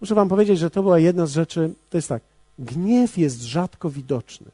Muszę 0.00 0.14
Wam 0.14 0.28
powiedzieć, 0.28 0.58
że 0.58 0.70
to 0.70 0.82
była 0.82 0.98
jedna 0.98 1.26
z 1.26 1.32
rzeczy, 1.32 1.74
to 1.90 1.98
jest 1.98 2.08
tak, 2.08 2.22
gniew 2.58 3.18
jest 3.18 3.42
rzadko 3.42 3.90
widoczny. 3.90 4.46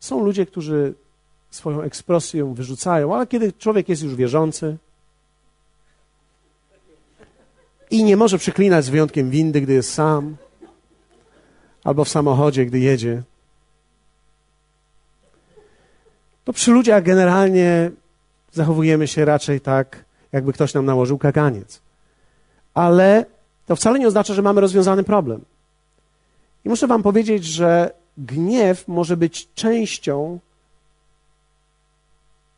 Są 0.00 0.24
ludzie, 0.24 0.46
którzy 0.46 0.94
swoją 1.50 1.82
ekspresję 1.82 2.54
wyrzucają, 2.54 3.14
ale 3.14 3.26
kiedy 3.26 3.52
człowiek 3.52 3.88
jest 3.88 4.02
już 4.02 4.14
wierzący 4.14 4.76
i 7.90 8.04
nie 8.04 8.16
może 8.16 8.38
przeklinać 8.38 8.84
z 8.84 8.88
wyjątkiem 8.88 9.30
windy, 9.30 9.60
gdy 9.60 9.72
jest 9.72 9.94
sam, 9.94 10.36
albo 11.84 12.04
w 12.04 12.08
samochodzie, 12.08 12.66
gdy 12.66 12.78
jedzie, 12.78 13.22
to 16.44 16.52
przy 16.52 16.70
ludziach 16.70 17.02
generalnie 17.02 17.90
zachowujemy 18.52 19.08
się 19.08 19.24
raczej 19.24 19.60
tak, 19.60 20.04
jakby 20.32 20.52
ktoś 20.52 20.74
nam 20.74 20.84
nałożył 20.84 21.18
kaganiec. 21.18 21.80
Ale 22.74 23.24
to 23.66 23.76
wcale 23.76 23.98
nie 23.98 24.06
oznacza, 24.06 24.34
że 24.34 24.42
mamy 24.42 24.60
rozwiązany 24.60 25.04
problem. 25.04 25.44
I 26.64 26.68
muszę 26.68 26.86
Wam 26.86 27.02
powiedzieć, 27.02 27.44
że 27.44 27.90
gniew 28.18 28.88
może 28.88 29.16
być 29.16 29.48
częścią 29.54 30.38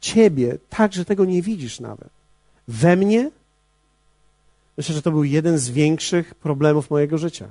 Ciebie, 0.00 0.58
tak, 0.68 0.92
że 0.92 1.04
tego 1.04 1.24
nie 1.24 1.42
widzisz 1.42 1.80
nawet. 1.80 2.08
We 2.68 2.96
mnie 2.96 3.30
myślę, 4.76 4.94
że 4.94 5.02
to 5.02 5.10
był 5.10 5.24
jeden 5.24 5.58
z 5.58 5.70
większych 5.70 6.34
problemów 6.34 6.90
mojego 6.90 7.18
życia. 7.18 7.48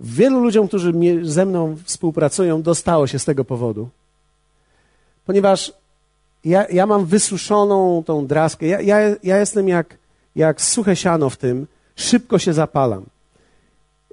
Wielu 0.00 0.40
ludziom, 0.40 0.68
którzy 0.68 0.92
ze 1.22 1.46
mną 1.46 1.76
współpracują, 1.84 2.62
dostało 2.62 3.06
się 3.06 3.18
z 3.18 3.24
tego 3.24 3.44
powodu. 3.44 3.88
Ponieważ 5.26 5.72
ja, 6.44 6.66
ja 6.68 6.86
mam 6.86 7.06
wysuszoną 7.06 8.02
tą 8.06 8.26
draskę. 8.26 8.66
Ja, 8.66 8.80
ja, 8.80 8.98
ja 9.22 9.38
jestem 9.38 9.68
jak, 9.68 9.98
jak 10.36 10.60
suche 10.60 10.96
siano 10.96 11.30
w 11.30 11.36
tym. 11.36 11.66
Szybko 11.96 12.38
się 12.38 12.52
zapalam. 12.52 13.04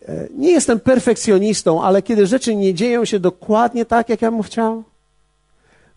E, 0.08 0.28
nie 0.36 0.52
jestem 0.52 0.80
perfekcjonistą, 0.80 1.84
ale 1.84 2.02
kiedy 2.02 2.28
rzeczy 2.28 2.56
nie 2.56 2.74
dzieją 2.74 3.06
się 3.06 3.20
dokładnie 3.20 3.86
tak, 3.86 4.10
jak 4.10 4.22
ja 4.22 4.32
bym 4.32 4.44
chciał, 4.44 4.84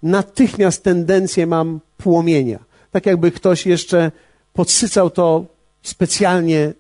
natychmiast 0.03 0.83
tendencję 0.83 1.47
mam 1.47 1.81
płomienia. 2.03 2.59
Tak 2.91 3.07
jakby 3.07 3.31
ktoś 3.31 3.67
jeszcze 3.67 4.13
podsycał 4.53 5.11
to 5.11 5.45
specjalnie 5.83 6.73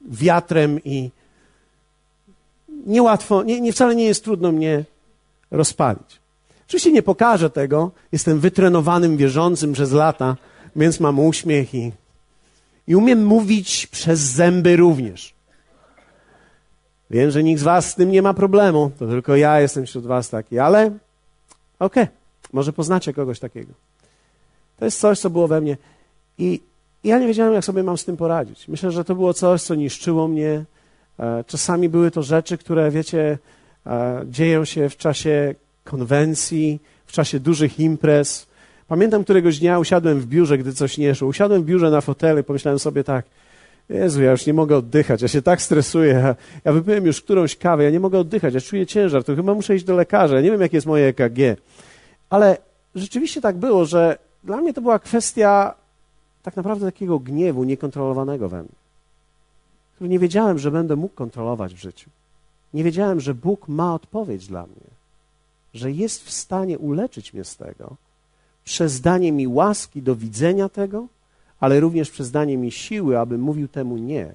wiatrem 0.00 0.80
i 0.84 1.10
niełatwo, 2.86 3.42
nie, 3.42 3.60
nie, 3.60 3.72
wcale 3.72 3.94
nie 3.94 4.04
jest 4.04 4.24
trudno 4.24 4.52
mnie 4.52 4.84
rozpalić. 5.50 6.20
Oczywiście 6.66 6.92
nie 6.92 7.02
pokażę 7.02 7.50
tego, 7.50 7.90
jestem 8.12 8.40
wytrenowanym 8.40 9.16
wierzącym 9.16 9.72
przez 9.72 9.92
lata, 9.92 10.36
więc 10.76 11.00
mam 11.00 11.18
uśmiech 11.18 11.74
i, 11.74 11.92
i 12.88 12.96
umiem 12.96 13.26
mówić 13.26 13.86
przez 13.86 14.20
zęby 14.20 14.76
również. 14.76 15.34
Wiem, 17.10 17.30
że 17.30 17.42
nikt 17.42 17.60
z 17.60 17.64
Was 17.64 17.90
z 17.90 17.94
tym 17.94 18.10
nie 18.10 18.22
ma 18.22 18.34
problemu, 18.34 18.90
to 18.98 19.06
tylko 19.06 19.36
ja 19.36 19.60
jestem 19.60 19.86
wśród 19.86 20.06
Was 20.06 20.28
taki, 20.28 20.58
ale 20.58 20.86
okej, 21.78 22.02
okay, 22.02 22.08
może 22.52 22.72
poznacie 22.72 23.12
kogoś 23.12 23.40
takiego. 23.40 23.72
To 24.82 24.86
jest 24.86 25.00
coś, 25.00 25.18
co 25.18 25.30
było 25.30 25.48
we 25.48 25.60
mnie. 25.60 25.76
I 26.38 26.60
ja 27.04 27.18
nie 27.18 27.26
wiedziałem, 27.26 27.54
jak 27.54 27.64
sobie 27.64 27.82
mam 27.82 27.98
z 27.98 28.04
tym 28.04 28.16
poradzić. 28.16 28.68
Myślę, 28.68 28.90
że 28.90 29.04
to 29.04 29.14
było 29.14 29.34
coś, 29.34 29.62
co 29.62 29.74
niszczyło 29.74 30.28
mnie. 30.28 30.64
E, 31.18 31.44
czasami 31.46 31.88
były 31.88 32.10
to 32.10 32.22
rzeczy, 32.22 32.58
które, 32.58 32.90
wiecie, 32.90 33.38
e, 33.86 34.22
dzieją 34.26 34.64
się 34.64 34.88
w 34.88 34.96
czasie 34.96 35.54
konwencji, 35.84 36.80
w 37.06 37.12
czasie 37.12 37.40
dużych 37.40 37.80
imprez. 37.80 38.46
Pamiętam 38.88 39.24
któregoś 39.24 39.58
dnia 39.58 39.78
usiadłem 39.78 40.20
w 40.20 40.26
biurze, 40.26 40.58
gdy 40.58 40.72
coś 40.72 40.98
nie 40.98 41.14
szło. 41.14 41.28
Usiadłem 41.28 41.62
w 41.62 41.64
biurze 41.64 41.90
na 41.90 42.00
fotelu 42.00 42.40
i 42.40 42.44
pomyślałem 42.44 42.78
sobie 42.78 43.04
tak, 43.04 43.24
Jezu, 43.88 44.22
ja 44.22 44.30
już 44.30 44.46
nie 44.46 44.54
mogę 44.54 44.76
oddychać, 44.76 45.22
ja 45.22 45.28
się 45.28 45.42
tak 45.42 45.62
stresuję, 45.62 46.12
ja, 46.12 46.36
ja 46.64 46.72
wypiłem 46.72 47.06
już 47.06 47.22
którąś 47.22 47.56
kawę, 47.56 47.84
ja 47.84 47.90
nie 47.90 48.00
mogę 48.00 48.18
oddychać, 48.18 48.54
ja 48.54 48.60
czuję 48.60 48.86
ciężar, 48.86 49.24
to 49.24 49.36
chyba 49.36 49.54
muszę 49.54 49.76
iść 49.76 49.84
do 49.84 49.96
lekarza, 49.96 50.34
ja 50.34 50.40
nie 50.40 50.50
wiem, 50.50 50.60
jakie 50.60 50.76
jest 50.76 50.86
moje 50.86 51.06
EKG. 51.06 51.60
Ale 52.30 52.56
rzeczywiście 52.94 53.40
tak 53.40 53.56
było, 53.56 53.84
że 53.84 54.18
dla 54.44 54.56
mnie 54.56 54.72
to 54.72 54.80
była 54.80 54.98
kwestia 54.98 55.74
tak 56.42 56.56
naprawdę 56.56 56.86
takiego 56.86 57.18
gniewu 57.18 57.64
niekontrolowanego 57.64 58.48
we 58.48 58.62
mnie, 58.62 58.72
który 59.94 60.10
nie 60.10 60.18
wiedziałem, 60.18 60.58
że 60.58 60.70
będę 60.70 60.96
mógł 60.96 61.14
kontrolować 61.14 61.74
w 61.74 61.78
życiu. 61.78 62.10
Nie 62.74 62.84
wiedziałem, 62.84 63.20
że 63.20 63.34
Bóg 63.34 63.68
ma 63.68 63.94
odpowiedź 63.94 64.46
dla 64.46 64.62
mnie, 64.62 64.90
że 65.74 65.92
jest 65.92 66.24
w 66.24 66.30
stanie 66.30 66.78
uleczyć 66.78 67.34
mnie 67.34 67.44
z 67.44 67.56
tego 67.56 67.96
przez 68.64 69.00
danie 69.00 69.32
mi 69.32 69.48
łaski 69.48 70.02
do 70.02 70.16
widzenia 70.16 70.68
tego, 70.68 71.06
ale 71.60 71.80
również 71.80 72.10
przez 72.10 72.30
danie 72.30 72.58
mi 72.58 72.72
siły, 72.72 73.18
aby 73.18 73.38
mówił 73.38 73.68
temu 73.68 73.96
nie 73.96 74.32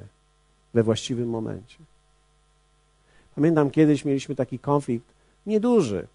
we 0.74 0.84
właściwym 0.84 1.30
momencie. 1.30 1.78
Pamiętam 3.36 3.70
kiedyś 3.70 4.06
mieliśmy 4.06 4.36
taki 4.36 4.60
konflikt, 4.60 5.06
nieduży. 5.46 6.08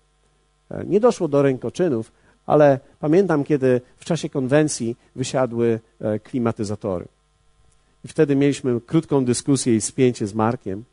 E, 0.70 0.84
nie 0.84 1.01
doszło 1.01 1.28
do 1.28 1.43
rękoczynów, 1.43 2.12
ale 2.47 2.80
pamiętam, 3.01 3.45
kiedy 3.45 3.80
w 3.97 4.05
czasie 4.05 4.28
konwencji 4.28 4.97
wysiadły 5.16 5.80
e, 6.01 6.18
klimatyzatory. 6.18 7.05
I 8.05 8.09
wtedy 8.09 8.36
mieliśmy 8.36 8.80
krótką 8.80 9.24
dyskusję 9.24 9.76
i 9.76 9.80
spięcie 9.80 10.26
z 10.26 10.34
Markiem. 10.34 10.84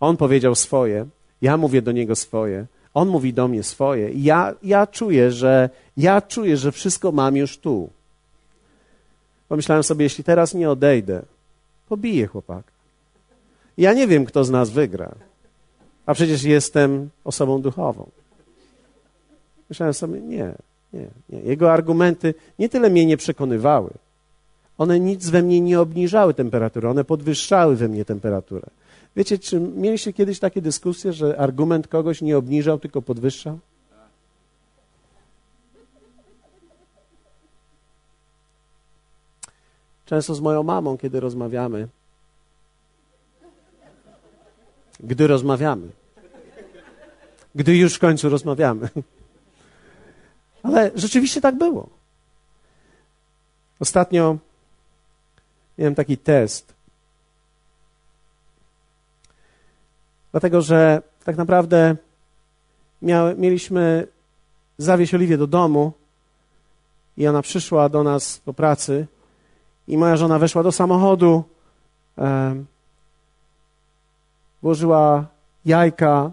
On 0.00 0.16
powiedział 0.16 0.54
swoje, 0.54 1.06
ja 1.42 1.56
mówię 1.56 1.82
do 1.82 1.92
niego 1.92 2.16
swoje, 2.16 2.66
on 2.94 3.08
mówi 3.08 3.32
do 3.32 3.48
mnie 3.48 3.62
swoje. 3.62 4.10
I 4.10 4.22
ja, 4.22 4.54
ja 4.62 4.86
czuję, 4.86 5.30
że 5.30 5.70
ja 5.96 6.22
czuję, 6.22 6.56
że 6.56 6.72
wszystko 6.72 7.12
mam 7.12 7.36
już 7.36 7.58
tu. 7.58 7.90
Pomyślałem 9.48 9.82
sobie, 9.82 10.04
jeśli 10.04 10.24
teraz 10.24 10.54
nie 10.54 10.70
odejdę, 10.70 11.22
pobiję 11.88 12.26
chłopaka. 12.26 12.72
Ja 13.78 13.92
nie 13.92 14.06
wiem, 14.06 14.24
kto 14.24 14.44
z 14.44 14.50
nas 14.50 14.70
wygra. 14.70 15.14
A 16.06 16.14
przecież 16.14 16.42
jestem 16.42 17.10
osobą 17.24 17.62
duchową. 17.62 18.10
Myślałem 19.68 19.94
sobie, 19.94 20.20
nie, 20.20 20.54
nie, 20.94 21.08
nie. 21.28 21.40
Jego 21.40 21.72
argumenty 21.72 22.34
nie 22.58 22.68
tyle 22.68 22.90
mnie 22.90 23.06
nie 23.06 23.16
przekonywały. 23.16 23.90
One 24.78 25.00
nic 25.00 25.28
we 25.28 25.42
mnie 25.42 25.60
nie 25.60 25.80
obniżały 25.80 26.34
temperatury, 26.34 26.88
one 26.88 27.04
podwyższały 27.04 27.76
we 27.76 27.88
mnie 27.88 28.04
temperaturę. 28.04 28.66
Wiecie, 29.16 29.38
czy 29.38 29.60
mieliście 29.60 30.12
kiedyś 30.12 30.38
takie 30.38 30.62
dyskusje, 30.62 31.12
że 31.12 31.38
argument 31.38 31.88
kogoś 31.88 32.22
nie 32.22 32.36
obniżał, 32.36 32.78
tylko 32.78 33.02
podwyższał? 33.02 33.58
Często 40.06 40.34
z 40.34 40.40
moją 40.40 40.62
mamą, 40.62 40.98
kiedy 40.98 41.20
rozmawiamy, 41.20 41.88
gdy 45.00 45.26
rozmawiamy, 45.26 45.88
gdy 47.54 47.76
już 47.76 47.94
w 47.94 47.98
końcu 47.98 48.28
rozmawiamy. 48.28 48.88
Ale 50.64 50.90
rzeczywiście 50.94 51.40
tak 51.40 51.58
było. 51.58 51.88
Ostatnio 53.80 54.36
miałem 55.78 55.94
taki 55.94 56.16
test. 56.18 56.74
Dlatego, 60.32 60.62
że 60.62 61.02
tak 61.24 61.36
naprawdę 61.36 61.96
mieliśmy 63.36 64.06
zawieźć 64.78 65.14
Oliwię 65.14 65.38
do 65.38 65.46
domu 65.46 65.92
i 67.16 67.26
ona 67.26 67.42
przyszła 67.42 67.88
do 67.88 68.02
nas 68.02 68.38
po 68.38 68.54
pracy 68.54 69.06
i 69.88 69.98
moja 69.98 70.16
żona 70.16 70.38
weszła 70.38 70.62
do 70.62 70.72
samochodu, 70.72 71.44
e, 72.18 72.54
włożyła 74.62 75.26
jajka 75.64 76.30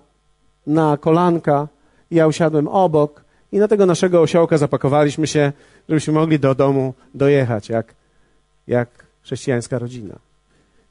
na 0.67 0.97
kolanka, 0.97 1.67
i 2.11 2.15
ja 2.15 2.27
usiadłem 2.27 2.67
obok 2.67 3.23
i 3.51 3.59
na 3.59 3.67
tego 3.67 3.85
naszego 3.85 4.21
osiołka 4.21 4.57
zapakowaliśmy 4.57 5.27
się, 5.27 5.51
żebyśmy 5.89 6.13
mogli 6.13 6.39
do 6.39 6.55
domu 6.55 6.93
dojechać, 7.13 7.69
jak, 7.69 7.93
jak 8.67 9.05
chrześcijańska 9.23 9.79
rodzina. 9.79 10.15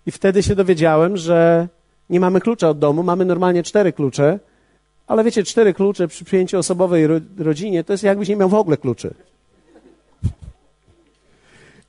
I 0.07 0.11
wtedy 0.11 0.43
się 0.43 0.55
dowiedziałem, 0.55 1.17
że 1.17 1.69
nie 2.11 2.21
mamy 2.21 2.41
klucza 2.41 2.69
od 2.69 2.79
domu, 2.79 3.03
mamy 3.03 3.25
normalnie 3.25 3.63
cztery 3.63 3.93
klucze, 3.93 4.39
ale 5.07 5.25
wiecie, 5.25 5.45
cztery 5.45 5.75
klucze 5.75 6.09
przy 6.09 6.25
pięcioosobowej 6.25 7.07
rodzinie 7.39 7.85
to 7.85 7.93
jest 7.93 8.05
jakbyś 8.05 8.29
nie 8.29 8.37
miał 8.37 8.49
w 8.49 8.55
ogóle 8.55 8.77
kluczy. 8.77 9.15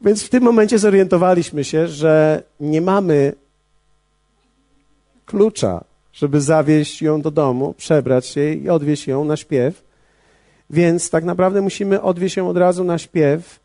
Więc 0.02 0.24
w 0.24 0.30
tym 0.30 0.44
momencie 0.44 0.80
zorientowaliśmy 0.80 1.64
się, 1.64 1.88
że 1.88 2.44
nie 2.60 2.82
mamy 2.82 3.34
klucza, 5.26 5.84
żeby 6.14 6.42
zawieźć 6.42 7.02
ją 7.02 7.22
do 7.22 7.32
domu, 7.32 7.74
przebrać 7.78 8.26
się 8.26 8.54
i 8.54 8.70
odwieźć 8.70 9.08
ją 9.08 9.26
na 9.26 9.38
śpiew. 9.38 9.84
Więc 10.72 11.10
tak 11.10 11.24
naprawdę 11.24 11.62
musimy 11.62 12.02
odwieźć 12.02 12.38
ją 12.38 12.50
od 12.50 12.58
razu 12.58 12.84
na 12.84 12.98
śpiew 12.98 13.60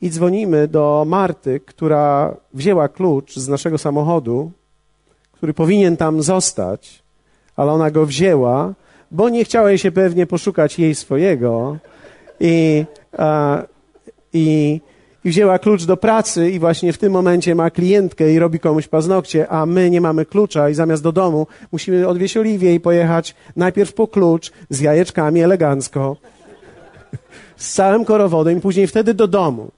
i 0.00 0.10
dzwonimy 0.10 0.68
do 0.68 1.04
Marty, 1.08 1.60
która 1.60 2.36
wzięła 2.54 2.88
klucz 2.88 3.36
z 3.36 3.48
naszego 3.48 3.78
samochodu, 3.78 4.50
który 5.32 5.54
powinien 5.54 5.96
tam 5.96 6.22
zostać, 6.22 7.02
ale 7.56 7.72
ona 7.72 7.90
go 7.90 8.06
wzięła, 8.06 8.74
bo 9.10 9.28
nie 9.28 9.44
chciała 9.44 9.68
jej 9.68 9.78
się 9.78 9.92
pewnie 9.92 10.26
poszukać 10.26 10.78
jej 10.78 10.94
swojego. 10.94 11.76
I, 12.40 12.84
a, 13.18 13.62
i 14.32 14.80
i 15.24 15.30
wzięła 15.30 15.58
klucz 15.58 15.84
do 15.84 15.96
pracy 15.96 16.50
i 16.50 16.58
właśnie 16.58 16.92
w 16.92 16.98
tym 16.98 17.12
momencie 17.12 17.54
ma 17.54 17.70
klientkę 17.70 18.32
i 18.32 18.38
robi 18.38 18.58
komuś 18.58 18.88
paznokcie, 18.88 19.48
a 19.48 19.66
my 19.66 19.90
nie 19.90 20.00
mamy 20.00 20.26
klucza 20.26 20.68
i 20.68 20.74
zamiast 20.74 21.02
do 21.02 21.12
domu 21.12 21.46
musimy 21.72 22.08
odwieźć 22.08 22.36
Oliwię 22.36 22.74
i 22.74 22.80
pojechać 22.80 23.34
najpierw 23.56 23.92
po 23.92 24.08
klucz 24.08 24.52
z 24.70 24.80
jajeczkami 24.80 25.40
elegancko, 25.40 26.16
z 27.56 27.72
całym 27.72 28.04
korowodem 28.04 28.58
i 28.58 28.60
później 28.60 28.86
wtedy 28.86 29.14
do 29.14 29.28
domu. 29.28 29.70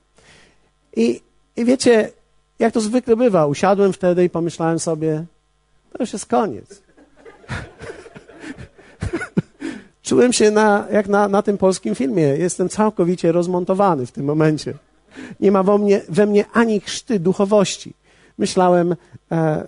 I, 0.97 1.21
I 1.57 1.65
wiecie, 1.65 2.11
jak 2.59 2.75
to 2.75 2.81
zwykle 2.81 3.17
bywa, 3.17 3.47
usiadłem 3.47 3.93
wtedy 3.93 4.25
i 4.25 4.31
pomyślałem 4.31 4.79
sobie, 4.79 5.25
to 5.93 6.03
już 6.03 6.13
jest 6.13 6.27
koniec. 6.27 6.83
Czułem 10.03 10.33
się 10.33 10.51
na, 10.51 10.87
jak 10.93 11.09
na, 11.09 11.29
na 11.29 11.43
tym 11.43 11.59
polskim 11.59 11.95
filmie. 11.95 12.23
Jestem 12.23 12.69
całkowicie 12.69 13.33
rozmontowany 13.33 14.07
w 14.07 14.13
tym 14.13 14.25
momencie. 14.25 14.75
Nie 15.41 15.53
ma 15.53 15.63
we 15.63 15.79
mnie, 15.79 16.01
we 16.09 16.27
mnie 16.27 16.45
ani 16.53 16.81
chrzty 16.81 17.21
duchowości. 17.21 17.95
Myślałem, 18.39 18.97
e, 19.33 19.67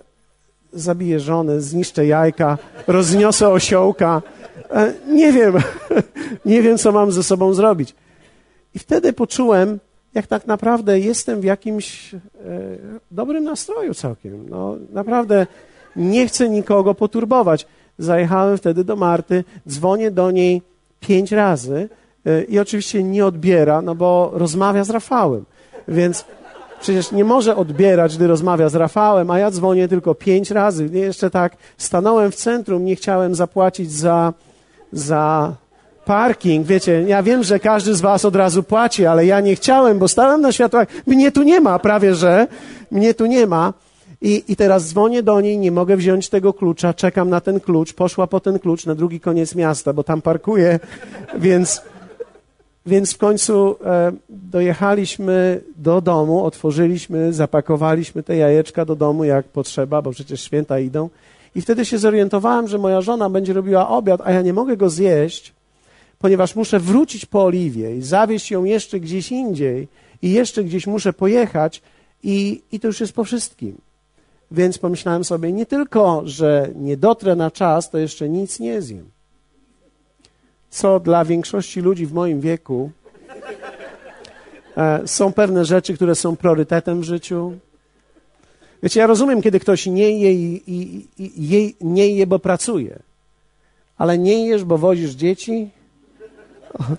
zabiję 0.73 1.19
żonę, 1.19 1.61
zniszczę 1.61 2.05
jajka, 2.05 2.57
rozniosę 2.87 3.49
osiołka. 3.49 4.21
E, 4.75 4.93
nie 5.07 5.31
wiem, 5.31 5.53
nie 6.45 6.61
wiem, 6.61 6.77
co 6.77 6.91
mam 6.91 7.11
ze 7.11 7.23
sobą 7.23 7.53
zrobić. 7.53 7.95
I 8.75 8.79
wtedy 8.79 9.13
poczułem, 9.13 9.79
jak 10.13 10.27
tak 10.27 10.47
naprawdę 10.47 10.99
jestem 10.99 11.41
w 11.41 11.43
jakimś 11.43 12.13
e, 12.13 12.19
dobrym 13.11 13.43
nastroju 13.43 13.93
całkiem. 13.93 14.49
No, 14.49 14.75
naprawdę 14.93 15.47
nie 15.95 16.27
chcę 16.27 16.49
nikogo 16.49 16.95
poturbować. 16.95 17.67
Zajechałem 17.97 18.57
wtedy 18.57 18.83
do 18.83 18.95
Marty, 18.95 19.43
dzwonię 19.67 20.11
do 20.11 20.31
niej 20.31 20.61
pięć 20.99 21.31
razy 21.31 21.89
e, 22.25 22.43
i 22.43 22.59
oczywiście 22.59 23.03
nie 23.03 23.25
odbiera, 23.25 23.81
no 23.81 23.95
bo 23.95 24.31
rozmawia 24.33 24.83
z 24.83 24.89
Rafałem. 24.89 25.45
Więc 25.87 26.25
przecież 26.81 27.11
nie 27.11 27.23
może 27.23 27.55
odbierać, 27.55 28.17
gdy 28.17 28.27
rozmawia 28.27 28.69
z 28.69 28.75
Rafałem, 28.75 29.31
a 29.31 29.39
ja 29.39 29.51
dzwonię 29.51 29.87
tylko 29.87 30.15
pięć 30.15 30.51
razy. 30.51 30.89
Jeszcze 30.93 31.29
tak 31.29 31.57
stanąłem 31.77 32.31
w 32.31 32.35
centrum, 32.35 32.85
nie 32.85 32.95
chciałem 32.95 33.35
zapłacić 33.35 33.91
za, 33.91 34.33
za 34.95 35.55
parking. 36.05 36.67
Wiecie, 36.67 37.03
ja 37.07 37.23
wiem, 37.23 37.43
że 37.43 37.59
każdy 37.59 37.95
z 37.95 38.01
was 38.01 38.25
od 38.25 38.35
razu 38.35 38.63
płaci, 38.63 39.05
ale 39.05 39.25
ja 39.25 39.41
nie 39.41 39.55
chciałem, 39.55 39.99
bo 39.99 40.07
stałem 40.07 40.41
na 40.41 40.51
światłach. 40.51 40.87
Mnie 41.07 41.31
tu 41.31 41.43
nie 41.43 41.61
ma, 41.61 41.79
prawie 41.79 42.15
że. 42.15 42.47
Mnie 42.91 43.13
tu 43.13 43.25
nie 43.25 43.47
ma. 43.47 43.73
I, 44.21 44.43
I 44.47 44.55
teraz 44.55 44.87
dzwonię 44.89 45.23
do 45.23 45.41
niej, 45.41 45.57
nie 45.57 45.71
mogę 45.71 45.97
wziąć 45.97 46.29
tego 46.29 46.53
klucza, 46.53 46.93
czekam 46.93 47.29
na 47.29 47.41
ten 47.41 47.59
klucz, 47.59 47.93
poszła 47.93 48.27
po 48.27 48.39
ten 48.39 48.59
klucz 48.59 48.85
na 48.85 48.95
drugi 48.95 49.19
koniec 49.19 49.55
miasta, 49.55 49.93
bo 49.93 50.03
tam 50.03 50.21
parkuję, 50.21 50.79
więc, 51.37 51.81
więc 52.85 53.13
w 53.13 53.17
końcu 53.17 53.75
e, 53.85 54.11
dojechaliśmy 54.29 55.61
do 55.77 56.01
domu, 56.01 56.45
otworzyliśmy, 56.45 57.33
zapakowaliśmy 57.33 58.23
te 58.23 58.37
jajeczka 58.37 58.85
do 58.85 58.95
domu 58.95 59.23
jak 59.23 59.45
potrzeba, 59.45 60.01
bo 60.01 60.11
przecież 60.11 60.41
święta 60.41 60.79
idą. 60.79 61.09
I 61.55 61.61
wtedy 61.61 61.85
się 61.85 61.97
zorientowałem, 61.97 62.67
że 62.67 62.77
moja 62.77 63.01
żona 63.01 63.29
będzie 63.29 63.53
robiła 63.53 63.89
obiad, 63.89 64.21
a 64.23 64.31
ja 64.31 64.41
nie 64.41 64.53
mogę 64.53 64.77
go 64.77 64.89
zjeść, 64.89 65.53
ponieważ 66.19 66.55
muszę 66.55 66.79
wrócić 66.79 67.25
po 67.25 67.43
Oliwie 67.43 67.97
i 67.97 68.01
zawieźć 68.01 68.51
ją 68.51 68.63
jeszcze 68.63 68.99
gdzieś 68.99 69.31
indziej 69.31 69.87
i 70.21 70.31
jeszcze 70.31 70.63
gdzieś 70.63 70.87
muszę 70.87 71.13
pojechać 71.13 71.81
i, 72.23 72.61
i 72.71 72.79
to 72.79 72.87
już 72.87 72.99
jest 72.99 73.13
po 73.13 73.23
wszystkim. 73.23 73.77
Więc 74.51 74.77
pomyślałem 74.77 75.23
sobie, 75.23 75.51
nie 75.51 75.65
tylko, 75.65 76.21
że 76.25 76.69
nie 76.75 76.97
dotrę 76.97 77.35
na 77.35 77.51
czas, 77.51 77.89
to 77.89 77.97
jeszcze 77.97 78.29
nic 78.29 78.59
nie 78.59 78.81
zjem. 78.81 79.09
Co 80.69 80.99
dla 80.99 81.25
większości 81.25 81.81
ludzi 81.81 82.05
w 82.05 82.13
moim 82.13 82.41
wieku 82.41 82.91
e, 84.77 85.07
są 85.07 85.33
pewne 85.33 85.65
rzeczy, 85.65 85.93
które 85.93 86.15
są 86.15 86.35
priorytetem 86.35 87.01
w 87.01 87.03
życiu. 87.03 87.53
Wiecie, 88.83 88.99
ja 88.99 89.07
rozumiem, 89.07 89.41
kiedy 89.41 89.59
ktoś 89.59 89.85
nie 89.85 90.19
je, 90.19 90.33
i, 90.33 90.63
i, 90.67 91.07
i, 91.17 91.49
je, 91.49 91.71
nie 91.81 92.09
je, 92.09 92.27
bo 92.27 92.39
pracuje, 92.39 92.99
ale 93.97 94.17
nie 94.17 94.47
jesz, 94.47 94.63
bo 94.63 94.77
wozisz 94.77 95.11
dzieci, 95.11 95.69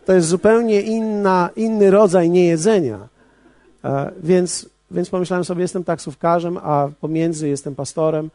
to 0.04 0.12
jest 0.12 0.28
zupełnie 0.28 0.80
inna, 0.80 1.50
inny 1.56 1.90
rodzaj 1.90 2.30
niejedzenia. 2.30 3.08
E, 3.84 4.12
więc 4.22 4.68
więc 4.90 5.10
pomyślałem 5.10 5.44
sobie, 5.44 5.62
jestem 5.62 5.84
taksówkarzem, 5.84 6.58
a 6.62 6.88
pomiędzy 7.00 7.48
jestem 7.48 7.74
pastorem 7.74 8.30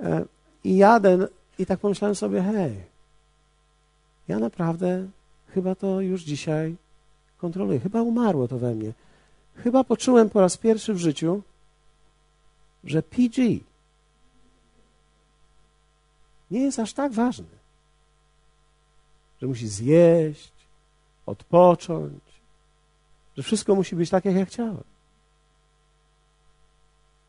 e, 0.00 0.24
i 0.64 0.76
jadę 0.76 1.28
i 1.58 1.66
tak 1.66 1.80
pomyślałem 1.80 2.14
sobie, 2.14 2.42
hej, 2.42 2.72
ja 4.28 4.38
naprawdę 4.38 5.06
chyba 5.54 5.74
to 5.74 6.00
już 6.00 6.22
dzisiaj 6.22 6.76
kontroluję. 7.38 7.80
Chyba 7.80 8.02
umarło 8.02 8.48
to 8.48 8.58
we 8.58 8.74
mnie. 8.74 8.92
Chyba 9.56 9.84
poczułem 9.84 10.30
po 10.30 10.40
raz 10.40 10.56
pierwszy 10.56 10.94
w 10.94 10.98
życiu, 10.98 11.42
że 12.84 13.02
PG 13.02 13.60
nie 16.50 16.60
jest 16.60 16.78
aż 16.78 16.92
tak 16.92 17.12
ważny. 17.12 17.46
Że 19.40 19.46
musi 19.46 19.68
zjeść, 19.68 20.52
odpocząć, 21.26 22.22
że 23.36 23.42
wszystko 23.42 23.74
musi 23.74 23.96
być 23.96 24.10
tak, 24.10 24.24
jak 24.24 24.36
ja 24.36 24.44
chciałem. 24.44 24.84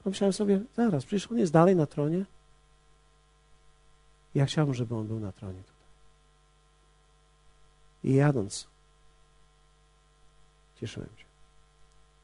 Pomyślałem 0.03 0.33
sobie, 0.33 0.61
zaraz, 0.75 1.05
przecież 1.05 1.31
on 1.31 1.37
jest 1.37 1.53
dalej 1.53 1.75
na 1.75 1.85
tronie. 1.85 2.25
Ja 4.35 4.45
chciałbym, 4.45 4.75
żeby 4.75 4.95
on 4.95 5.07
był 5.07 5.19
na 5.19 5.31
tronie 5.31 5.59
tutaj. 5.59 5.75
I 8.03 8.15
jadąc, 8.15 8.67
cieszyłem 10.79 11.09
się, 11.17 11.25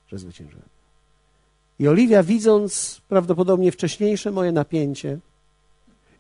że 0.07 0.17
zwyciężyłem. 0.17 0.76
I 1.79 1.87
Oliwia, 1.87 2.23
widząc 2.23 3.01
prawdopodobnie 3.07 3.71
wcześniejsze 3.71 4.31
moje 4.31 4.51
napięcie 4.51 5.19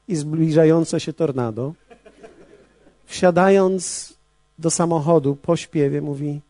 i 0.07 0.15
zbliżające 0.15 0.99
się 0.99 1.13
tornado, 1.13 1.73
wsiadając 3.05 4.13
do 4.59 4.71
samochodu 4.71 5.35
po 5.35 5.55
śpiewie, 5.55 6.01
mówi: 6.01 6.41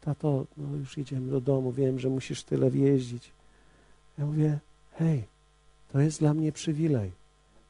Tato, 0.00 0.46
no 0.56 0.76
już 0.76 0.96
jedziemy 0.96 1.30
do 1.30 1.40
domu, 1.40 1.72
wiem, 1.72 1.98
że 1.98 2.08
musisz 2.08 2.42
tyle 2.42 2.70
wjeździć. 2.70 3.30
Ja 4.18 4.26
mówię, 4.26 4.58
hej, 4.98 5.22
to 5.92 6.00
jest 6.00 6.20
dla 6.20 6.34
mnie 6.34 6.52
przywilej, 6.52 7.10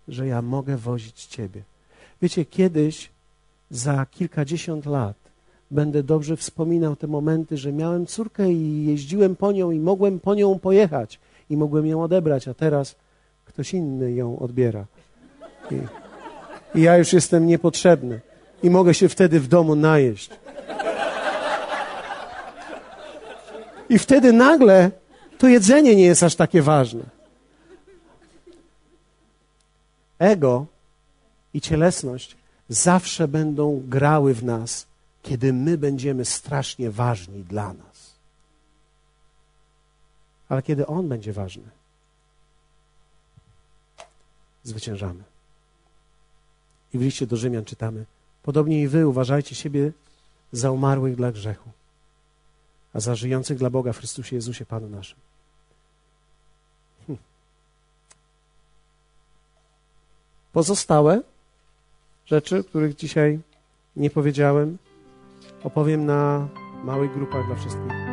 że 0.08 0.26
ja 0.26 0.42
mogę 0.42 0.76
wozić 0.76 1.26
Ciebie. 1.26 1.62
Wiecie, 2.22 2.44
kiedyś, 2.44 3.10
za 3.70 4.06
kilkadziesiąt 4.06 4.86
lat, 4.86 5.16
będę 5.70 6.02
dobrze 6.02 6.36
wspominał 6.36 6.96
te 6.96 7.06
momenty, 7.06 7.56
że 7.56 7.72
miałem 7.72 8.06
córkę 8.06 8.52
i 8.52 8.86
jeździłem 8.86 9.36
po 9.36 9.52
nią 9.52 9.70
i 9.70 9.80
mogłem 9.80 10.20
po 10.20 10.34
nią 10.34 10.58
pojechać 10.58 11.20
i 11.50 11.56
mogłem 11.56 11.86
ją 11.86 12.02
odebrać, 12.02 12.48
a 12.48 12.54
teraz 12.54 12.96
ktoś 13.44 13.74
inny 13.74 14.12
ją 14.12 14.38
odbiera. 14.38 14.84
I, 15.70 15.74
i 16.78 16.82
ja 16.82 16.98
już 16.98 17.12
jestem 17.12 17.46
niepotrzebny 17.46 18.20
i 18.62 18.70
mogę 18.70 18.94
się 18.94 19.08
wtedy 19.08 19.40
w 19.40 19.48
domu 19.48 19.74
najeść. 19.74 20.30
I 23.88 23.98
wtedy 23.98 24.32
nagle 24.32 24.90
to 25.38 25.48
jedzenie 25.48 25.96
nie 25.96 26.04
jest 26.04 26.22
aż 26.22 26.34
takie 26.34 26.62
ważne. 26.62 27.02
Ego 30.18 30.66
i 31.54 31.60
cielesność 31.60 32.36
zawsze 32.68 33.28
będą 33.28 33.82
grały 33.88 34.34
w 34.34 34.44
nas, 34.44 34.86
kiedy 35.24 35.52
my 35.52 35.78
będziemy 35.78 36.24
strasznie 36.24 36.90
ważni 36.90 37.44
dla 37.44 37.72
nas. 37.72 38.14
Ale 40.48 40.62
kiedy 40.62 40.86
On 40.86 41.08
będzie 41.08 41.32
ważny, 41.32 41.70
zwyciężamy. 44.64 45.24
I 46.94 46.98
w 46.98 47.02
liście 47.02 47.26
do 47.26 47.36
Rzymian 47.36 47.64
czytamy: 47.64 48.04
Podobnie 48.42 48.82
i 48.82 48.88
wy 48.88 49.08
uważajcie 49.08 49.54
siebie 49.54 49.92
za 50.52 50.70
umarłych 50.70 51.16
dla 51.16 51.32
grzechu, 51.32 51.70
a 52.92 53.00
za 53.00 53.14
żyjących 53.14 53.58
dla 53.58 53.70
Boga 53.70 53.92
w 53.92 53.98
Chrystusie 53.98 54.36
Jezusie 54.36 54.66
Panu 54.66 54.88
naszym. 54.88 55.18
Pozostałe 60.52 61.22
rzeczy, 62.26 62.64
których 62.64 62.96
dzisiaj 62.96 63.40
nie 63.96 64.10
powiedziałem, 64.10 64.78
opowiem 65.64 66.06
na 66.06 66.48
małych 66.84 67.14
grupach 67.14 67.46
dla 67.46 67.56
wszystkich. 67.56 68.03